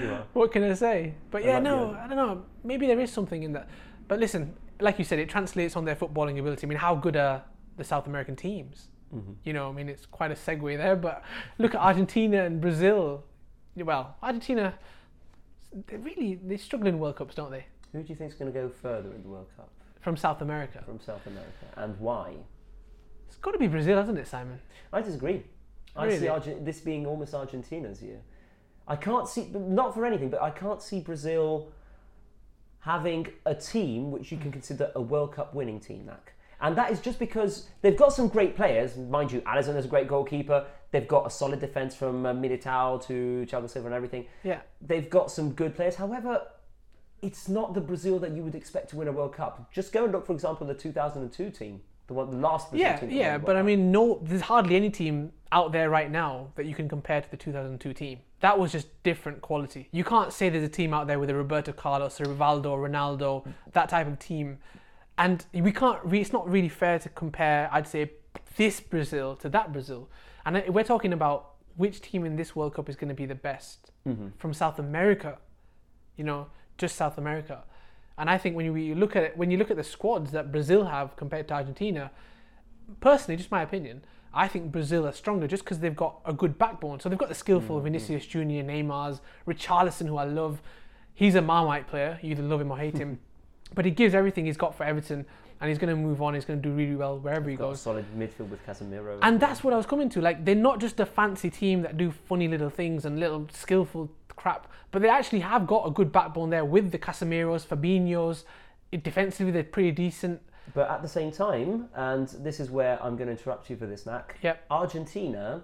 You 0.00 0.10
are. 0.10 0.24
What 0.32 0.52
can 0.52 0.62
I 0.62 0.74
say? 0.74 1.14
But 1.30 1.44
yeah, 1.44 1.54
like 1.54 1.64
no. 1.64 1.98
I 2.02 2.06
don't 2.06 2.16
know. 2.16 2.44
Maybe 2.62 2.86
there 2.86 3.00
is 3.00 3.12
something 3.12 3.42
in 3.42 3.52
that. 3.52 3.68
But 4.08 4.20
listen, 4.20 4.54
like 4.80 4.98
you 4.98 5.04
said, 5.04 5.18
it 5.18 5.28
translates 5.28 5.76
on 5.76 5.84
their 5.84 5.96
footballing 5.96 6.38
ability. 6.38 6.66
I 6.66 6.68
mean, 6.68 6.78
how 6.78 6.94
good 6.94 7.16
are 7.16 7.42
the 7.76 7.84
South 7.84 8.06
American 8.06 8.36
teams? 8.36 8.88
Mm-hmm. 9.14 9.32
You 9.44 9.52
know, 9.52 9.68
I 9.68 9.72
mean, 9.72 9.88
it's 9.88 10.06
quite 10.06 10.30
a 10.30 10.34
segue 10.34 10.76
there. 10.78 10.96
But 10.96 11.22
look 11.58 11.74
at 11.74 11.80
Argentina 11.80 12.44
and 12.44 12.60
Brazil. 12.60 13.24
Well, 13.76 14.16
Argentina, 14.22 14.74
they 15.88 15.96
really 15.96 16.36
they 16.36 16.56
struggle 16.56 16.86
in 16.88 16.98
World 16.98 17.16
Cups, 17.16 17.34
don't 17.34 17.50
they? 17.50 17.66
Who 17.94 18.02
do 18.02 18.08
you 18.08 18.16
think 18.16 18.32
is 18.32 18.36
going 18.36 18.52
to 18.52 18.58
go 18.60 18.68
further 18.68 19.12
in 19.14 19.22
the 19.22 19.28
World 19.28 19.46
Cup 19.56 19.70
From 20.00 20.16
South 20.16 20.42
America, 20.42 20.82
from 20.84 21.00
South 21.00 21.24
America, 21.26 21.66
and 21.76 21.98
why? 22.00 22.34
it's 23.28 23.36
got 23.36 23.52
to 23.52 23.58
be 23.58 23.68
Brazil, 23.68 23.96
hasn't 23.96 24.18
it, 24.18 24.26
Simon? 24.26 24.58
I 24.92 25.00
disagree. 25.00 25.44
Really? 25.96 26.16
I 26.16 26.18
see 26.18 26.28
Arge- 26.28 26.64
this 26.64 26.80
being 26.80 27.06
almost 27.06 27.34
Argentina's 27.34 28.02
year. 28.02 28.20
I 28.88 28.96
can't 28.96 29.28
see, 29.28 29.48
not 29.54 29.94
for 29.94 30.04
anything, 30.04 30.28
but 30.28 30.42
I 30.42 30.50
can't 30.50 30.82
see 30.82 31.00
Brazil 31.00 31.68
having 32.80 33.28
a 33.46 33.54
team 33.54 34.10
which 34.10 34.32
you 34.32 34.38
can 34.38 34.50
consider 34.50 34.90
a 34.96 35.00
World 35.00 35.32
Cup 35.32 35.54
winning 35.54 35.78
team, 35.78 36.06
Mac. 36.06 36.32
And 36.60 36.76
that 36.76 36.90
is 36.90 37.00
just 37.00 37.20
because 37.20 37.68
they've 37.82 37.96
got 37.96 38.12
some 38.12 38.26
great 38.26 38.56
players. 38.56 38.96
Mind 38.96 39.30
you, 39.30 39.40
Alisson 39.42 39.76
is 39.76 39.84
a 39.84 39.88
great 39.88 40.08
goalkeeper. 40.08 40.66
They've 40.90 41.06
got 41.06 41.28
a 41.28 41.30
solid 41.30 41.60
defence 41.60 41.94
from 41.94 42.26
uh, 42.26 42.32
Militao 42.32 43.06
to 43.06 43.46
Thiago 43.48 43.70
Silva 43.70 43.86
and 43.86 43.94
everything. 43.94 44.26
Yeah. 44.42 44.60
They've 44.80 45.08
got 45.08 45.30
some 45.30 45.52
good 45.52 45.76
players. 45.76 45.94
However, 45.94 46.42
it's 47.24 47.48
not 47.48 47.72
the 47.72 47.80
Brazil 47.80 48.18
that 48.18 48.32
you 48.32 48.42
would 48.42 48.54
expect 48.54 48.90
to 48.90 48.96
win 48.96 49.08
a 49.08 49.12
World 49.12 49.32
Cup. 49.32 49.72
Just 49.72 49.92
go 49.92 50.04
and 50.04 50.12
look, 50.12 50.26
for 50.26 50.32
example, 50.32 50.66
the 50.66 50.74
2002 50.74 51.50
team, 51.50 51.80
the 52.06 52.14
one, 52.14 52.30
the 52.30 52.36
last 52.36 52.70
Brazil 52.70 52.86
Yeah, 52.86 52.96
team. 52.96 53.08
that 53.08 53.14
yeah, 53.14 53.38
but 53.38 53.46
World 53.48 53.58
I 53.58 53.62
mean, 53.62 53.90
no, 53.90 54.20
there's 54.22 54.42
hardly 54.42 54.76
any 54.76 54.90
team 54.90 55.32
out 55.50 55.72
there 55.72 55.88
right 55.88 56.10
now 56.10 56.48
that 56.56 56.66
you 56.66 56.74
can 56.74 56.88
compare 56.88 57.22
to 57.22 57.30
the 57.30 57.36
2002 57.36 57.94
team. 57.94 58.18
That 58.40 58.58
was 58.58 58.72
just 58.72 58.88
different 59.04 59.40
quality. 59.40 59.88
You 59.90 60.04
can't 60.04 60.32
say 60.32 60.50
there's 60.50 60.64
a 60.64 60.68
team 60.68 60.92
out 60.92 61.06
there 61.06 61.18
with 61.18 61.30
a 61.30 61.34
Roberto 61.34 61.72
Carlos, 61.72 62.20
a 62.20 62.24
Rivaldo, 62.24 62.76
Ronaldo, 62.76 63.46
that 63.72 63.88
type 63.88 64.06
of 64.06 64.18
team, 64.18 64.58
and 65.16 65.46
we 65.54 65.72
can't. 65.72 66.00
Re- 66.04 66.20
it's 66.20 66.32
not 66.32 66.46
really 66.50 66.68
fair 66.68 66.98
to 66.98 67.08
compare. 67.08 67.70
I'd 67.72 67.88
say 67.88 68.10
this 68.56 68.80
Brazil 68.80 69.36
to 69.36 69.48
that 69.48 69.72
Brazil, 69.72 70.10
and 70.44 70.62
we're 70.68 70.84
talking 70.84 71.14
about 71.14 71.52
which 71.76 72.02
team 72.02 72.26
in 72.26 72.36
this 72.36 72.54
World 72.54 72.74
Cup 72.74 72.88
is 72.88 72.96
going 72.96 73.08
to 73.08 73.14
be 73.14 73.26
the 73.26 73.34
best 73.34 73.92
mm-hmm. 74.06 74.28
from 74.36 74.52
South 74.52 74.78
America. 74.78 75.38
You 76.16 76.24
know, 76.24 76.46
just 76.78 76.96
South 76.96 77.18
America. 77.18 77.64
And 78.16 78.30
I 78.30 78.38
think 78.38 78.56
when 78.56 78.66
you 78.66 78.94
look 78.94 79.16
at 79.16 79.24
it, 79.24 79.36
when 79.36 79.50
you 79.50 79.58
look 79.58 79.70
at 79.70 79.76
the 79.76 79.84
squads 79.84 80.30
that 80.32 80.52
Brazil 80.52 80.84
have 80.84 81.16
compared 81.16 81.48
to 81.48 81.54
Argentina, 81.54 82.10
personally, 83.00 83.36
just 83.36 83.50
my 83.50 83.62
opinion, 83.62 84.04
I 84.32 84.48
think 84.48 84.72
Brazil 84.72 85.06
are 85.06 85.12
stronger 85.12 85.46
just 85.46 85.64
because 85.64 85.78
they've 85.78 85.94
got 85.94 86.20
a 86.24 86.32
good 86.32 86.58
backbone. 86.58 87.00
So 87.00 87.08
they've 87.08 87.18
got 87.18 87.28
the 87.28 87.34
skillful 87.34 87.76
mm-hmm. 87.76 87.84
Vinicius 87.84 88.26
Junior, 88.26 88.64
Neymar's, 88.64 89.20
Richarlison, 89.46 90.06
who 90.06 90.16
I 90.16 90.24
love. 90.24 90.60
He's 91.14 91.36
a 91.36 91.42
Marmite 91.42 91.86
player. 91.86 92.18
You 92.22 92.32
either 92.32 92.42
love 92.42 92.60
him 92.60 92.70
or 92.70 92.78
hate 92.78 92.98
him, 92.98 93.20
but 93.74 93.84
he 93.84 93.90
gives 93.90 94.14
everything 94.14 94.46
he's 94.46 94.56
got 94.56 94.76
for 94.76 94.84
Everton, 94.84 95.24
and 95.60 95.68
he's 95.68 95.78
going 95.78 95.94
to 95.94 95.96
move 95.96 96.20
on. 96.20 96.34
He's 96.34 96.44
going 96.44 96.60
to 96.60 96.68
do 96.68 96.74
really 96.74 96.96
well 96.96 97.18
wherever 97.18 97.48
he 97.48 97.56
got 97.56 97.66
a 97.66 97.68
goes. 97.70 97.80
solid 97.80 98.04
midfield 98.16 98.48
with 98.48 98.64
Casemiro. 98.66 99.18
And 99.22 99.38
that's 99.38 99.62
what 99.62 99.72
I 99.72 99.76
was 99.76 99.86
coming 99.86 100.08
to. 100.10 100.20
Like 100.20 100.44
they're 100.44 100.56
not 100.56 100.80
just 100.80 100.98
a 100.98 101.06
fancy 101.06 101.50
team 101.50 101.82
that 101.82 101.96
do 101.96 102.10
funny 102.10 102.48
little 102.48 102.70
things 102.70 103.04
and 103.04 103.20
little 103.20 103.46
skillful 103.52 104.10
crap, 104.44 104.68
but 104.90 105.00
they 105.00 105.08
actually 105.08 105.40
have 105.40 105.66
got 105.66 105.86
a 105.86 105.90
good 105.90 106.12
backbone 106.12 106.50
there 106.50 106.66
with 106.66 106.90
the 106.92 106.98
Casemiros, 106.98 107.66
Fabinho's. 107.66 108.44
Defensively, 109.02 109.50
they're 109.50 109.64
pretty 109.64 109.90
decent. 109.90 110.38
But 110.74 110.90
at 110.90 111.00
the 111.00 111.08
same 111.08 111.32
time, 111.32 111.88
and 111.94 112.28
this 112.28 112.60
is 112.60 112.70
where 112.70 113.02
I'm 113.02 113.16
going 113.16 113.28
to 113.28 113.32
interrupt 113.32 113.70
you 113.70 113.76
for 113.76 113.86
this, 113.86 114.04
Knack. 114.04 114.36
Yep. 114.42 114.66
Argentina 114.70 115.62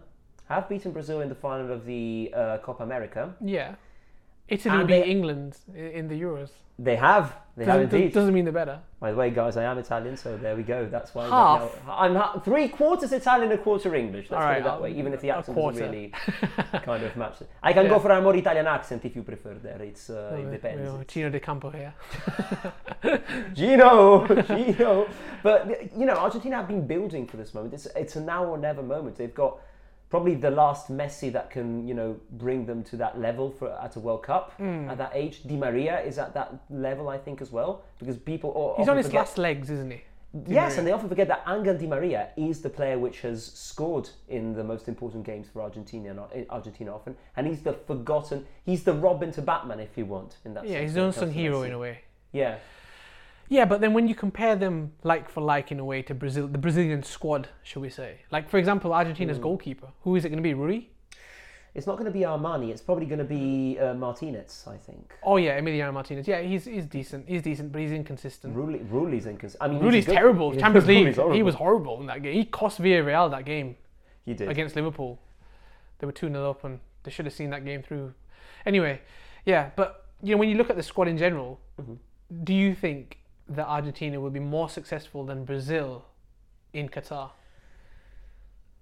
have 0.48 0.66
beaten 0.66 0.92
Brazil 0.92 1.20
in 1.20 1.28
the 1.28 1.34
final 1.34 1.70
of 1.70 1.84
the 1.84 2.32
uh, 2.34 2.56
Copa 2.58 2.82
America. 2.82 3.34
Yeah. 3.44 3.74
Italy 4.50 4.78
And 4.78 4.86
beat 4.88 5.00
they- 5.04 5.10
England 5.10 5.56
in 5.74 6.08
the 6.08 6.20
Euros. 6.20 6.50
They 6.78 6.96
have. 6.96 7.36
They 7.58 7.66
have 7.66 7.74
Doesn't, 7.82 7.94
indeed. 8.00 8.14
doesn't 8.14 8.32
mean 8.32 8.44
they're 8.46 8.54
better. 8.54 8.78
By 9.00 9.10
the 9.10 9.16
way, 9.18 9.28
guys, 9.30 9.58
I 9.58 9.64
am 9.64 9.76
Italian, 9.76 10.16
so 10.16 10.38
there 10.38 10.56
we 10.56 10.62
go. 10.62 10.86
That's 10.86 11.14
why 11.14 11.28
Half. 11.28 11.78
I'm 11.86 12.14
ha- 12.14 12.38
three 12.40 12.68
quarters 12.68 13.12
Italian, 13.12 13.52
a 13.52 13.58
quarter 13.58 13.94
English. 13.94 14.30
Let's 14.30 14.42
All 14.42 14.48
put 14.48 14.58
it 14.60 14.64
that 14.64 14.70
I'll- 14.70 14.82
way. 14.82 14.92
Even 14.92 15.12
if 15.12 15.20
the 15.20 15.30
accent 15.30 15.58
doesn't 15.58 15.82
really 15.90 16.08
kind 16.88 17.02
of 17.04 17.14
match. 17.18 17.42
it. 17.42 17.50
I 17.62 17.74
can 17.74 17.86
go 17.86 17.98
for 17.98 18.10
a 18.12 18.22
more 18.22 18.34
Italian 18.34 18.66
accent 18.66 19.04
if 19.04 19.14
you 19.14 19.22
prefer. 19.22 19.54
There, 19.62 19.82
it's 19.82 20.08
uh, 20.08 20.30
Oh, 20.32 20.36
it 20.40 20.50
depends. 20.50 21.04
Gino 21.12 21.28
D'Acampo 21.28 21.68
here. 21.70 21.92
Gino, 23.54 24.26
Gino. 24.48 25.08
But 25.42 25.92
you 25.98 26.06
know, 26.06 26.14
Argentina 26.14 26.56
have 26.56 26.68
been 26.68 26.86
building 26.86 27.26
for 27.26 27.36
this 27.36 27.52
moment. 27.52 27.74
It's 27.74 27.86
it's 27.94 28.16
a 28.16 28.20
now 28.20 28.44
or 28.44 28.56
never 28.58 28.82
moment. 28.82 29.16
They've 29.16 29.34
got 29.34 29.58
probably 30.10 30.34
the 30.34 30.50
last 30.50 30.90
Messi 30.90 31.32
that 31.32 31.50
can 31.50 31.86
you 31.88 31.94
know 31.94 32.16
bring 32.32 32.66
them 32.66 32.82
to 32.84 32.96
that 32.96 33.18
level 33.20 33.50
for 33.58 33.70
at 33.80 33.96
a 33.96 34.00
World 34.00 34.22
Cup 34.24 34.52
Hmm. 34.58 34.90
at 34.90 34.98
that 34.98 35.12
age. 35.14 35.42
Di 35.44 35.56
Maria 35.56 36.00
is 36.00 36.18
at 36.18 36.34
that 36.34 36.52
level, 36.68 37.08
I 37.08 37.16
think, 37.18 37.40
as 37.40 37.50
well, 37.52 37.82
because 37.98 38.16
people. 38.18 38.52
o- 38.56 38.74
He's 38.76 38.88
on 38.88 38.96
his 38.96 39.06
forget- 39.06 39.20
last 39.20 39.38
legs, 39.38 39.70
isn't 39.70 39.90
he? 39.90 40.00
Di 40.32 40.52
Yes, 40.54 40.70
Maria. 40.72 40.78
and 40.78 40.86
they 40.86 40.92
often 40.92 41.08
forget 41.08 41.26
that 41.28 41.42
Angel 41.48 41.76
Di 41.76 41.86
Maria 41.88 42.28
is 42.36 42.60
the 42.62 42.70
player 42.70 42.96
which 42.98 43.20
has 43.22 43.44
scored 43.44 44.08
in 44.28 44.54
the 44.54 44.62
most 44.62 44.86
important 44.88 45.24
games 45.24 45.48
for 45.48 45.60
Argentina, 45.62 46.08
in 46.32 46.46
Argentina 46.50 46.94
often, 46.94 47.16
and 47.36 47.46
he's 47.48 47.62
the 47.62 47.72
forgotten. 47.72 48.46
He's 48.64 48.84
the 48.84 48.92
Robin 48.94 49.32
to 49.32 49.42
Batman, 49.42 49.80
if 49.80 49.96
you 49.98 50.06
want. 50.06 50.36
In 50.44 50.54
that 50.54 50.64
Yeah, 50.66 50.74
sense 50.78 50.82
he's 50.90 50.96
it 50.96 51.02
unsung 51.02 51.30
hero 51.32 51.62
in 51.62 51.72
a 51.72 51.78
way. 51.78 51.98
Yeah, 52.32 52.58
Yeah, 53.52 53.64
but 53.64 53.80
then 53.80 53.92
when 53.92 54.06
you 54.08 54.14
compare 54.14 54.54
them 54.54 54.92
like 55.02 55.28
for 55.28 55.40
like 55.42 55.72
in 55.72 55.80
a 55.80 55.84
way 55.84 56.02
to 56.02 56.14
Brazil, 56.14 56.46
the 56.46 56.56
Brazilian 56.58 57.02
squad, 57.02 57.48
shall 57.64 57.82
we 57.82 57.90
say? 57.90 58.20
Like 58.30 58.48
for 58.48 58.58
example, 58.58 58.92
Argentina's 58.94 59.38
Mm. 59.38 59.42
goalkeeper. 59.42 59.88
Who 60.04 60.14
is 60.16 60.24
it 60.24 60.28
going 60.28 60.38
to 60.38 60.42
be? 60.42 60.54
Rui? 60.54 60.82
It's 61.74 61.86
not 61.86 61.94
going 61.98 62.06
to 62.12 62.18
be 62.18 62.20
Armani. 62.20 62.70
It's 62.70 62.80
probably 62.80 63.06
going 63.06 63.18
to 63.20 63.24
be 63.24 63.78
uh, 63.78 63.94
Martinez, 63.94 64.64
I 64.68 64.76
think. 64.76 65.12
Oh 65.24 65.36
yeah, 65.36 65.60
Emiliano 65.60 65.92
Martinez. 65.92 66.26
Yeah, 66.28 66.40
he's 66.42 66.64
he's 66.64 66.86
decent. 66.86 67.28
He's 67.28 67.42
decent, 67.42 67.70
but 67.72 67.80
he's 67.80 67.92
inconsistent. 67.92 68.56
Rulli, 68.56 68.84
Rulli's 68.88 69.26
inconsistent. 69.26 69.62
I 69.62 69.68
mean, 69.72 69.80
Rulli's 69.82 70.06
good- 70.06 70.14
terrible. 70.14 70.52
Champions 70.64 70.86
League. 70.88 71.34
He 71.34 71.42
was 71.42 71.54
horrible 71.56 72.00
in 72.00 72.06
that 72.06 72.22
game. 72.22 72.34
He 72.34 72.44
cost 72.44 72.80
Villarreal 72.80 73.30
that 73.32 73.44
game 73.44 73.76
He 74.24 74.34
did. 74.34 74.48
against 74.48 74.74
Liverpool. 74.76 75.18
They 75.98 76.06
were 76.06 76.12
2 76.12 76.28
0 76.28 76.50
up 76.50 76.64
and 76.64 76.80
they 77.02 77.10
should 77.10 77.26
have 77.26 77.34
seen 77.34 77.50
that 77.50 77.64
game 77.64 77.82
through. 77.82 78.14
Anyway, 78.66 79.00
yeah, 79.44 79.70
but 79.76 80.06
you 80.22 80.34
know, 80.34 80.38
when 80.38 80.48
you 80.48 80.56
look 80.56 80.70
at 80.70 80.76
the 80.76 80.82
squad 80.82 81.06
in 81.08 81.18
general, 81.18 81.60
Mhm. 81.80 81.98
do 82.44 82.52
you 82.54 82.74
think 82.74 83.18
that 83.50 83.66
Argentina 83.66 84.20
will 84.20 84.30
be 84.30 84.40
more 84.40 84.68
successful 84.68 85.24
than 85.24 85.44
Brazil 85.44 86.04
in 86.72 86.88
Qatar? 86.88 87.30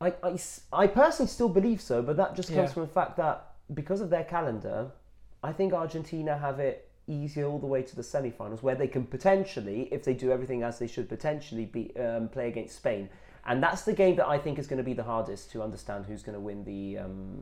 I, 0.01 0.13
I, 0.23 0.39
I 0.73 0.87
personally 0.87 1.29
still 1.29 1.49
believe 1.49 1.81
so, 1.81 2.03
but 2.03 2.17
that 2.19 2.37
just 2.37 2.49
comes 2.49 2.69
Yeah. 2.71 2.75
from 2.75 2.83
the 2.83 2.93
fact 2.93 3.17
that 3.17 3.55
because 3.75 4.01
of 4.01 4.11
their 4.11 4.25
calendar, 4.25 4.93
I 5.43 5.53
think 5.53 5.73
Argentina 5.73 6.39
have 6.39 6.61
it 6.61 6.89
easier 7.07 7.47
all 7.47 7.59
the 7.59 7.67
way 7.67 7.83
to 7.83 7.97
the 7.97 8.03
semi-finals, 8.03 8.63
where 8.63 8.75
they 8.75 8.87
can 8.87 9.05
potentially, 9.07 9.89
if 9.91 10.05
they 10.05 10.15
do 10.15 10.31
everything 10.31 10.63
as 10.63 10.79
they 10.79 10.87
should, 10.87 11.09
potentially 11.09 11.65
be 11.65 11.97
um, 11.97 12.29
play 12.29 12.49
against 12.49 12.77
Spain, 12.77 13.09
and 13.47 13.63
that's 13.63 13.83
the 13.83 13.95
game 13.95 14.15
that 14.17 14.29
I 14.29 14.39
think 14.39 14.59
is 14.59 14.67
going 14.67 14.77
to 14.77 14.85
be 14.85 14.93
the 14.93 15.03
hardest 15.03 15.51
to 15.53 15.63
understand 15.63 16.05
who's 16.07 16.23
going 16.23 16.35
to 16.35 16.41
win 16.41 16.65
the, 16.65 16.99
um, 16.99 17.41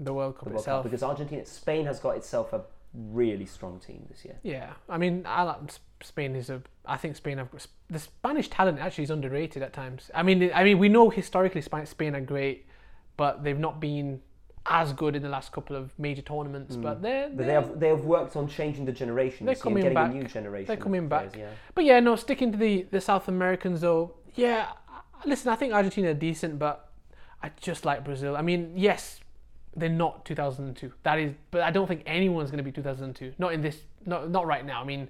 The 0.00 0.12
World 0.12 0.34
Cup 0.34 0.44
the 0.44 0.50
World 0.50 0.60
itself. 0.60 0.82
Cup 0.82 0.90
because 0.90 1.02
Argentina, 1.04 1.46
Spain 1.46 1.86
has 1.86 2.00
got 2.00 2.16
itself 2.16 2.52
a 2.52 2.62
really 2.94 3.46
strong 3.46 3.78
team 3.78 4.06
this 4.10 4.24
year. 4.24 4.36
Yeah, 4.42 4.72
I 4.88 4.98
mean, 4.98 5.24
I 5.26 5.42
like 5.42 5.58
Spain 6.02 6.34
is 6.34 6.50
a. 6.50 6.62
I 6.86 6.96
think 6.96 7.16
Spain 7.16 7.38
have 7.38 7.48
the 7.88 7.98
Spanish 7.98 8.48
talent 8.48 8.78
actually 8.78 9.04
is 9.04 9.10
underrated 9.10 9.62
at 9.62 9.72
times. 9.72 10.10
I 10.14 10.22
mean, 10.22 10.50
I 10.54 10.64
mean, 10.64 10.78
we 10.78 10.88
know 10.88 11.10
historically 11.10 11.60
Spa- 11.60 11.84
Spain 11.84 12.14
are 12.16 12.20
great, 12.20 12.66
but 13.16 13.44
they've 13.44 13.58
not 13.58 13.80
been 13.80 14.20
as 14.66 14.92
good 14.92 15.16
in 15.16 15.22
the 15.22 15.28
last 15.28 15.52
couple 15.52 15.74
of 15.74 15.98
major 15.98 16.22
tournaments. 16.22 16.76
But 16.76 16.98
mm. 16.98 17.02
they're, 17.02 17.28
But 17.28 17.38
they 17.38 17.44
they're- 17.44 17.60
have 17.60 17.80
they 17.80 17.88
have 17.88 18.04
worked 18.04 18.36
on 18.36 18.48
changing 18.48 18.84
the 18.84 18.92
generation. 18.92 19.46
They're 19.46 19.54
you 19.54 19.56
see, 19.56 19.60
and 19.60 19.62
coming 19.62 19.82
getting 19.82 19.94
back. 19.94 20.10
a 20.10 20.14
new 20.14 20.24
generation. 20.24 20.66
They're 20.66 20.76
coming 20.76 21.08
players, 21.08 21.32
back. 21.32 21.38
Yeah. 21.40 21.50
But 21.74 21.84
yeah, 21.84 22.00
no, 22.00 22.16
sticking 22.16 22.52
to 22.52 22.58
the, 22.58 22.86
the 22.90 23.00
South 23.00 23.28
Americans 23.28 23.80
though, 23.80 24.14
yeah, 24.34 24.68
listen, 25.24 25.50
I 25.50 25.56
think 25.56 25.72
Argentina 25.72 26.10
are 26.10 26.14
decent, 26.14 26.58
but 26.58 26.90
I 27.42 27.50
just 27.60 27.84
like 27.84 28.04
Brazil. 28.04 28.36
I 28.36 28.42
mean, 28.42 28.72
yes, 28.76 29.20
they're 29.76 29.88
not 29.88 30.24
2002. 30.24 30.92
That 31.02 31.18
is, 31.18 31.34
but 31.50 31.62
I 31.62 31.70
don't 31.70 31.86
think 31.86 32.02
anyone's 32.06 32.50
going 32.50 32.58
to 32.58 32.64
be 32.64 32.72
2002. 32.72 33.34
Not 33.38 33.52
in 33.52 33.60
this, 33.60 33.78
not 34.04 34.30
not 34.30 34.46
right 34.46 34.64
now. 34.64 34.80
I 34.80 34.84
mean, 34.84 35.08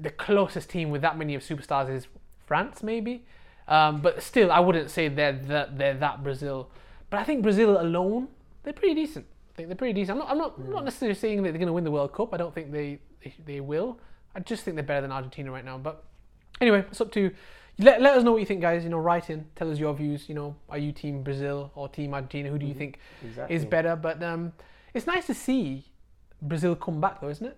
the 0.00 0.10
closest 0.10 0.70
team 0.70 0.90
with 0.90 1.02
that 1.02 1.18
many 1.18 1.34
of 1.34 1.42
superstars 1.42 1.90
is 1.90 2.06
France, 2.46 2.82
maybe. 2.82 3.24
Um, 3.66 4.00
but 4.00 4.22
still, 4.22 4.50
I 4.50 4.60
wouldn't 4.60 4.90
say 4.90 5.08
they're 5.08 5.32
that 5.32 5.78
they're 5.78 5.94
that 5.94 6.22
Brazil. 6.22 6.70
But 7.10 7.20
I 7.20 7.24
think 7.24 7.42
Brazil 7.42 7.80
alone, 7.80 8.28
they're 8.62 8.72
pretty 8.72 8.94
decent. 8.94 9.26
I 9.52 9.56
think 9.56 9.68
they're 9.68 9.76
pretty 9.76 9.94
decent. 9.94 10.12
I'm 10.12 10.18
not, 10.18 10.30
I'm 10.30 10.38
not, 10.38 10.68
not 10.68 10.84
necessarily 10.84 11.14
saying 11.14 11.42
that 11.42 11.50
they're 11.50 11.58
going 11.58 11.66
to 11.66 11.72
win 11.72 11.84
the 11.84 11.90
World 11.90 12.12
Cup. 12.12 12.32
I 12.32 12.36
don't 12.36 12.54
think 12.54 12.72
they, 12.72 12.98
they 13.22 13.34
they 13.44 13.60
will. 13.60 13.98
I 14.34 14.40
just 14.40 14.64
think 14.64 14.76
they're 14.76 14.84
better 14.84 15.02
than 15.02 15.12
Argentina 15.12 15.50
right 15.50 15.64
now. 15.64 15.78
But 15.78 16.04
anyway, 16.60 16.84
it's 16.90 17.00
up 17.00 17.12
to 17.12 17.30
let, 17.78 18.00
let 18.02 18.16
us 18.16 18.24
know 18.24 18.32
what 18.32 18.38
you 18.40 18.46
think, 18.46 18.60
guys. 18.60 18.82
You 18.84 18.90
know, 18.90 18.98
write 18.98 19.30
in, 19.30 19.46
tell 19.56 19.70
us 19.70 19.78
your 19.78 19.94
views. 19.94 20.28
You 20.28 20.34
know, 20.34 20.56
are 20.68 20.78
you 20.78 20.92
team 20.92 21.22
Brazil 21.22 21.70
or 21.74 21.88
team 21.88 22.14
Argentina? 22.14 22.48
Who 22.50 22.58
do 22.58 22.66
you 22.66 22.74
think 22.74 22.98
Exactly. 23.24 23.56
is 23.56 23.64
better? 23.64 23.96
But 23.96 24.22
um, 24.22 24.52
it's 24.94 25.06
nice 25.06 25.26
to 25.26 25.34
see 25.34 25.86
Brazil 26.42 26.74
come 26.74 27.00
back, 27.00 27.20
though, 27.20 27.28
isn't 27.28 27.46
it? 27.46 27.56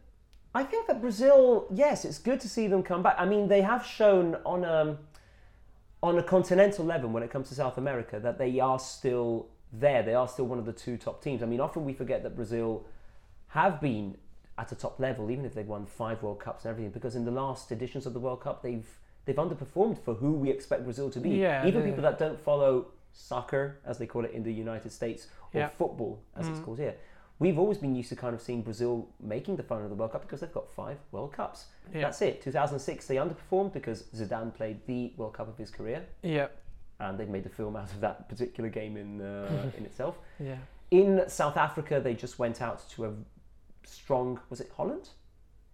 I 0.55 0.65
think 0.65 0.89
that 0.89 1.01
Brazil, 1.01 1.67
yes, 1.73 2.05
it's 2.05 2.19
good 2.19 2.41
to 2.41 2.49
see 2.49 2.67
them 2.67 2.83
come 2.83 3.03
back. 3.03 3.15
I 3.19 3.25
mean, 3.25 3.49
they 3.49 3.61
have 3.63 3.87
shown 3.87 4.37
on 4.45 4.65
a 4.65 4.99
on 6.03 6.19
a 6.19 6.23
continental 6.23 6.85
level 6.85 7.11
when 7.11 7.23
it 7.23 7.31
comes 7.31 7.51
to 7.51 7.55
South 7.55 7.77
America 7.77 8.19
that 8.19 8.39
they 8.39 8.59
are 8.59 8.79
still 8.79 9.49
there. 9.73 10.03
They 10.03 10.15
are 10.15 10.27
still 10.27 10.47
one 10.47 10.59
of 10.59 10.65
the 10.65 10.73
two 10.73 10.97
top 10.97 11.23
teams. 11.23 11.43
I 11.43 11.47
mean, 11.47 11.61
often 11.61 11.85
we 11.85 11.93
forget 11.93 12.23
that 12.23 12.35
Brazil 12.35 12.87
have 13.49 13.81
been 13.81 14.17
at 14.59 14.73
a 14.73 14.75
top 14.75 14.99
level, 14.99 15.31
even 15.31 15.45
if 15.45 15.55
they've 15.55 15.67
won 15.67 15.87
five 15.87 16.23
World 16.23 16.41
Cups 16.41 16.65
and 16.65 16.71
everything, 16.71 16.91
because 16.91 17.17
in 17.17 17.25
the 17.25 17.31
last 17.31 17.71
editions 17.71 18.07
of 18.07 18.13
the 18.13 18.19
World 18.21 18.41
Cup, 18.41 18.63
they've 18.63 18.87
they've 19.25 19.37
underperformed 19.37 19.99
for 19.99 20.15
who 20.15 20.33
we 20.33 20.51
expect 20.51 20.85
Brazil 20.85 21.11
to 21.11 21.21
be. 21.21 21.31
Yeah, 21.31 21.67
even 21.67 21.83
people 21.83 22.03
that 22.03 22.19
don't 22.19 22.41
follow 22.41 22.87
soccer, 23.13 23.79
as 23.85 23.99
they 23.99 24.07
call 24.07 24.25
it 24.25 24.33
in 24.33 24.43
the 24.43 24.53
United 24.53 24.91
States, 24.93 25.29
or 25.55 25.61
Yeah. 25.61 25.69
football, 25.69 26.21
as 26.37 26.47
Mm. 26.47 26.51
it's 26.53 26.61
called 26.61 26.79
here. 26.79 26.95
We've 27.39 27.59
always 27.59 27.79
been 27.79 27.95
used 27.95 28.11
to 28.11 28.17
kind 28.17 28.35
of 28.35 28.43
seeing 28.43 28.63
Brazil 28.63 29.09
making 29.19 29.57
the 29.57 29.63
final 29.63 29.85
of 29.85 29.91
the 29.91 29.97
World 29.97 30.13
Cup 30.13 30.23
because 30.23 30.41
they've 30.41 30.53
got 30.53 30.71
five 30.73 30.99
World 31.11 31.33
Cups. 31.33 31.67
Yeah. 31.93 32.03
That's 32.03 32.21
it. 32.23 32.43
2006, 32.43 33.07
they 33.07 33.17
underperformed 33.17 33.73
because 33.73 34.03
Zidane 34.15 34.53
played 34.55 34.87
the 34.87 35.13
World 35.17 35.33
Cup 35.35 35.49
of 35.49 35.57
his 35.57 35.71
career, 35.71 36.07
Yeah, 36.23 36.49
and 36.99 37.19
they've 37.19 37.29
made 37.29 37.47
a 37.47 37.49
film 37.49 37.77
out 37.77 37.91
of 37.93 38.01
that 38.01 38.29
particular 38.29 38.69
game 38.69 38.97
in 38.99 39.21
uh, 39.23 39.71
in 39.79 39.85
itself. 39.87 40.19
yeah. 40.39 40.59
In 40.91 41.29
South 41.29 41.57
Africa, 41.57 42.01
they 42.01 42.15
just 42.15 42.39
went 42.39 42.61
out 42.61 42.89
to 42.91 43.07
a 43.07 43.13
strong. 43.85 44.41
Was 44.51 44.61
it 44.61 44.71
Holland 44.77 45.09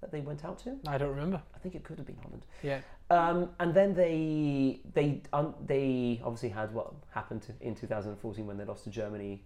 that 0.01 0.13
they 0.13 0.21
went 0.21 0.45
out 0.45 0.59
to? 0.61 0.77
I 0.87 0.99
don't 0.99 1.11
remember. 1.11 1.43
I 1.55 1.59
think 1.59 1.75
it 1.75 1.85
could 1.85 1.99
have 1.99 2.07
been 2.07 2.17
Holland. 2.23 2.45
Yeah, 2.63 2.81
Um, 3.11 3.51
and 3.61 3.73
then 3.75 3.95
they 3.95 4.81
they 4.95 5.23
um, 5.33 5.55
they 5.67 6.21
obviously 6.25 6.51
had 6.51 6.73
what 6.73 6.93
happened 7.11 7.43
to, 7.43 7.53
in 7.61 7.75
2014 7.75 8.47
when 8.47 8.57
they 8.59 8.65
lost 8.65 8.85
to 8.85 8.91
Germany 8.91 9.43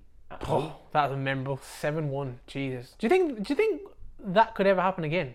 oh, 0.48 0.76
that 0.92 1.04
was 1.10 1.12
a 1.12 1.20
memorable. 1.20 1.58
Seven-one. 1.80 2.40
Jesus. 2.46 2.94
Do 2.98 3.06
you 3.06 3.08
think? 3.08 3.42
Do 3.46 3.52
you 3.52 3.56
think 3.56 3.82
that 4.18 4.54
could 4.54 4.66
ever 4.66 4.80
happen 4.80 5.04
again? 5.04 5.34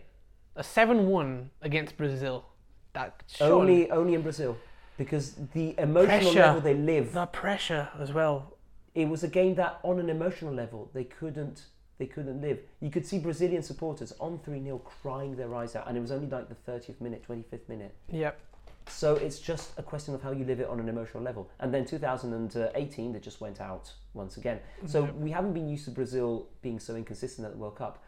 A 0.55 0.63
seven-one 0.63 1.49
against 1.61 1.97
Brazil. 1.97 2.45
That 2.93 3.23
surely, 3.27 3.51
Only 3.53 3.91
only 3.91 4.13
in 4.13 4.21
Brazil, 4.21 4.57
because 4.97 5.35
the 5.53 5.75
emotional 5.77 6.31
Pressure. 6.31 6.39
level 6.39 6.61
they 6.61 6.73
live. 6.75 7.11
the 7.11 7.25
pressure 7.25 7.89
as 7.99 8.13
well. 8.13 8.53
It 8.93 9.09
was 9.09 9.21
a 9.23 9.27
game 9.27 9.55
that, 9.55 9.79
on 9.83 9.99
an 9.99 10.09
emotional 10.09 10.53
level, 10.53 10.89
they 10.93 11.03
couldn't 11.03 11.63
they 11.97 12.05
couldn't 12.05 12.41
live. 12.41 12.59
You 12.81 12.89
could 12.89 13.05
see 13.05 13.19
Brazilian 13.19 13.63
supporters 13.63 14.13
on 14.19 14.39
three 14.39 14.61
0 14.61 14.79
crying 14.79 15.35
their 15.35 15.53
eyes 15.55 15.75
out, 15.75 15.87
and 15.87 15.97
it 15.97 16.01
was 16.01 16.11
only 16.11 16.27
like 16.27 16.49
the 16.49 16.71
30th 16.71 16.99
minute, 17.01 17.25
25th 17.27 17.67
minute. 17.69 17.95
Yep. 18.11 18.39
So 18.87 19.15
it's 19.15 19.39
just 19.39 19.71
a 19.79 19.83
question 19.83 20.13
of 20.13 20.21
how 20.21 20.31
you 20.31 20.45
live 20.45 20.59
it 20.59 20.67
on 20.67 20.79
an 20.79 20.87
emotional 20.87 21.23
level. 21.23 21.49
And 21.59 21.73
then 21.73 21.85
2018, 21.85 23.13
they 23.13 23.19
just 23.19 23.41
went 23.41 23.59
out 23.59 23.91
once 24.13 24.37
again. 24.37 24.59
So 24.85 25.03
we 25.03 25.31
haven't 25.31 25.53
been 25.53 25.67
used 25.67 25.85
to 25.85 25.91
Brazil 25.91 26.49
being 26.61 26.79
so 26.79 26.95
inconsistent 26.95 27.45
at 27.47 27.53
the 27.53 27.57
World 27.57 27.75
Cup. 27.77 28.03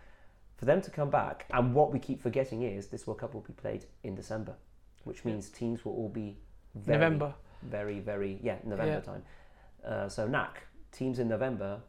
For 0.58 0.66
them 0.66 0.82
to 0.82 0.92
come 0.92 1.10
back, 1.10 1.46
and 1.52 1.74
what 1.74 1.92
we 1.92 2.00
keep 2.00 2.22
forgetting 2.22 2.62
is 2.64 2.88
this 2.88 3.08
World 3.08 3.20
Cup 3.20 3.34
will 3.34 3.42
be 3.42 3.54
played 3.54 3.86
in 4.04 4.14
December, 4.16 4.56
which 5.04 5.24
means 5.26 5.50
teams 5.50 5.84
will 5.86 5.94
all 5.94 6.10
be 6.10 6.38
very, 6.76 6.98
November. 7.00 7.34
very, 7.64 8.00
very, 8.00 8.40
yeah, 8.44 8.58
November 8.64 8.94
Yeah. 8.94 9.00
time. 9.00 9.24
Uh, 9.84 10.10
so 10.10 10.28
NAC 10.28 10.62
teams 10.92 11.18
in 11.20 11.28
November 11.28 11.82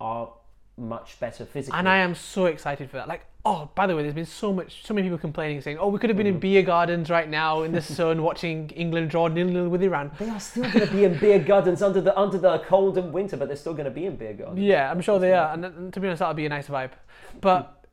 are 0.00 0.32
much 0.76 1.18
better 1.20 1.44
physically. 1.44 1.78
And 1.78 1.88
I 1.88 1.98
am 1.98 2.14
so 2.14 2.46
excited 2.46 2.90
for 2.90 2.96
that. 2.96 3.08
Like, 3.08 3.26
oh, 3.44 3.70
by 3.74 3.86
the 3.86 3.94
way, 3.94 4.02
there's 4.02 4.14
been 4.14 4.26
so 4.26 4.52
much, 4.52 4.84
so 4.84 4.94
many 4.94 5.06
people 5.06 5.18
complaining, 5.18 5.60
saying, 5.60 5.78
"Oh, 5.78 5.88
we 5.88 5.98
could 5.98 6.10
have 6.10 6.16
been 6.16 6.26
in 6.26 6.36
mm. 6.36 6.40
beer 6.40 6.62
gardens 6.62 7.10
right 7.10 7.28
now 7.28 7.62
in 7.62 7.72
the 7.72 7.82
sun, 7.98 8.22
watching 8.22 8.70
England 8.70 9.10
draw 9.10 9.28
nil 9.28 9.46
nil 9.46 9.68
with 9.68 9.82
Iran." 9.82 10.10
they 10.18 10.28
are 10.28 10.40
still 10.40 10.64
going 10.64 10.86
to 10.86 10.92
be 10.92 11.04
in 11.04 11.18
beer 11.18 11.38
gardens 11.38 11.82
under 11.82 12.00
the 12.00 12.18
under 12.18 12.38
the 12.38 12.58
cold 12.60 12.98
and 12.98 13.12
winter, 13.12 13.36
but 13.36 13.48
they're 13.48 13.56
still 13.56 13.74
going 13.74 13.84
to 13.84 13.90
be 13.90 14.06
in 14.06 14.16
beer 14.16 14.34
gardens. 14.34 14.58
Yeah, 14.58 14.90
I'm 14.90 15.00
sure 15.00 15.18
they 15.18 15.32
are, 15.32 15.52
and, 15.52 15.64
and 15.64 15.92
to 15.92 16.00
be 16.00 16.08
honest, 16.08 16.20
that'll 16.20 16.34
be 16.34 16.46
a 16.46 16.48
nice 16.48 16.68
vibe. 16.68 16.90
Mm. 16.90 17.40
But 17.40 17.86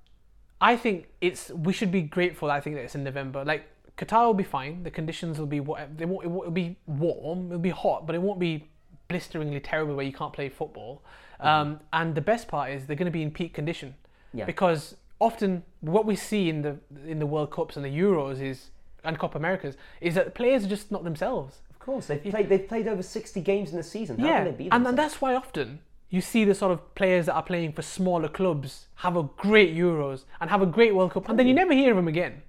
I 0.60 0.76
think 0.76 1.10
it's 1.22 1.50
we 1.52 1.74
should 1.74 1.91
be 1.91 2.02
grateful. 2.02 2.50
I 2.50 2.62
think 2.62 2.76
that 2.76 2.84
it's 2.84 2.96
in 2.96 3.04
November. 3.04 3.46
Like 3.46 3.65
Qatar 3.98 4.26
will 4.26 4.34
be 4.34 4.44
fine. 4.44 4.84
The 4.84 4.91
conditions 4.91 5.38
will 5.38 5.46
be 5.46 5.60
what 5.60 5.98
they 5.98 6.06
won't 6.06 6.26
it'll 6.26 6.52
be 6.52 6.78
warm. 6.88 7.48
It'll 7.48 7.60
be 7.60 7.70
hot, 7.70 8.08
but 8.08 8.15
it 8.15 8.22
won't 8.22 8.39
be 8.39 8.67
blisteringly 9.08 9.60
terrible 9.60 9.96
where 9.96 10.06
you 10.06 10.13
can't 10.13 10.34
play 10.34 10.50
football. 10.50 11.04
Um, 11.41 11.80
and 11.91 12.15
the 12.15 12.21
best 12.21 12.47
part 12.47 12.71
is 12.71 12.86
they're 12.86 12.95
going 12.95 13.06
to 13.06 13.12
be 13.12 13.23
in 13.23 13.32
peak 13.32 13.54
condition 13.54 13.95
Yeah. 14.34 14.45
because 14.45 14.95
often 15.19 15.63
what 15.82 16.06
we 16.06 16.15
see 16.15 16.49
in 16.49 16.62
the 16.62 16.77
in 17.06 17.19
the 17.19 17.25
World 17.25 17.51
Cups 17.51 17.75
and 17.77 17.86
the 17.86 17.89
Euros 17.89 18.39
is 18.41 18.69
and 19.04 19.17
Copa 19.17 19.38
Americas 19.38 19.75
is 19.99 20.13
that 20.15 20.36
players 20.36 20.65
are 20.65 20.69
just 20.69 20.91
not 20.91 21.04
themselves. 21.04 21.60
Of 21.71 21.80
course, 21.80 22.06
they've 22.06 22.23
played. 22.23 22.49
They've 22.49 22.67
played 22.67 22.88
over 22.88 23.01
sixty 23.01 23.41
games 23.41 23.71
in 23.71 23.77
the 23.77 23.84
season. 23.84 24.19
How 24.19 24.27
yeah, 24.27 24.43
can 24.43 24.45
they 24.45 24.63
be? 24.63 24.71
and, 24.71 24.86
and 24.86 24.97
that's 24.97 25.19
why 25.19 25.34
often 25.34 25.80
you 26.12 26.21
see 26.21 26.43
the 26.45 26.54
sort 26.54 26.71
of 26.71 26.93
players 26.93 27.25
that 27.25 27.34
are 27.34 27.43
playing 27.43 27.71
for 27.73 27.82
smaller 27.82 28.27
clubs 28.27 28.88
have 28.95 29.15
a 29.15 29.23
great 29.38 29.73
Euros 29.75 30.25
and 30.39 30.49
have 30.49 30.62
a 30.62 30.65
great 30.65 30.93
World 30.93 31.12
Cup, 31.12 31.30
and 31.30 31.39
then 31.39 31.47
you 31.47 31.54
never 31.54 31.73
hear 31.73 31.91
of 31.91 31.95
them 31.95 32.08
again. 32.08 32.41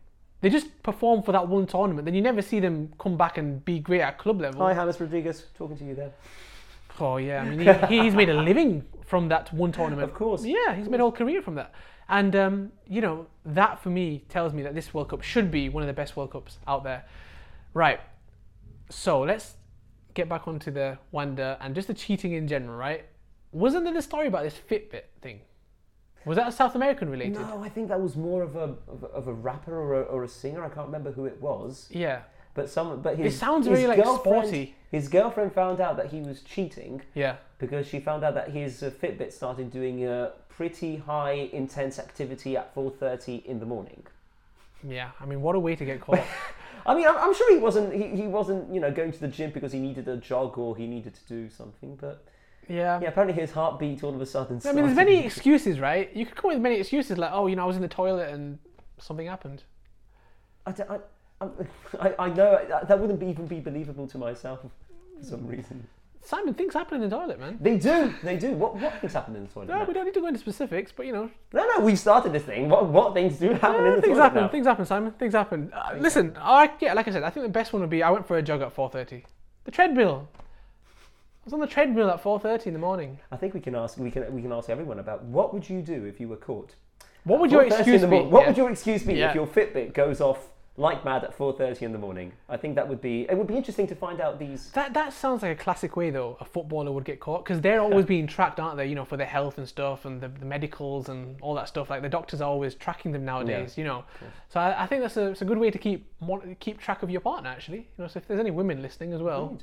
They 0.43 0.51
just 0.51 0.83
perform 0.83 1.23
for 1.23 1.31
that 1.33 1.47
one 1.47 1.67
tournament, 1.67 2.05
then 2.05 2.15
you 2.15 2.21
never 2.21 2.43
see 2.43 2.59
them 2.59 2.93
come 2.99 3.17
back 3.17 3.39
and 3.39 3.65
be 3.65 3.79
great 3.79 4.01
at 4.01 4.19
club 4.19 4.41
level. 4.41 4.61
Hi, 4.67 4.75
James 4.75 5.01
Rodriguez, 5.01 5.47
talking 5.57 5.77
to 5.79 5.85
you 5.85 5.95
there. 5.95 6.11
Oh 7.03 7.17
yeah, 7.17 7.43
I 7.43 7.51
mean 7.51 7.59
he, 7.59 7.87
he's 8.03 8.15
made 8.15 8.31
a 8.31 8.35
living 8.35 8.85
from 9.05 9.29
that 9.29 9.53
one 9.53 9.73
tournament. 9.73 10.09
Of 10.09 10.15
course. 10.15 10.45
Yeah, 10.45 10.75
he's 10.75 10.89
made 10.89 11.01
a 11.01 11.03
whole 11.03 11.13
career 11.13 11.43
from 11.43 11.57
that. 11.57 11.75
And 12.09 12.35
um, 12.37 12.73
you 12.87 13.01
know 13.01 13.27
that 13.45 13.83
for 13.83 13.91
me 13.91 14.25
tells 14.29 14.53
me 14.53 14.63
that 14.63 14.75
this 14.75 14.95
World 14.95 15.09
Cup 15.09 15.23
should 15.23 15.51
be 15.51 15.69
one 15.69 15.83
of 15.83 15.89
the 15.89 15.93
best 15.93 16.17
World 16.17 16.31
Cups 16.31 16.59
out 16.67 16.85
there. 16.85 17.05
Right. 17.75 18.01
So 18.89 19.21
let's 19.21 19.55
get 20.15 20.29
back 20.29 20.47
onto 20.47 20.71
the 20.71 20.99
Wanda 21.11 21.59
and 21.61 21.75
just 21.75 21.89
the 21.89 21.95
cheating 21.95 22.33
in 22.35 22.47
general. 22.47 22.77
Right? 22.77 23.07
Wasn't 23.51 23.85
there 23.85 23.95
the 23.95 24.03
story 24.03 24.29
about 24.29 24.45
this 24.45 24.55
Fitbit 24.55 25.05
thing? 25.21 25.41
Was 26.25 26.37
that 26.37 26.47
a 26.47 26.53
South 26.53 26.77
American 26.77 27.11
related? 27.11 27.41
No, 27.41 27.63
I 27.65 27.69
think 27.69 27.89
that 27.89 28.01
was 28.01 28.17
more 28.17 28.43
of 28.43 28.55
a 28.55 28.77
of 28.87 29.03
a, 29.03 29.07
of 29.07 29.27
a 29.27 29.33
rapper 29.33 29.77
or 29.77 30.03
a, 30.03 30.05
or 30.05 30.23
a 30.23 30.29
singer. 30.29 30.65
I 30.65 30.69
can't 30.69 30.87
remember 30.87 31.11
who 31.11 31.25
it 31.25 31.41
was. 31.41 31.89
Yeah. 31.91 32.23
But 32.55 32.69
some, 32.69 33.01
but 33.01 33.17
his, 33.17 33.35
it 33.35 33.39
sounds 33.39 33.67
his 33.67 33.79
very, 33.79 33.89
like, 33.89 34.03
girlfriend- 34.03 34.47
sporty. 34.47 34.75
His 34.91 35.09
girlfriend 35.09 35.55
found 35.55 35.81
out 35.81 35.97
that 35.97 36.09
he 36.11 36.21
was 36.21 36.43
cheating 36.43 37.01
Yeah. 37.15 37.37
because 37.59 37.87
she 37.87 37.99
found 37.99 38.25
out 38.25 38.35
that 38.35 38.51
his 38.51 38.83
uh, 38.83 38.91
Fitbit 38.91 39.33
started 39.33 39.71
doing 39.71 40.05
a 40.07 40.33
pretty 40.51 40.97
high 40.97 41.49
intense 41.55 41.99
activity 41.99 42.59
at 42.59 42.75
4:30 42.75 43.43
in 43.47 43.59
the 43.59 43.65
morning. 43.65 44.03
Yeah. 44.87 45.11
I 45.19 45.25
mean, 45.25 45.41
what 45.41 45.55
a 45.57 45.59
way 45.61 45.77
to 45.77 45.85
get 45.87 46.01
caught. 46.03 46.21
I 46.87 46.95
mean, 46.95 47.07
I'm, 47.07 47.17
I'm 47.17 47.33
sure 47.35 47.51
he 47.55 47.59
wasn't 47.59 47.95
he, 47.95 48.09
he 48.23 48.27
wasn't 48.27 48.71
you 48.75 48.81
know 48.81 48.91
going 48.91 49.13
to 49.13 49.21
the 49.21 49.29
gym 49.29 49.51
because 49.51 49.73
he 49.73 49.79
needed 49.79 50.07
a 50.09 50.17
jog 50.19 50.59
or 50.59 50.77
he 50.77 50.87
needed 50.87 51.15
to 51.15 51.25
do 51.27 51.49
something, 51.49 51.97
but 51.97 52.25
yeah. 52.69 53.01
yeah, 53.01 53.09
apparently 53.09 53.41
his 53.41 53.51
heartbeat 53.53 54.03
all 54.05 54.15
of 54.15 54.21
a 54.21 54.27
sudden. 54.27 54.61
I 54.67 54.73
mean, 54.73 54.85
there's 54.85 54.97
many 54.97 55.25
excuses, 55.25 55.81
right? 55.81 56.15
You 56.15 56.27
could 56.27 56.37
come 56.37 56.51
up 56.51 56.55
with 56.57 56.63
many 56.63 56.77
excuses 56.81 57.17
like, 57.17 57.31
oh, 57.33 57.47
you 57.47 57.57
know, 57.57 57.63
I 57.63 57.67
was 57.67 57.77
in 57.77 57.83
the 57.83 57.89
toilet 57.89 58.29
and 58.31 58.59
something 58.99 59.27
happened. 59.27 59.63
I, 60.67 60.73
don't- 60.73 60.91
I, 60.91 60.99
I, 62.01 62.15
I 62.19 62.29
know 62.29 62.61
that- 62.69 62.89
that 62.89 62.99
wouldn't 62.99 63.21
be, 63.21 63.27
even 63.27 63.47
be 63.47 63.61
believable 63.61 64.07
to 64.09 64.19
myself 64.19 64.61
for 64.63 64.71
some 65.25 65.47
reason. 65.47 65.87
Simon, 66.25 66.55
things 66.55 66.73
happen 66.75 67.03
in 67.03 67.11
the 67.11 67.17
toilet, 67.17 67.41
man. 67.41 67.59
They 67.61 67.77
do, 67.79 68.15
they 68.23 68.37
do. 68.37 68.53
What 68.53 68.77
what 68.77 68.93
things 69.01 69.13
happen 69.13 69.35
in 69.35 69.43
the 69.43 69.49
toilet? 69.53 69.69
No, 69.71 69.79
now? 69.79 69.85
we 69.85 69.93
don't 69.93 70.05
need 70.05 70.15
to 70.15 70.21
go 70.21 70.29
into 70.29 70.39
specifics, 70.39 70.93
but 70.93 71.05
you 71.05 71.13
know, 71.13 71.29
No, 71.53 71.67
no, 71.77 71.85
we 71.85 71.97
started 71.97 72.33
this 72.33 72.45
thing. 72.45 72.69
What 72.69 72.87
what 72.87 73.13
things 73.13 73.39
do 73.41 73.53
happen 73.55 73.85
in 73.87 73.95
the 73.97 74.01
things 74.03 74.13
toilet 74.17 74.23
happen. 74.23 74.43
now? 74.43 74.49
Things 74.49 74.67
happen, 74.69 74.87
Simon. 74.87 75.13
Things 75.13 75.35
happen. 75.35 75.73
Uh, 75.75 75.97
listen, 75.99 76.37
I, 76.41 76.71
yeah, 76.81 76.93
like 76.95 77.09
I 77.09 77.11
said, 77.11 77.25
I 77.25 77.31
think 77.31 77.45
the 77.45 77.51
best 77.53 77.73
one 77.73 77.81
would 77.83 77.91
be 77.91 78.05
I 78.05 78.11
went 78.11 78.25
for 78.29 78.37
a 78.39 78.43
jog 78.43 78.63
at 78.63 78.73
4:30. 78.75 79.25
The 79.65 79.71
treadmill. 79.73 80.29
I 80.37 81.45
was 81.45 81.53
on 81.55 81.59
the 81.61 81.67
treadmill 81.67 82.09
at 82.09 82.23
4:30 82.23 82.67
in 82.69 82.73
the 82.75 82.79
morning. 82.79 83.19
I 83.33 83.37
think 83.37 83.53
we 83.53 83.59
can 83.61 83.75
ask 83.75 83.99
we 83.99 84.11
can 84.13 84.33
we 84.33 84.43
can 84.43 84.53
ask 84.53 84.71
everyone 84.71 85.01
about 85.01 85.25
what 85.25 85.53
would 85.53 85.69
you 85.69 85.83
do 85.83 86.05
if 86.05 86.21
you 86.21 86.29
were 86.29 86.37
caught? 86.37 86.77
What 87.25 87.41
would 87.41 87.51
your 87.51 87.65
excuse 87.65 88.03
be? 88.03 88.07
What 88.21 88.43
Yeah. 88.43 88.47
would 88.47 88.57
your 88.57 88.71
excuse 88.71 89.03
be 89.03 89.15
Yeah. 89.15 89.31
if 89.31 89.35
your 89.35 89.49
Fitbit 89.49 89.93
goes 89.93 90.21
off 90.21 90.52
like 90.79 91.05
mad 91.05 91.23
at 91.23 91.37
4:30 91.37 91.83
in 91.83 91.93
the 91.93 91.99
morning? 91.99 92.33
I 92.49 92.57
think 92.57 92.77
that 92.77 92.89
would 92.89 93.01
be 93.03 93.27
it 93.29 93.37
would 93.37 93.47
be 93.47 93.57
interesting 93.57 93.87
to 93.89 93.95
find 93.95 94.21
out 94.21 94.39
these. 94.39 94.71
That 94.73 94.95
that 94.95 95.13
sounds 95.13 95.43
like 95.43 95.53
a 95.59 95.63
classic 95.63 95.97
way 95.97 96.09
though 96.11 96.37
a 96.41 96.45
footballer 96.47 96.91
would 96.93 97.05
get 97.05 97.21
caught 97.21 97.45
because 97.45 97.61
they're 97.61 97.81
always 97.81 98.07
being 98.07 98.27
tracked, 98.27 98.59
aren't 98.59 98.79
they? 98.79 98.87
You 98.87 98.95
know, 98.95 99.05
for 99.05 99.17
their 99.19 99.27
health 99.27 99.59
and 99.59 99.69
stuff 99.69 100.05
and 100.07 100.21
the, 100.21 100.29
the 100.29 100.47
medicals 100.47 101.09
and 101.11 101.37
all 101.43 101.55
that 101.57 101.69
stuff. 101.69 101.91
Like 101.91 102.01
the 102.03 102.09
doctors 102.09 102.41
are 102.41 102.49
always 102.49 102.75
tracking 102.75 103.13
them 103.13 103.25
nowadays. 103.25 103.77
You 103.77 103.85
know, 103.85 104.05
so 104.49 104.61
I, 104.61 104.85
I 104.85 104.87
think 104.87 105.03
that's 105.03 105.17
a, 105.19 105.29
it's 105.29 105.43
a 105.43 105.45
good 105.45 105.59
way 105.59 105.71
to 105.71 105.79
keep 105.79 106.07
keep 106.59 106.79
track 106.81 107.03
of 107.03 107.11
your 107.11 107.21
partner. 107.21 107.51
Actually, 107.51 107.79
you 107.79 107.99
know, 107.99 108.07
so 108.09 108.19
if 108.19 108.27
there's 108.27 108.41
any 108.41 108.51
women 108.51 108.81
listening 108.81 109.13
as 109.13 109.21
well, 109.21 109.59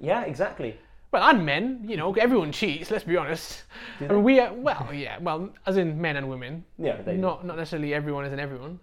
Yeah, 0.00 0.22
exactly. 0.24 0.78
well, 1.12 1.22
and 1.30 1.46
men, 1.46 1.84
you 1.86 1.96
know, 1.96 2.12
everyone 2.14 2.50
cheats. 2.50 2.90
Let's 2.90 3.04
be 3.04 3.16
honest. 3.16 3.62
I 4.00 4.08
mean, 4.08 4.24
we 4.24 4.40
are, 4.40 4.52
well, 4.52 4.88
yeah, 4.92 5.18
well, 5.20 5.50
as 5.66 5.76
in 5.76 6.00
men 6.00 6.16
and 6.16 6.28
women. 6.28 6.64
Yeah, 6.76 7.00
they 7.02 7.14
do. 7.14 7.18
not 7.20 7.44
not 7.46 7.56
necessarily 7.56 7.94
everyone 7.94 8.24
isn't 8.24 8.40
everyone, 8.40 8.80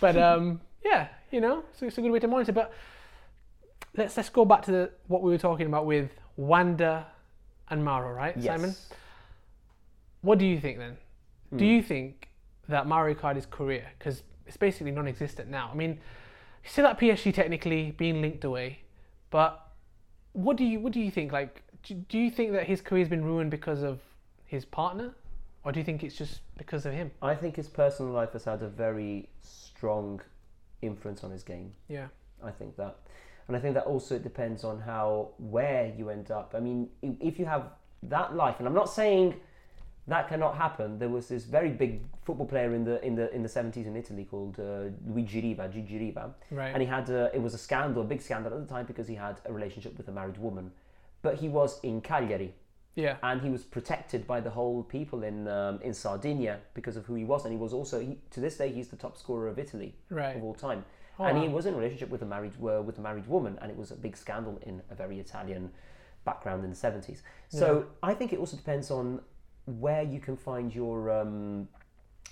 but 0.00 0.16
um, 0.16 0.60
yeah, 0.84 1.08
you 1.30 1.40
know, 1.40 1.64
so 1.72 1.86
it's 1.86 1.98
a 1.98 2.02
good 2.02 2.10
way 2.12 2.20
to 2.20 2.28
monitor. 2.28 2.52
But 2.52 2.72
let's 3.96 4.16
let's 4.16 4.28
go 4.28 4.44
back 4.44 4.62
to 4.62 4.72
the, 4.72 4.90
what 5.06 5.22
we 5.22 5.30
were 5.30 5.38
talking 5.38 5.66
about 5.66 5.86
with 5.86 6.10
Wanda 6.36 7.06
and 7.68 7.84
Mauro, 7.84 8.12
right, 8.12 8.36
Yes. 8.36 8.46
Simon? 8.46 8.74
What 10.22 10.38
do 10.38 10.46
you 10.46 10.58
think 10.60 10.78
then? 10.78 10.96
Hmm. 11.50 11.58
Do 11.58 11.64
you 11.66 11.82
think 11.82 12.28
that 12.68 12.86
Mauro 12.86 13.14
Icardi's 13.14 13.46
career, 13.46 13.86
because 13.98 14.22
it's 14.46 14.56
basically 14.56 14.90
non-existent 14.90 15.48
now? 15.48 15.70
I 15.72 15.76
mean, 15.76 15.98
he's 16.62 16.72
still 16.72 16.86
at 16.86 16.98
PSG 16.98 17.32
technically, 17.32 17.92
being 17.92 18.20
linked 18.20 18.44
away, 18.44 18.80
but 19.30 19.60
what 20.32 20.56
do 20.56 20.64
you 20.64 20.80
what 20.80 20.92
do 20.92 21.00
you 21.00 21.10
think? 21.10 21.32
Like, 21.32 21.62
do, 21.82 21.94
do 21.94 22.18
you 22.18 22.30
think 22.30 22.52
that 22.52 22.66
his 22.66 22.80
career's 22.80 23.08
been 23.08 23.24
ruined 23.24 23.50
because 23.50 23.82
of 23.82 24.00
his 24.46 24.64
partner, 24.64 25.14
or 25.64 25.72
do 25.72 25.78
you 25.78 25.84
think 25.84 26.02
it's 26.02 26.16
just 26.16 26.40
because 26.58 26.86
of 26.86 26.92
him? 26.92 27.10
I 27.22 27.34
think 27.34 27.56
his 27.56 27.68
personal 27.68 28.12
life 28.12 28.32
has 28.32 28.44
had 28.44 28.62
a 28.62 28.68
very 28.68 29.28
strong 29.76 30.20
influence 30.82 31.24
on 31.24 31.30
his 31.30 31.42
game. 31.42 31.72
Yeah. 31.88 32.08
I 32.44 32.50
think 32.50 32.76
that, 32.76 32.96
and 33.48 33.56
I 33.56 33.60
think 33.60 33.74
that 33.74 33.84
also 33.84 34.18
depends 34.18 34.64
on 34.64 34.80
how 34.80 35.30
where 35.38 35.92
you 35.96 36.10
end 36.10 36.30
up. 36.30 36.54
I 36.56 36.60
mean, 36.60 36.88
if 37.02 37.38
you 37.38 37.46
have 37.46 37.64
that 38.04 38.34
life, 38.36 38.56
and 38.58 38.68
I'm 38.68 38.74
not 38.74 38.90
saying 38.90 39.34
that 40.06 40.28
cannot 40.28 40.56
happen. 40.56 40.98
There 40.98 41.08
was 41.08 41.28
this 41.28 41.44
very 41.44 41.70
big 41.70 42.02
football 42.26 42.46
player 42.46 42.74
in 42.74 42.84
the 42.84 43.02
in 43.04 43.14
the 43.14 43.34
in 43.34 43.42
the 43.42 43.48
70s 43.48 43.86
in 43.86 43.96
Italy 43.96 44.24
called 44.30 44.60
uh, 44.60 44.90
Luigi 45.06 45.40
Riva, 45.40 45.68
Gigi 45.68 45.98
Riva, 45.98 46.34
Right. 46.50 46.68
and 46.74 46.82
he 46.82 46.88
had 46.88 47.08
a, 47.08 47.30
it 47.34 47.40
was 47.40 47.54
a 47.54 47.58
scandal, 47.58 48.02
a 48.02 48.04
big 48.04 48.20
scandal 48.20 48.52
at 48.52 48.60
the 48.68 48.74
time 48.74 48.84
because 48.84 49.08
he 49.08 49.14
had 49.14 49.40
a 49.46 49.52
relationship 49.52 49.96
with 49.96 50.08
a 50.08 50.12
married 50.12 50.36
woman, 50.36 50.70
but 51.22 51.36
he 51.36 51.48
was 51.48 51.80
in 51.82 52.02
Cagliari 52.02 52.52
Yeah. 52.96 53.16
and 53.22 53.40
he 53.40 53.50
was 53.50 53.62
protected 53.64 54.26
by 54.26 54.40
the 54.40 54.50
whole 54.50 54.82
people 54.84 55.22
in 55.24 55.48
um, 55.48 55.80
in 55.82 55.92
Sardinia 55.94 56.58
because 56.74 56.96
of 56.96 57.04
who 57.06 57.14
he 57.14 57.24
was, 57.24 57.44
and 57.44 57.52
he 57.52 57.58
was 57.58 57.72
also 57.72 58.00
he, 58.00 58.18
to 58.30 58.40
this 58.40 58.56
day 58.56 58.70
he's 58.72 58.88
the 58.88 58.96
top 58.96 59.16
scorer 59.16 59.48
of 59.48 59.58
Italy 59.58 59.94
Right. 60.10 60.36
of 60.36 60.42
all 60.44 60.54
time, 60.54 60.84
Oh, 61.18 61.24
and 61.24 61.38
he 61.38 61.48
was 61.48 61.66
in 61.66 61.74
a 61.74 61.76
relationship 61.76 62.10
with 62.10 62.22
a 62.22 62.26
married 62.26 62.52
uh, 62.62 62.82
with 62.82 62.98
a 62.98 63.00
married 63.00 63.26
woman, 63.26 63.58
and 63.60 63.70
it 63.70 63.76
was 63.76 63.90
a 63.90 63.96
big 63.96 64.16
scandal 64.16 64.58
in 64.62 64.82
a 64.90 64.94
very 64.94 65.18
Italian 65.20 65.70
background 66.24 66.64
in 66.64 66.70
the 66.70 66.76
seventies. 66.76 67.22
So 67.48 67.86
I 68.02 68.14
think 68.14 68.32
it 68.32 68.38
also 68.38 68.56
depends 68.56 68.90
on 68.90 69.20
where 69.66 70.02
you 70.02 70.20
can 70.20 70.36
find 70.36 70.74
your 70.74 71.10
um, 71.10 71.68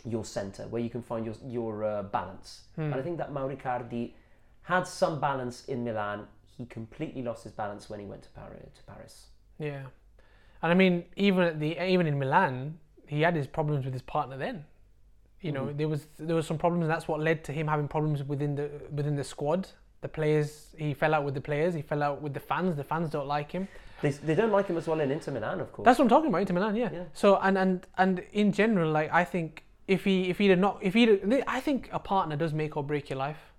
your 0.05 0.25
center, 0.25 0.65
where 0.69 0.83
you 0.83 0.91
can 0.91 1.03
find 1.03 1.25
your 1.27 1.35
your 1.45 1.85
uh, 1.85 2.03
balance, 2.05 2.63
Hmm. 2.77 2.83
and 2.93 2.95
I 2.95 3.03
think 3.03 3.19
that 3.19 3.33
Mauro 3.33 3.55
Icardi 3.57 4.15
had 4.63 4.87
some 4.87 5.21
balance 5.21 5.65
in 5.67 5.83
Milan. 5.85 6.27
He 6.57 6.67
completely 6.67 7.23
lost 7.23 7.43
his 7.45 7.53
balance 7.53 7.89
when 7.91 7.99
he 8.01 8.07
went 8.07 8.23
to 8.23 8.29
Paris. 8.31 8.69
To 8.79 8.83
Paris. 8.93 9.27
Yeah. 9.59 9.83
And 10.63 10.71
I 10.71 10.75
mean, 10.75 11.05
even 11.17 11.43
at 11.43 11.61
the 11.61 11.85
even 11.85 12.07
in 12.07 12.19
Milan, 12.19 12.79
he 13.07 13.21
had 13.21 13.35
his 13.35 13.47
problems 13.47 13.85
with 13.85 13.93
his 13.93 14.03
partner. 14.03 14.37
Then, 14.37 14.65
you 15.41 15.53
know, 15.53 15.67
hmm. 15.67 15.77
there 15.77 15.89
was 15.89 16.07
there 16.19 16.37
was 16.37 16.47
some 16.47 16.59
problems, 16.59 16.83
and 16.83 16.91
that's 16.91 17.09
what 17.09 17.21
led 17.21 17.45
to 17.45 17.53
him 17.53 17.67
having 17.67 17.89
problems 17.89 18.23
within 18.23 18.55
the 18.55 18.71
within 18.91 19.17
the 19.17 19.25
squad. 19.25 19.69
The 20.01 20.09
players, 20.09 20.75
he 20.77 20.95
fell 20.95 21.15
out 21.15 21.25
with 21.25 21.35
the 21.35 21.41
players. 21.41 21.75
He 21.75 21.83
fell 21.83 22.03
out 22.03 22.21
with 22.21 22.35
the 22.35 22.41
fans. 22.41 22.77
The 22.77 22.83
fans 22.83 23.09
don't 23.09 23.29
like 23.29 23.53
him. 23.53 23.69
They, 24.01 24.11
they 24.11 24.35
don't 24.35 24.51
like 24.51 24.67
him 24.67 24.77
as 24.77 24.89
well 24.89 24.99
in 24.99 25.13
Inter 25.13 25.31
Milan, 25.31 25.61
of 25.61 25.73
course. 25.73 25.85
That's 25.85 26.01
what 26.01 26.07
I'm 26.07 26.09
talking 26.09 26.29
about. 26.29 26.39
Inter 26.39 26.55
Milan, 26.55 26.75
yeah. 26.75 26.91
Yeah. 26.93 27.05
So 27.13 27.37
and 27.37 27.57
and 27.57 27.87
and 27.99 28.23
in 28.33 28.53
general, 28.53 28.91
like 28.91 29.13
I 29.13 29.25
think 29.25 29.65
if 29.87 30.05
he 30.05 30.29
if 30.29 30.39
he'd 30.39 30.51
have 30.51 30.59
not 30.59 30.79
if 30.81 30.95
he'd 30.95 31.45
I 31.47 31.61
think 31.61 31.89
a 31.93 31.99
partner 31.99 32.37
does 32.37 32.53
make 32.53 32.77
or 32.77 32.83
break 32.83 33.11
your 33.11 33.19
life. 33.19 33.52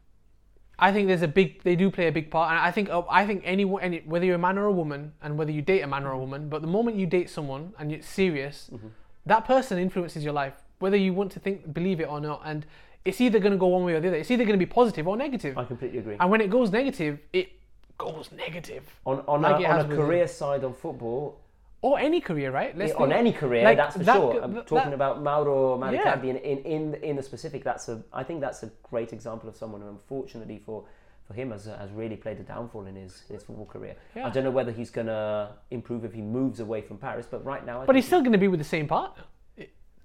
I 0.80 0.92
think 0.92 1.08
there's 1.08 1.22
a 1.22 1.28
big 1.28 1.62
they 1.64 1.76
do 1.76 1.90
play 1.92 2.08
a 2.08 2.12
big 2.12 2.30
part, 2.32 2.50
and 2.52 2.60
I 2.60 2.72
think 2.72 2.90
uh, 2.90 3.04
I 3.10 3.26
think 3.28 3.44
anyone 3.46 3.82
any 3.84 4.00
whether 4.00 4.26
you're 4.26 4.36
a 4.36 4.46
man 4.48 4.58
or 4.58 4.66
a 4.66 4.72
woman, 4.72 5.14
and 5.22 5.38
whether 5.38 5.52
you 5.52 5.62
date 5.62 5.82
a 5.82 5.88
man 5.88 6.04
or 6.06 6.12
a 6.12 6.18
woman, 6.20 6.50
but 6.50 6.62
the 6.62 6.68
moment 6.68 6.98
you 6.98 7.06
date 7.06 7.30
someone 7.30 7.74
and 7.80 7.92
it's 7.92 8.08
serious, 8.08 8.70
Mm-hmm. 8.74 8.88
that 9.28 9.46
person 9.46 9.78
influences 9.78 10.24
your 10.24 10.34
life, 10.34 10.54
whether 10.80 10.98
you 10.98 11.14
want 11.14 11.32
to 11.34 11.40
think 11.40 11.74
believe 11.74 12.00
it 12.00 12.08
or 12.10 12.20
not, 12.20 12.42
and 12.44 12.66
it's 13.06 13.22
either 13.22 13.40
going 13.40 13.52
to 13.52 13.58
go 13.58 13.68
one 13.68 13.84
way 13.84 13.94
or 13.94 14.00
the 14.00 14.08
other. 14.08 14.18
It's 14.18 14.32
either 14.32 14.46
going 14.46 14.58
to 14.60 14.66
be 14.66 14.72
positive 14.82 15.08
or 15.08 15.16
negative, 15.16 15.58
I 15.58 15.64
completely 15.66 16.00
agree. 16.00 16.18
and 16.20 16.30
when 16.32 16.42
it 16.42 16.50
goes 16.50 16.72
negative, 16.72 17.20
it 17.34 17.50
goes 17.98 18.30
negative. 18.32 18.84
on 19.06 19.24
on 19.28 19.42
like 19.42 19.64
a, 19.64 19.70
on 19.70 19.80
a 19.92 19.96
career 19.96 20.28
side 20.28 20.64
of 20.64 20.78
football, 20.78 21.38
Or 21.84 22.00
any 22.00 22.22
career, 22.22 22.50
right? 22.52 22.76
Let's 22.78 22.94
on 22.94 23.10
think- 23.10 23.20
any 23.20 23.34
career, 23.34 23.64
like, 23.66 23.78
that's 23.78 23.98
for 23.98 24.04
that- 24.04 24.16
sure. 24.16 24.42
I'm 24.42 24.54
that- 24.54 24.68
talking 24.68 24.92
that- 24.92 25.02
about 25.02 25.22
Mauro 25.22 25.78
Yeah. 25.78 25.84
Maricardi 26.16 26.30
in, 26.30 26.38
in, 26.76 26.94
in, 27.10 27.16
the 27.18 27.24
specific. 27.32 27.64
That's 27.64 27.90
a 27.90 28.02
I 28.14 28.24
think 28.24 28.40
that's 28.42 28.64
a 28.64 28.72
great 28.92 29.12
example 29.14 29.48
of 29.50 29.56
someone 29.58 29.82
who, 29.82 29.90
unfortunately 29.90 30.60
for, 30.66 30.86
for 31.28 31.34
him, 31.34 31.52
has, 31.52 31.66
has 31.66 31.92
really 31.92 32.16
played 32.16 32.40
a 32.40 32.44
downfall 32.44 32.86
in 32.86 32.96
his, 32.96 33.24
his 33.30 33.44
football 33.44 33.66
career. 33.66 33.96
Yeah. 34.16 34.28
I 34.28 34.30
don't 34.30 34.46
know 34.46 34.56
whether 34.60 34.72
he's 34.72 34.92
gonna 34.92 35.58
improve 35.72 36.06
if 36.06 36.14
he 36.14 36.22
moves 36.22 36.62
away 36.62 36.82
from 36.82 36.98
Paris, 36.98 37.26
but 37.30 37.44
right 37.46 37.66
now, 37.66 37.82
I 37.82 37.86
But 37.86 37.96
he's 37.98 38.08
still 38.08 38.22
going 38.22 38.32
to 38.40 38.44
be 38.46 38.48
with 38.48 38.62
the 38.66 38.72
same 38.78 38.88
partner. 38.88 39.24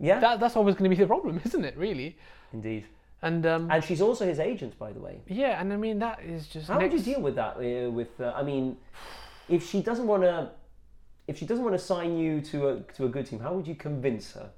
yeah, 0.01 0.19
That, 0.21 0.41
that's 0.41 0.57
always 0.57 0.75
going 0.75 0.91
to 0.91 0.97
be 0.97 1.01
the 1.01 1.07
problem, 1.07 1.41
isn't 1.49 1.65
it? 1.65 1.77
Really. 1.77 2.17
indeed. 2.53 2.85
And 3.23 3.47
um, 3.47 3.71
And 3.71 3.83
she's 3.85 4.01
also 4.01 4.25
his 4.27 4.41
agent, 4.41 4.77
by 4.79 4.91
the 4.93 5.01
way. 5.01 5.21
yeah, 5.29 5.61
and 5.61 5.73
I 5.73 5.77
mean 5.77 5.99
that 6.01 6.19
is 6.25 6.49
just. 6.49 6.67
How 6.69 6.79
would 6.81 6.93
you 6.93 7.01
deal 7.13 7.21
with 7.21 7.37
that? 7.37 7.55
Uh, 7.57 7.91
with 7.99 8.13
uh, 8.21 8.33
I 8.41 8.43
mean, 8.43 8.77
if 9.49 9.61
she 9.71 9.79
doesn't 9.83 10.07
want 10.07 10.23
to, 10.25 10.51
if 11.29 11.39
she 11.39 11.47
doesn't 11.47 11.65
want 11.65 11.77
to 11.79 11.85
sign 11.85 12.19
you 12.19 12.41
to 12.41 12.69
a 12.69 12.81
to 12.97 13.05
a 13.05 13.09
good 13.09 13.27
team, 13.27 13.39
how 13.41 13.53
would 13.55 13.67
you 13.69 13.75
convince 13.75 14.33
her 14.33 14.51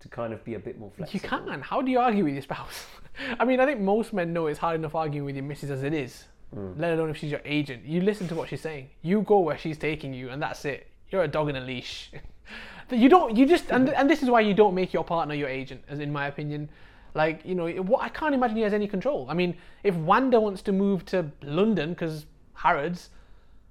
to 0.00 0.08
kind 0.08 0.32
of 0.32 0.44
be 0.44 0.54
a 0.54 0.58
bit 0.58 0.78
more 0.78 0.90
flexible? 0.90 1.20
You 1.22 1.28
can't. 1.28 1.62
How 1.62 1.80
do 1.82 1.90
you 1.90 2.00
argue 2.00 2.24
with 2.24 2.32
your 2.34 2.42
spouse? 2.42 2.86
I 3.38 3.44
mean, 3.44 3.60
I 3.60 3.66
think 3.66 3.80
most 3.80 4.12
men 4.12 4.32
know 4.32 4.46
it's 4.48 4.58
hard 4.58 4.76
enough 4.80 4.94
arguing 4.94 5.24
with 5.24 5.36
your 5.36 5.44
missus 5.44 5.70
as 5.70 5.82
it 5.82 5.94
is, 5.94 6.24
Mm. 6.54 6.78
let 6.78 6.92
alone 6.92 7.10
if 7.10 7.16
she's 7.16 7.30
your 7.32 7.40
agent. 7.44 7.84
You 7.84 8.00
listen 8.00 8.28
to 8.28 8.34
what 8.34 8.48
she's 8.48 8.60
saying. 8.60 8.88
You 9.02 9.22
go 9.22 9.40
where 9.40 9.58
she's 9.58 9.76
taking 9.78 10.14
you, 10.14 10.30
and 10.30 10.40
that's 10.40 10.64
it. 10.64 10.88
You're 11.10 11.24
a 11.24 11.28
dog 11.28 11.48
in 11.48 11.56
a 11.56 11.60
leash. 11.60 12.12
you 12.90 13.08
don't. 13.08 13.36
You 13.36 13.44
just 13.46 13.70
and 13.70 13.88
and 13.90 14.08
this 14.08 14.22
is 14.22 14.30
why 14.30 14.40
you 14.40 14.54
don't 14.54 14.74
make 14.74 14.92
your 14.92 15.04
partner 15.04 15.34
your 15.34 15.48
agent, 15.48 15.82
as 15.88 15.98
in 16.00 16.12
my 16.12 16.26
opinion. 16.26 16.68
Like 17.14 17.44
you 17.44 17.54
know, 17.54 17.68
what 17.82 18.02
I 18.02 18.08
can't 18.08 18.34
imagine 18.34 18.56
he 18.56 18.62
has 18.62 18.72
any 18.72 18.86
control. 18.88 19.26
I 19.28 19.34
mean, 19.34 19.56
if 19.82 19.94
Wanda 19.94 20.40
wants 20.40 20.62
to 20.62 20.72
move 20.72 21.04
to 21.06 21.30
London 21.42 21.90
because 21.90 22.26
Harrods, 22.54 23.10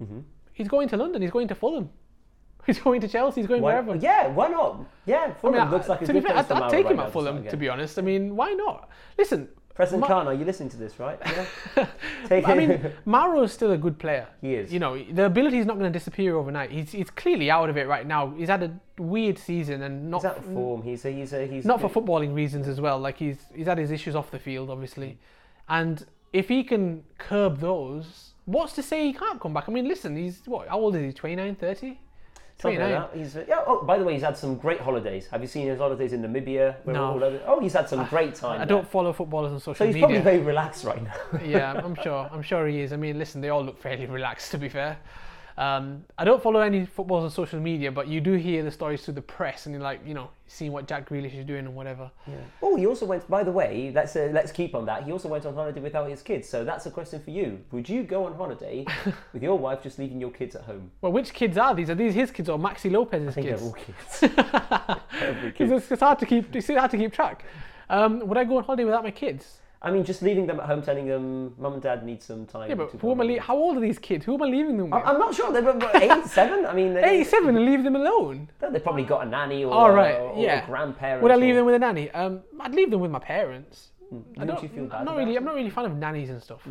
Mm-hmm. 0.02 0.20
He's 0.54 0.68
going 0.68 0.88
to 0.90 0.98
London. 0.98 1.22
He's 1.22 1.32
going 1.32 1.48
to 1.50 1.56
Fulham. 1.56 1.90
He's 2.66 2.80
going 2.80 3.02
to 3.02 3.10
Chelsea. 3.10 3.42
He's 3.42 3.48
going 3.48 3.62
Why, 3.62 3.72
wherever. 3.74 3.98
yeah, 3.98 4.28
why 4.28 4.48
not? 4.48 4.86
Yeah, 5.06 5.26
I 5.28 5.32
Fulham 5.34 5.60
mean, 5.64 5.70
looks 5.70 5.90
like 5.90 6.02
a 6.02 6.06
to 6.06 6.14
good 6.14 6.24
be 6.24 6.28
fair, 6.30 6.42
place 6.42 6.50
I'd, 6.50 6.64
I'd 6.64 6.70
take 6.70 6.86
right 6.86 6.94
him 6.94 7.00
at 7.02 7.12
Fulham, 7.12 7.46
to 7.46 7.58
be 7.58 7.68
honest. 7.68 8.00
I 8.00 8.02
mean, 8.02 8.38
why 8.38 8.54
not? 8.54 8.88
Listen, 9.18 9.50
President 9.76 10.00
Ma- 10.02 10.08
Khan, 10.08 10.28
are 10.28 10.34
you 10.34 10.46
listening 10.46 10.70
to 10.70 10.78
this, 10.78 10.98
right? 10.98 11.20
Yeah. 11.76 11.88
Take 12.30 12.48
I 12.48 12.54
mean, 12.54 12.92
Mauro 13.04 13.44
is 13.44 13.52
still 13.52 13.72
a 13.72 13.78
good 13.78 14.00
player. 14.00 14.28
He 14.40 14.54
is. 14.54 14.72
You 14.72 14.80
know, 14.80 14.98
the 14.98 15.26
ability 15.26 15.58
is 15.58 15.66
not 15.66 15.78
going 15.78 15.92
to 15.92 16.00
disappear 16.00 16.38
overnight. 16.38 16.72
He's, 16.72 16.92
he's 16.94 17.10
clearly 17.10 17.52
out 17.52 17.70
of 17.70 17.76
it 17.76 17.86
right 17.88 18.08
now. 18.08 18.30
He's 18.38 18.48
had 18.48 18.64
a 18.64 18.80
weird 19.02 19.38
season 19.38 19.82
and 19.82 20.10
not 20.10 20.22
he's 20.22 20.26
out 20.26 20.38
of 20.38 20.46
form. 20.46 20.84
He's 20.84 21.04
a, 21.04 21.12
he's 21.12 21.34
a, 21.34 21.46
he's 21.46 21.66
not 21.66 21.82
for 21.82 21.90
footballing 21.90 22.34
reasons 22.34 22.70
as 22.70 22.80
well. 22.80 22.98
Like 23.00 23.18
he's 23.18 23.40
he's 23.54 23.66
had 23.68 23.78
his 23.78 23.92
issues 23.92 24.16
off 24.16 24.32
the 24.32 24.40
field, 24.40 24.70
obviously, 24.70 25.18
and 25.68 26.06
if 26.32 26.48
he 26.50 26.64
can 26.64 27.04
curb 27.18 27.60
those, 27.60 28.33
what's 28.46 28.74
to 28.74 28.84
say 28.84 29.06
he 29.08 29.14
can't 29.14 29.40
come 29.40 29.54
back? 29.54 29.66
I 29.68 29.72
mean, 29.72 29.88
listen, 29.88 30.16
he's 30.16 30.42
what? 30.46 30.68
How 30.68 30.80
old 30.80 30.96
is 30.96 31.02
he? 31.02 31.14
29, 31.14 31.56
30? 31.56 32.00
Something 32.60 32.80
like 32.80 33.16
He's, 33.16 33.36
uh, 33.36 33.46
yeah, 33.48 33.64
oh, 33.66 33.84
by 33.84 33.98
the 33.98 34.04
way, 34.06 34.14
he's 34.14 34.22
had 34.22 34.38
some 34.38 34.56
great 34.56 34.80
holidays. 34.80 35.28
Have 35.28 35.42
you 35.42 35.48
seen 35.48 35.68
his 35.68 35.80
holidays 35.80 36.14
in 36.14 36.22
Namibia? 36.22 36.76
No. 36.86 37.42
oh, 37.48 37.60
he's 37.60 37.74
had 37.74 37.90
some 37.90 38.06
great 38.06 38.36
time. 38.36 38.56
I 38.56 38.58
there. 38.60 38.68
don't 38.68 38.88
follow 38.88 39.12
footballers 39.12 39.52
on 39.52 39.60
social 39.60 39.72
media. 39.72 39.78
So 39.78 39.86
he's 39.86 39.96
media. 39.96 40.22
probably 40.22 40.38
very 40.40 40.40
relaxed 40.46 40.84
right 40.84 41.04
now. 41.04 41.14
yeah, 41.44 41.74
I'm 41.84 41.96
sure. 41.96 42.30
I'm 42.32 42.42
sure 42.42 42.68
he 42.68 42.82
is. 42.82 42.94
I 42.94 42.96
mean, 42.98 43.18
listen, 43.18 43.42
they 43.42 43.50
all 43.50 43.64
look 43.64 43.80
fairly 43.80 44.06
relaxed, 44.06 44.52
to 44.52 44.58
be 44.58 44.70
fair. 44.70 44.98
Um, 45.58 46.04
I 46.18 46.26
don't 46.26 46.42
follow 46.42 46.62
any 46.62 46.86
footballs 46.86 47.24
on 47.24 47.30
social 47.30 47.60
media, 47.60 47.92
but 47.92 48.08
you 48.08 48.22
do 48.22 48.34
hear 48.34 48.64
the 48.64 48.72
stories 48.72 49.04
through 49.04 49.14
the 49.14 49.22
press, 49.22 49.66
and 49.66 49.74
you're 49.76 49.84
like, 49.84 50.02
you 50.06 50.14
know, 50.14 50.30
seeing 50.48 50.72
what 50.72 50.88
Jack 50.88 51.08
Grealish 51.10 51.38
is 51.38 51.46
doing 51.46 51.66
and 51.66 51.76
whatever. 51.76 52.10
Oh, 52.62 52.76
he 52.76 52.88
also 52.88 53.06
went. 53.06 53.30
By 53.30 53.44
the 53.44 53.52
way, 53.52 53.92
let's 53.94 54.16
uh, 54.16 54.30
let's 54.34 54.52
keep 54.52 54.74
on 54.74 54.86
that. 54.86 55.04
He 55.04 55.12
also 55.12 55.28
went 55.30 55.46
on 55.46 55.54
holiday 55.54 55.80
without 55.80 56.10
his 56.10 56.22
kids. 56.22 56.50
So 56.50 56.64
that's 56.64 56.86
a 56.86 56.92
question 56.92 57.22
for 57.22 57.30
you. 57.32 57.60
Would 57.72 57.88
you 57.88 58.04
go 58.04 58.26
on 58.26 58.34
holiday 58.36 58.86
with 59.34 59.44
your 59.44 59.58
wife, 59.58 59.84
just 59.84 60.00
leaving 60.00 60.20
your 60.20 60.32
kids 60.32 60.56
at 60.56 60.64
home? 60.64 60.92
Well, 61.02 61.12
which 61.12 61.34
kids 61.34 61.58
are 61.58 61.76
these? 61.76 61.90
Are 61.90 61.96
these 61.96 62.14
his 62.16 62.32
kids 62.32 62.50
or 62.50 62.58
Maxi 62.58 62.92
Lopez's 62.92 63.30
I 63.30 63.32
think 63.32 63.48
kids? 63.48 63.62
they're 63.62 63.70
all 63.70 63.76
kids. 63.76 65.04
Every 65.22 65.52
kid. 65.52 65.72
It's, 65.72 65.92
it's 65.92 66.02
hard 66.02 66.20
to 66.20 66.26
keep. 66.26 66.56
It's 66.56 66.68
hard 66.68 66.92
to 66.92 66.98
keep 66.98 67.14
track. 67.14 67.46
Um, 67.90 68.28
would 68.28 68.38
I 68.38 68.44
go 68.44 68.58
on 68.58 68.64
holiday 68.64 68.86
without 68.86 69.04
my 69.04 69.12
kids? 69.12 69.60
I 69.86 69.92
mean, 69.92 70.06
just 70.06 70.22
leaving 70.22 70.48
them 70.48 70.60
at 70.62 70.66
home, 70.66 70.82
telling 70.82 71.08
them, 71.08 71.54
"Mum 71.60 71.74
and 71.74 71.82
Dad 71.82 72.06
need 72.06 72.22
some 72.24 72.46
time." 72.46 72.70
Yeah, 72.70 72.76
but 72.76 72.92
to 72.92 72.98
who 72.98 73.12
am 73.12 73.20
I? 73.20 73.26
Le- 73.26 73.42
how 73.42 73.58
old 73.58 73.76
are 73.78 73.82
these 73.82 74.00
kids? 74.00 74.24
Who 74.26 74.36
am 74.36 74.44
I 74.44 74.46
leaving 74.46 74.78
them 74.78 74.90
with? 74.90 75.04
I- 75.04 75.12
I'm 75.12 75.20
not 75.20 75.36
sure. 75.36 75.52
They're 75.52 75.68
about 75.68 75.96
eight, 76.02 76.26
seven. 76.40 76.66
I 76.66 76.74
mean, 76.74 76.94
they, 76.94 77.04
Eighty-seven 77.04 77.56
and 77.56 77.66
leave 77.66 77.84
them 77.84 77.96
alone. 77.98 78.50
They've 78.62 78.82
probably 78.82 79.04
got 79.04 79.28
a 79.28 79.30
nanny 79.30 79.66
or, 79.66 79.74
All 79.74 79.92
right, 79.92 80.16
or 80.16 80.42
yeah. 80.42 80.64
a 80.64 80.66
grandparent. 80.66 81.22
Would 81.24 81.32
I 81.32 81.36
leave 81.36 81.56
or- 81.56 81.58
them 81.58 81.66
with 81.66 81.76
a 81.76 81.80
nanny? 81.80 82.10
Um, 82.12 82.42
I'd 82.62 82.74
leave 82.74 82.92
them 82.92 83.02
with 83.02 83.12
my 83.12 83.20
parents. 83.20 83.90
I 84.40 84.46
don't. 84.46 84.62
you 84.64 84.70
feel 84.70 84.86
bad 84.86 85.00
I'm 85.00 85.06
not 85.06 85.18
really. 85.18 85.34
it? 85.34 85.38
I'm 85.38 85.44
not 85.46 85.56
really 85.56 85.68
a 85.70 85.72
fan 85.72 85.86
of 85.86 85.96
nannies 85.98 86.30
and 86.30 86.42
stuff. 86.42 86.66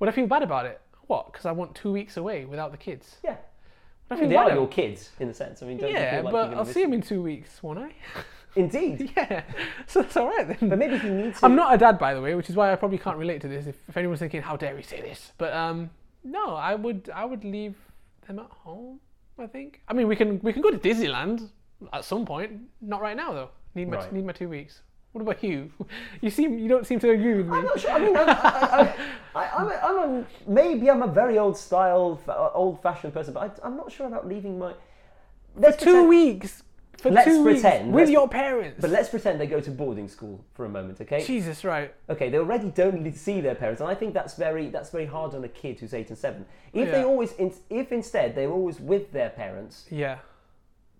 Would 0.00 0.08
I 0.08 0.12
feel 0.12 0.26
bad 0.26 0.42
about 0.42 0.66
it? 0.66 0.80
What? 1.06 1.32
Because 1.32 1.46
I 1.46 1.52
want 1.52 1.74
two 1.74 1.90
weeks 1.92 2.16
away 2.18 2.44
without 2.44 2.70
the 2.72 2.78
kids. 2.78 3.16
Yeah. 3.24 3.36
I 4.10 4.16
mean, 4.20 4.28
they 4.28 4.36
are 4.36 4.52
your 4.52 4.68
kids 4.68 5.10
in 5.18 5.28
a 5.28 5.34
sense. 5.34 5.62
I 5.62 5.66
mean, 5.66 5.78
don't 5.78 5.88
you 5.90 5.96
Yeah, 5.96 6.20
like 6.22 6.30
but 6.32 6.54
I'll 6.54 6.64
see 6.66 6.82
them 6.82 6.92
in 6.92 7.00
two 7.02 7.22
weeks, 7.22 7.62
won't 7.62 7.78
I? 7.80 7.94
Indeed. 8.56 9.12
yeah, 9.16 9.42
so 9.86 10.02
that's 10.02 10.16
all 10.16 10.28
right 10.28 10.46
then. 10.46 10.68
But 10.68 10.78
maybe 10.78 10.98
he 10.98 11.08
needs 11.08 11.40
to. 11.40 11.46
I'm 11.46 11.56
not 11.56 11.74
a 11.74 11.78
dad, 11.78 11.98
by 11.98 12.14
the 12.14 12.20
way, 12.20 12.34
which 12.34 12.48
is 12.48 12.56
why 12.56 12.72
I 12.72 12.76
probably 12.76 12.98
can't 12.98 13.16
relate 13.18 13.40
to 13.42 13.48
this. 13.48 13.66
If, 13.66 13.76
if 13.88 13.96
anyone's 13.96 14.20
thinking, 14.20 14.42
how 14.42 14.56
dare 14.56 14.74
we 14.74 14.82
say 14.82 15.00
this? 15.00 15.32
But 15.38 15.52
um, 15.52 15.90
no, 16.22 16.54
I 16.54 16.74
would 16.74 17.10
I 17.14 17.24
would 17.24 17.44
leave 17.44 17.74
them 18.26 18.38
at 18.38 18.46
home. 18.50 19.00
I 19.38 19.46
think. 19.48 19.80
I 19.88 19.92
mean, 19.94 20.06
we 20.06 20.14
can 20.16 20.38
we 20.42 20.52
can 20.52 20.62
go 20.62 20.70
to 20.70 20.78
Disneyland 20.78 21.50
at 21.92 22.04
some 22.04 22.24
point. 22.24 22.52
Not 22.80 23.00
right 23.02 23.16
now 23.16 23.32
though. 23.32 23.50
Need 23.74 23.88
my 23.88 23.96
Right. 23.96 24.12
need 24.12 24.24
my 24.24 24.32
two 24.32 24.48
weeks. 24.48 24.82
What 25.12 25.22
about 25.22 25.42
you? 25.42 25.70
You 26.20 26.30
seem 26.30 26.58
you 26.58 26.68
don't 26.68 26.86
seem 26.86 27.00
to 27.00 27.10
agree 27.10 27.34
with 27.34 27.46
me. 27.48 27.56
I'm 27.58 27.64
not 27.64 27.80
sure. 27.80 27.90
I 27.90 27.98
mean, 27.98 28.16
I, 28.16 28.22
I, 28.22 28.94
I, 29.34 29.50
I'm, 29.58 29.68
a, 29.68 29.74
I'm 29.82 29.98
a, 29.98 30.26
maybe 30.46 30.88
I'm 30.90 31.02
a 31.02 31.08
very 31.08 31.38
old 31.38 31.56
style, 31.56 32.20
old 32.54 32.80
fashioned 32.82 33.12
person, 33.12 33.34
but 33.34 33.58
I, 33.62 33.66
I'm 33.66 33.76
not 33.76 33.90
sure 33.90 34.06
about 34.06 34.28
leaving 34.28 34.58
my. 34.58 34.74
Let's 35.56 35.76
two 35.76 35.84
pretend- 35.86 36.08
weeks. 36.08 36.62
For 36.98 37.10
Let's 37.10 37.26
two 37.26 37.42
pretend, 37.44 37.86
weeks 37.86 37.94
with 37.94 38.02
let's- 38.02 38.10
your 38.10 38.28
parents. 38.28 38.78
But 38.80 38.90
let's 38.90 39.08
pretend 39.08 39.40
they 39.40 39.46
go 39.46 39.60
to 39.60 39.70
boarding 39.70 40.08
school 40.08 40.44
for 40.54 40.64
a 40.64 40.68
moment, 40.68 41.00
okay? 41.00 41.22
Jesus, 41.24 41.64
right? 41.64 41.94
Okay, 42.08 42.30
they 42.30 42.38
already 42.38 42.68
don't 42.70 43.12
see 43.14 43.40
their 43.40 43.54
parents, 43.54 43.80
and 43.80 43.90
I 43.90 43.94
think 43.94 44.14
that's 44.14 44.34
very 44.34 44.68
that's 44.70 44.90
very 44.90 45.06
hard 45.06 45.34
on 45.34 45.44
a 45.44 45.48
kid 45.48 45.80
who's 45.80 45.92
eight 45.94 46.08
and 46.08 46.18
seven. 46.18 46.46
If 46.72 46.90
they 46.90 47.04
always, 47.04 47.32
in, 47.34 47.52
if 47.70 47.92
instead 47.92 48.34
they're 48.34 48.50
always 48.50 48.80
with 48.80 49.12
their 49.12 49.30
parents, 49.30 49.86
Yeah. 49.90 50.18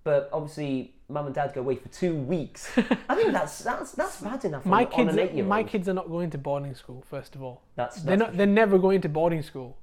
but 0.04 0.28
obviously 0.32 0.94
mum 1.08 1.26
and 1.26 1.34
dad 1.34 1.52
go 1.54 1.60
away 1.60 1.76
for 1.76 1.88
two 1.88 2.14
weeks, 2.14 2.70
I 3.08 3.14
think 3.14 3.32
that's 3.32 3.58
that's 3.60 3.92
that's 3.92 4.20
bad 4.20 4.44
enough. 4.44 4.64
My 4.66 4.84
on, 4.86 5.08
on 5.08 5.16
kids, 5.16 5.32
an 5.38 5.48
my 5.48 5.62
kids 5.64 5.88
are 5.88 5.94
not 5.94 6.08
going 6.10 6.30
to 6.30 6.38
boarding 6.38 6.74
school. 6.74 7.02
First 7.08 7.34
of 7.34 7.42
all, 7.42 7.62
That's, 7.76 8.02
they're 8.02 8.16
that's 8.16 8.30
not. 8.32 8.36
They're 8.36 8.46
never 8.46 8.78
going 8.78 9.00
to 9.02 9.08
boarding 9.08 9.42
school. 9.42 9.76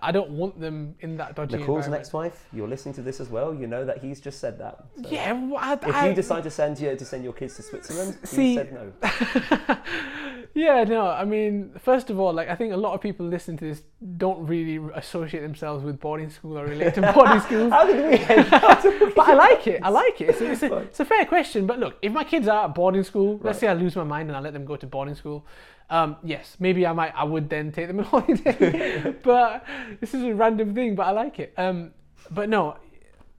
I 0.00 0.12
don't 0.12 0.30
want 0.30 0.58
them 0.60 0.94
in 1.00 1.16
that 1.18 1.34
dodgy 1.36 1.56
Nicole's 1.58 1.88
next 1.88 2.12
wife. 2.12 2.46
You're 2.52 2.68
listening 2.68 2.94
to 2.94 3.02
this 3.02 3.20
as 3.20 3.28
well. 3.28 3.54
You 3.54 3.66
know 3.66 3.84
that 3.84 3.98
he's 3.98 4.20
just 4.20 4.38
said 4.40 4.58
that. 4.58 4.84
So 5.02 5.08
Yeah, 5.10 5.32
well, 5.32 5.58
I, 5.58 5.72
If 5.74 5.84
I- 5.94 6.08
you 6.08 6.14
decide 6.14 6.44
to 6.44 6.50
send 6.50 6.78
your 6.80 6.96
to 6.96 7.04
send 7.04 7.24
your 7.24 7.32
kids 7.32 7.56
to 7.56 7.62
Switzerland, 7.62 8.16
See- 8.24 8.52
you 8.52 8.58
said 8.58 8.72
no. 8.72 9.76
yeah, 10.54 10.84
no. 10.84 11.06
I 11.06 11.24
mean, 11.24 11.72
first 11.78 12.10
of 12.10 12.18
all, 12.20 12.32
like 12.32 12.48
I 12.48 12.54
think 12.54 12.72
a 12.72 12.76
lot 12.76 12.94
of 12.94 13.00
people 13.00 13.26
listening 13.26 13.56
to 13.58 13.64
this 13.66 13.82
don't 14.16 14.46
really 14.46 14.78
associate 14.94 15.40
themselves 15.40 15.84
with 15.84 16.00
boarding 16.00 16.30
school 16.30 16.58
or 16.58 16.66
relate 16.66 16.94
to 16.94 17.12
boarding 17.14 17.40
schools. 17.40 17.72
How 17.72 17.86
did 17.86 17.96
we 18.10 18.18
end 18.34 18.52
up 18.52 18.82
But 19.16 19.28
I 19.28 19.34
like 19.34 19.66
it. 19.66 19.80
I 19.82 19.88
like 19.88 20.20
it. 20.20 20.30
It's 20.30 20.40
a, 20.40 20.50
it's, 20.52 20.62
a, 20.62 20.76
it's 20.78 21.00
a 21.00 21.04
fair 21.04 21.24
question. 21.26 21.66
But 21.66 21.78
look, 21.78 21.96
if 22.02 22.12
my 22.12 22.24
kids 22.24 22.48
are 22.48 22.64
at 22.66 22.74
boarding 22.74 23.04
school, 23.04 23.40
let's 23.42 23.58
say 23.58 23.68
I 23.68 23.74
lose 23.74 23.96
my 23.96 24.04
mind 24.04 24.28
and 24.28 24.36
I 24.36 24.40
let 24.40 24.52
them 24.52 24.64
go 24.64 24.76
to 24.76 24.86
boarding 24.86 25.14
school, 25.14 25.46
um, 25.90 26.16
yes, 26.22 26.56
maybe 26.58 26.86
I 26.86 26.92
might. 26.92 27.12
I 27.14 27.24
would 27.24 27.48
then 27.48 27.72
take 27.72 27.88
them 27.88 27.98
on 28.00 28.04
holiday. 28.06 29.14
but 29.22 29.64
this 30.00 30.14
is 30.14 30.22
a 30.22 30.34
random 30.34 30.74
thing. 30.74 30.94
But 30.94 31.06
I 31.06 31.10
like 31.10 31.38
it. 31.38 31.52
Um, 31.56 31.92
but 32.30 32.48
no, 32.48 32.76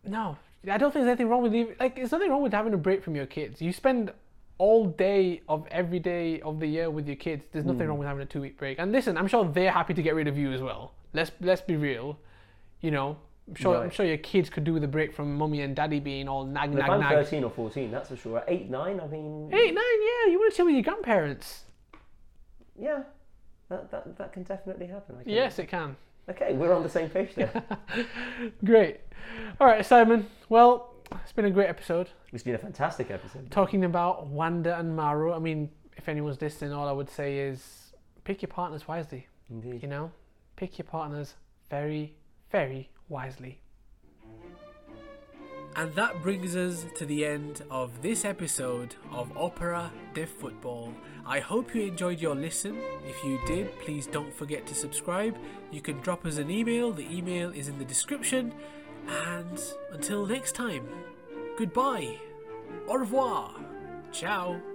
no, 0.05 0.37
I 0.69 0.77
don't 0.77 0.91
think 0.91 1.05
there's 1.05 1.07
anything 1.07 1.29
wrong 1.29 1.43
with 1.43 1.51
leaving. 1.51 1.75
Like, 1.79 1.95
there's 1.95 2.11
nothing 2.11 2.29
wrong 2.29 2.41
with 2.41 2.53
having 2.53 2.73
a 2.73 2.77
break 2.77 3.03
from 3.03 3.15
your 3.15 3.25
kids. 3.25 3.61
You 3.61 3.73
spend 3.73 4.11
all 4.57 4.85
day 4.85 5.41
of 5.49 5.67
every 5.71 5.99
day 5.99 6.39
of 6.41 6.59
the 6.59 6.67
year 6.67 6.89
with 6.89 7.07
your 7.07 7.15
kids. 7.15 7.45
There's 7.51 7.65
nothing 7.65 7.87
wrong 7.87 7.97
with 7.97 8.07
having 8.07 8.23
a 8.23 8.25
two 8.25 8.41
week 8.41 8.57
break. 8.57 8.79
And 8.79 8.91
listen, 8.91 9.17
I'm 9.17 9.27
sure 9.27 9.45
they're 9.45 9.71
happy 9.71 9.93
to 9.93 10.01
get 10.01 10.15
rid 10.15 10.27
of 10.27 10.37
you 10.37 10.51
as 10.53 10.61
well. 10.61 10.93
Let's 11.13 11.31
let's 11.41 11.61
be 11.61 11.75
real. 11.75 12.17
You 12.81 12.91
know, 12.91 13.17
I'm 13.47 13.55
sure 13.55 13.77
I'm 13.83 13.89
sure 13.89 14.05
your 14.05 14.17
kids 14.17 14.49
could 14.49 14.63
do 14.63 14.73
with 14.73 14.83
a 14.83 14.87
break 14.87 15.13
from 15.13 15.35
mummy 15.35 15.61
and 15.61 15.75
daddy 15.75 15.99
being 15.99 16.27
all 16.27 16.45
nag 16.45 16.69
If 16.69 16.75
nag 16.75 16.89
I'm 16.89 16.99
nag. 17.01 17.25
13 17.25 17.43
or 17.43 17.49
14, 17.49 17.91
that's 17.91 18.09
for 18.09 18.15
sure. 18.15 18.43
8, 18.47 18.69
9, 18.69 18.99
I 18.99 19.07
mean, 19.07 19.49
Eight, 19.53 19.73
nine, 19.73 19.83
yeah, 20.01 20.31
you 20.31 20.39
want 20.39 20.51
to 20.53 20.57
chill 20.57 20.65
with 20.65 20.75
your 20.75 20.83
grandparents. 20.83 21.63
Yeah, 22.79 23.03
that, 23.69 23.91
that, 23.91 24.17
that 24.17 24.33
can 24.33 24.43
definitely 24.43 24.87
happen. 24.87 25.17
Can- 25.23 25.29
Yes, 25.31 25.59
it 25.59 25.67
can. 25.67 25.95
Okay, 26.29 26.53
we're 26.53 26.73
on 26.73 26.83
the 26.83 26.89
same 26.89 27.09
page 27.09 27.35
there. 27.35 27.51
Great. 28.65 29.01
All 29.59 29.67
right, 29.67 29.85
Simon. 29.85 30.27
Well, 30.49 30.93
it's 31.21 31.31
been 31.33 31.45
a 31.45 31.51
great 31.51 31.67
episode 31.69 32.09
it's 32.31 32.43
been 32.43 32.55
a 32.55 32.59
fantastic 32.59 33.11
episode. 33.11 33.51
talking 33.51 33.83
about 33.85 34.25
Wanda 34.27 34.79
and 34.79 34.95
Mauro. 34.95 35.33
I 35.33 35.39
mean, 35.39 35.69
if 35.97 36.09
anyone's 36.09 36.41
listening, 36.41 36.73
all 36.73 36.87
I 36.87 36.91
would 36.91 37.09
say 37.09 37.37
is 37.37 37.93
pick 38.23 38.41
your 38.41 38.49
partners 38.49 38.87
wisely. 38.87 39.27
Indeed. 39.49 39.83
You 39.83 39.89
know, 39.89 40.11
pick 40.55 40.77
your 40.79 40.85
partners 40.87 41.35
very, 41.69 42.15
very 42.51 42.89
wisely. 43.09 43.59
And 45.75 45.93
that 45.95 46.21
brings 46.21 46.55
us 46.55 46.85
to 46.95 47.05
the 47.05 47.25
end 47.25 47.63
of 47.71 48.01
this 48.01 48.25
episode 48.25 48.95
of 49.11 49.33
Opéra 49.33 49.89
de 50.13 50.25
Football. 50.25 50.93
I 51.25 51.39
hope 51.39 51.73
you 51.73 51.81
enjoyed 51.83 52.21
your 52.21 52.35
listen. 52.35 52.77
If 53.07 53.23
you 53.23 53.39
did, 53.47 53.77
please 53.79 54.05
don't 54.05 54.33
forget 54.33 54.67
to 54.67 54.75
subscribe. 54.75 55.35
You 55.71 55.81
can 55.81 55.99
drop 56.01 56.25
us 56.25 56.37
an 56.37 56.51
email, 56.51 56.91
the 56.91 57.09
email 57.11 57.49
is 57.49 57.69
in 57.69 57.79
the 57.79 57.85
description. 57.85 58.53
And 59.07 59.59
until 59.91 60.25
next 60.25 60.53
time, 60.53 60.87
goodbye, 61.57 62.17
au 62.87 62.97
revoir, 62.97 63.55
ciao. 64.11 64.72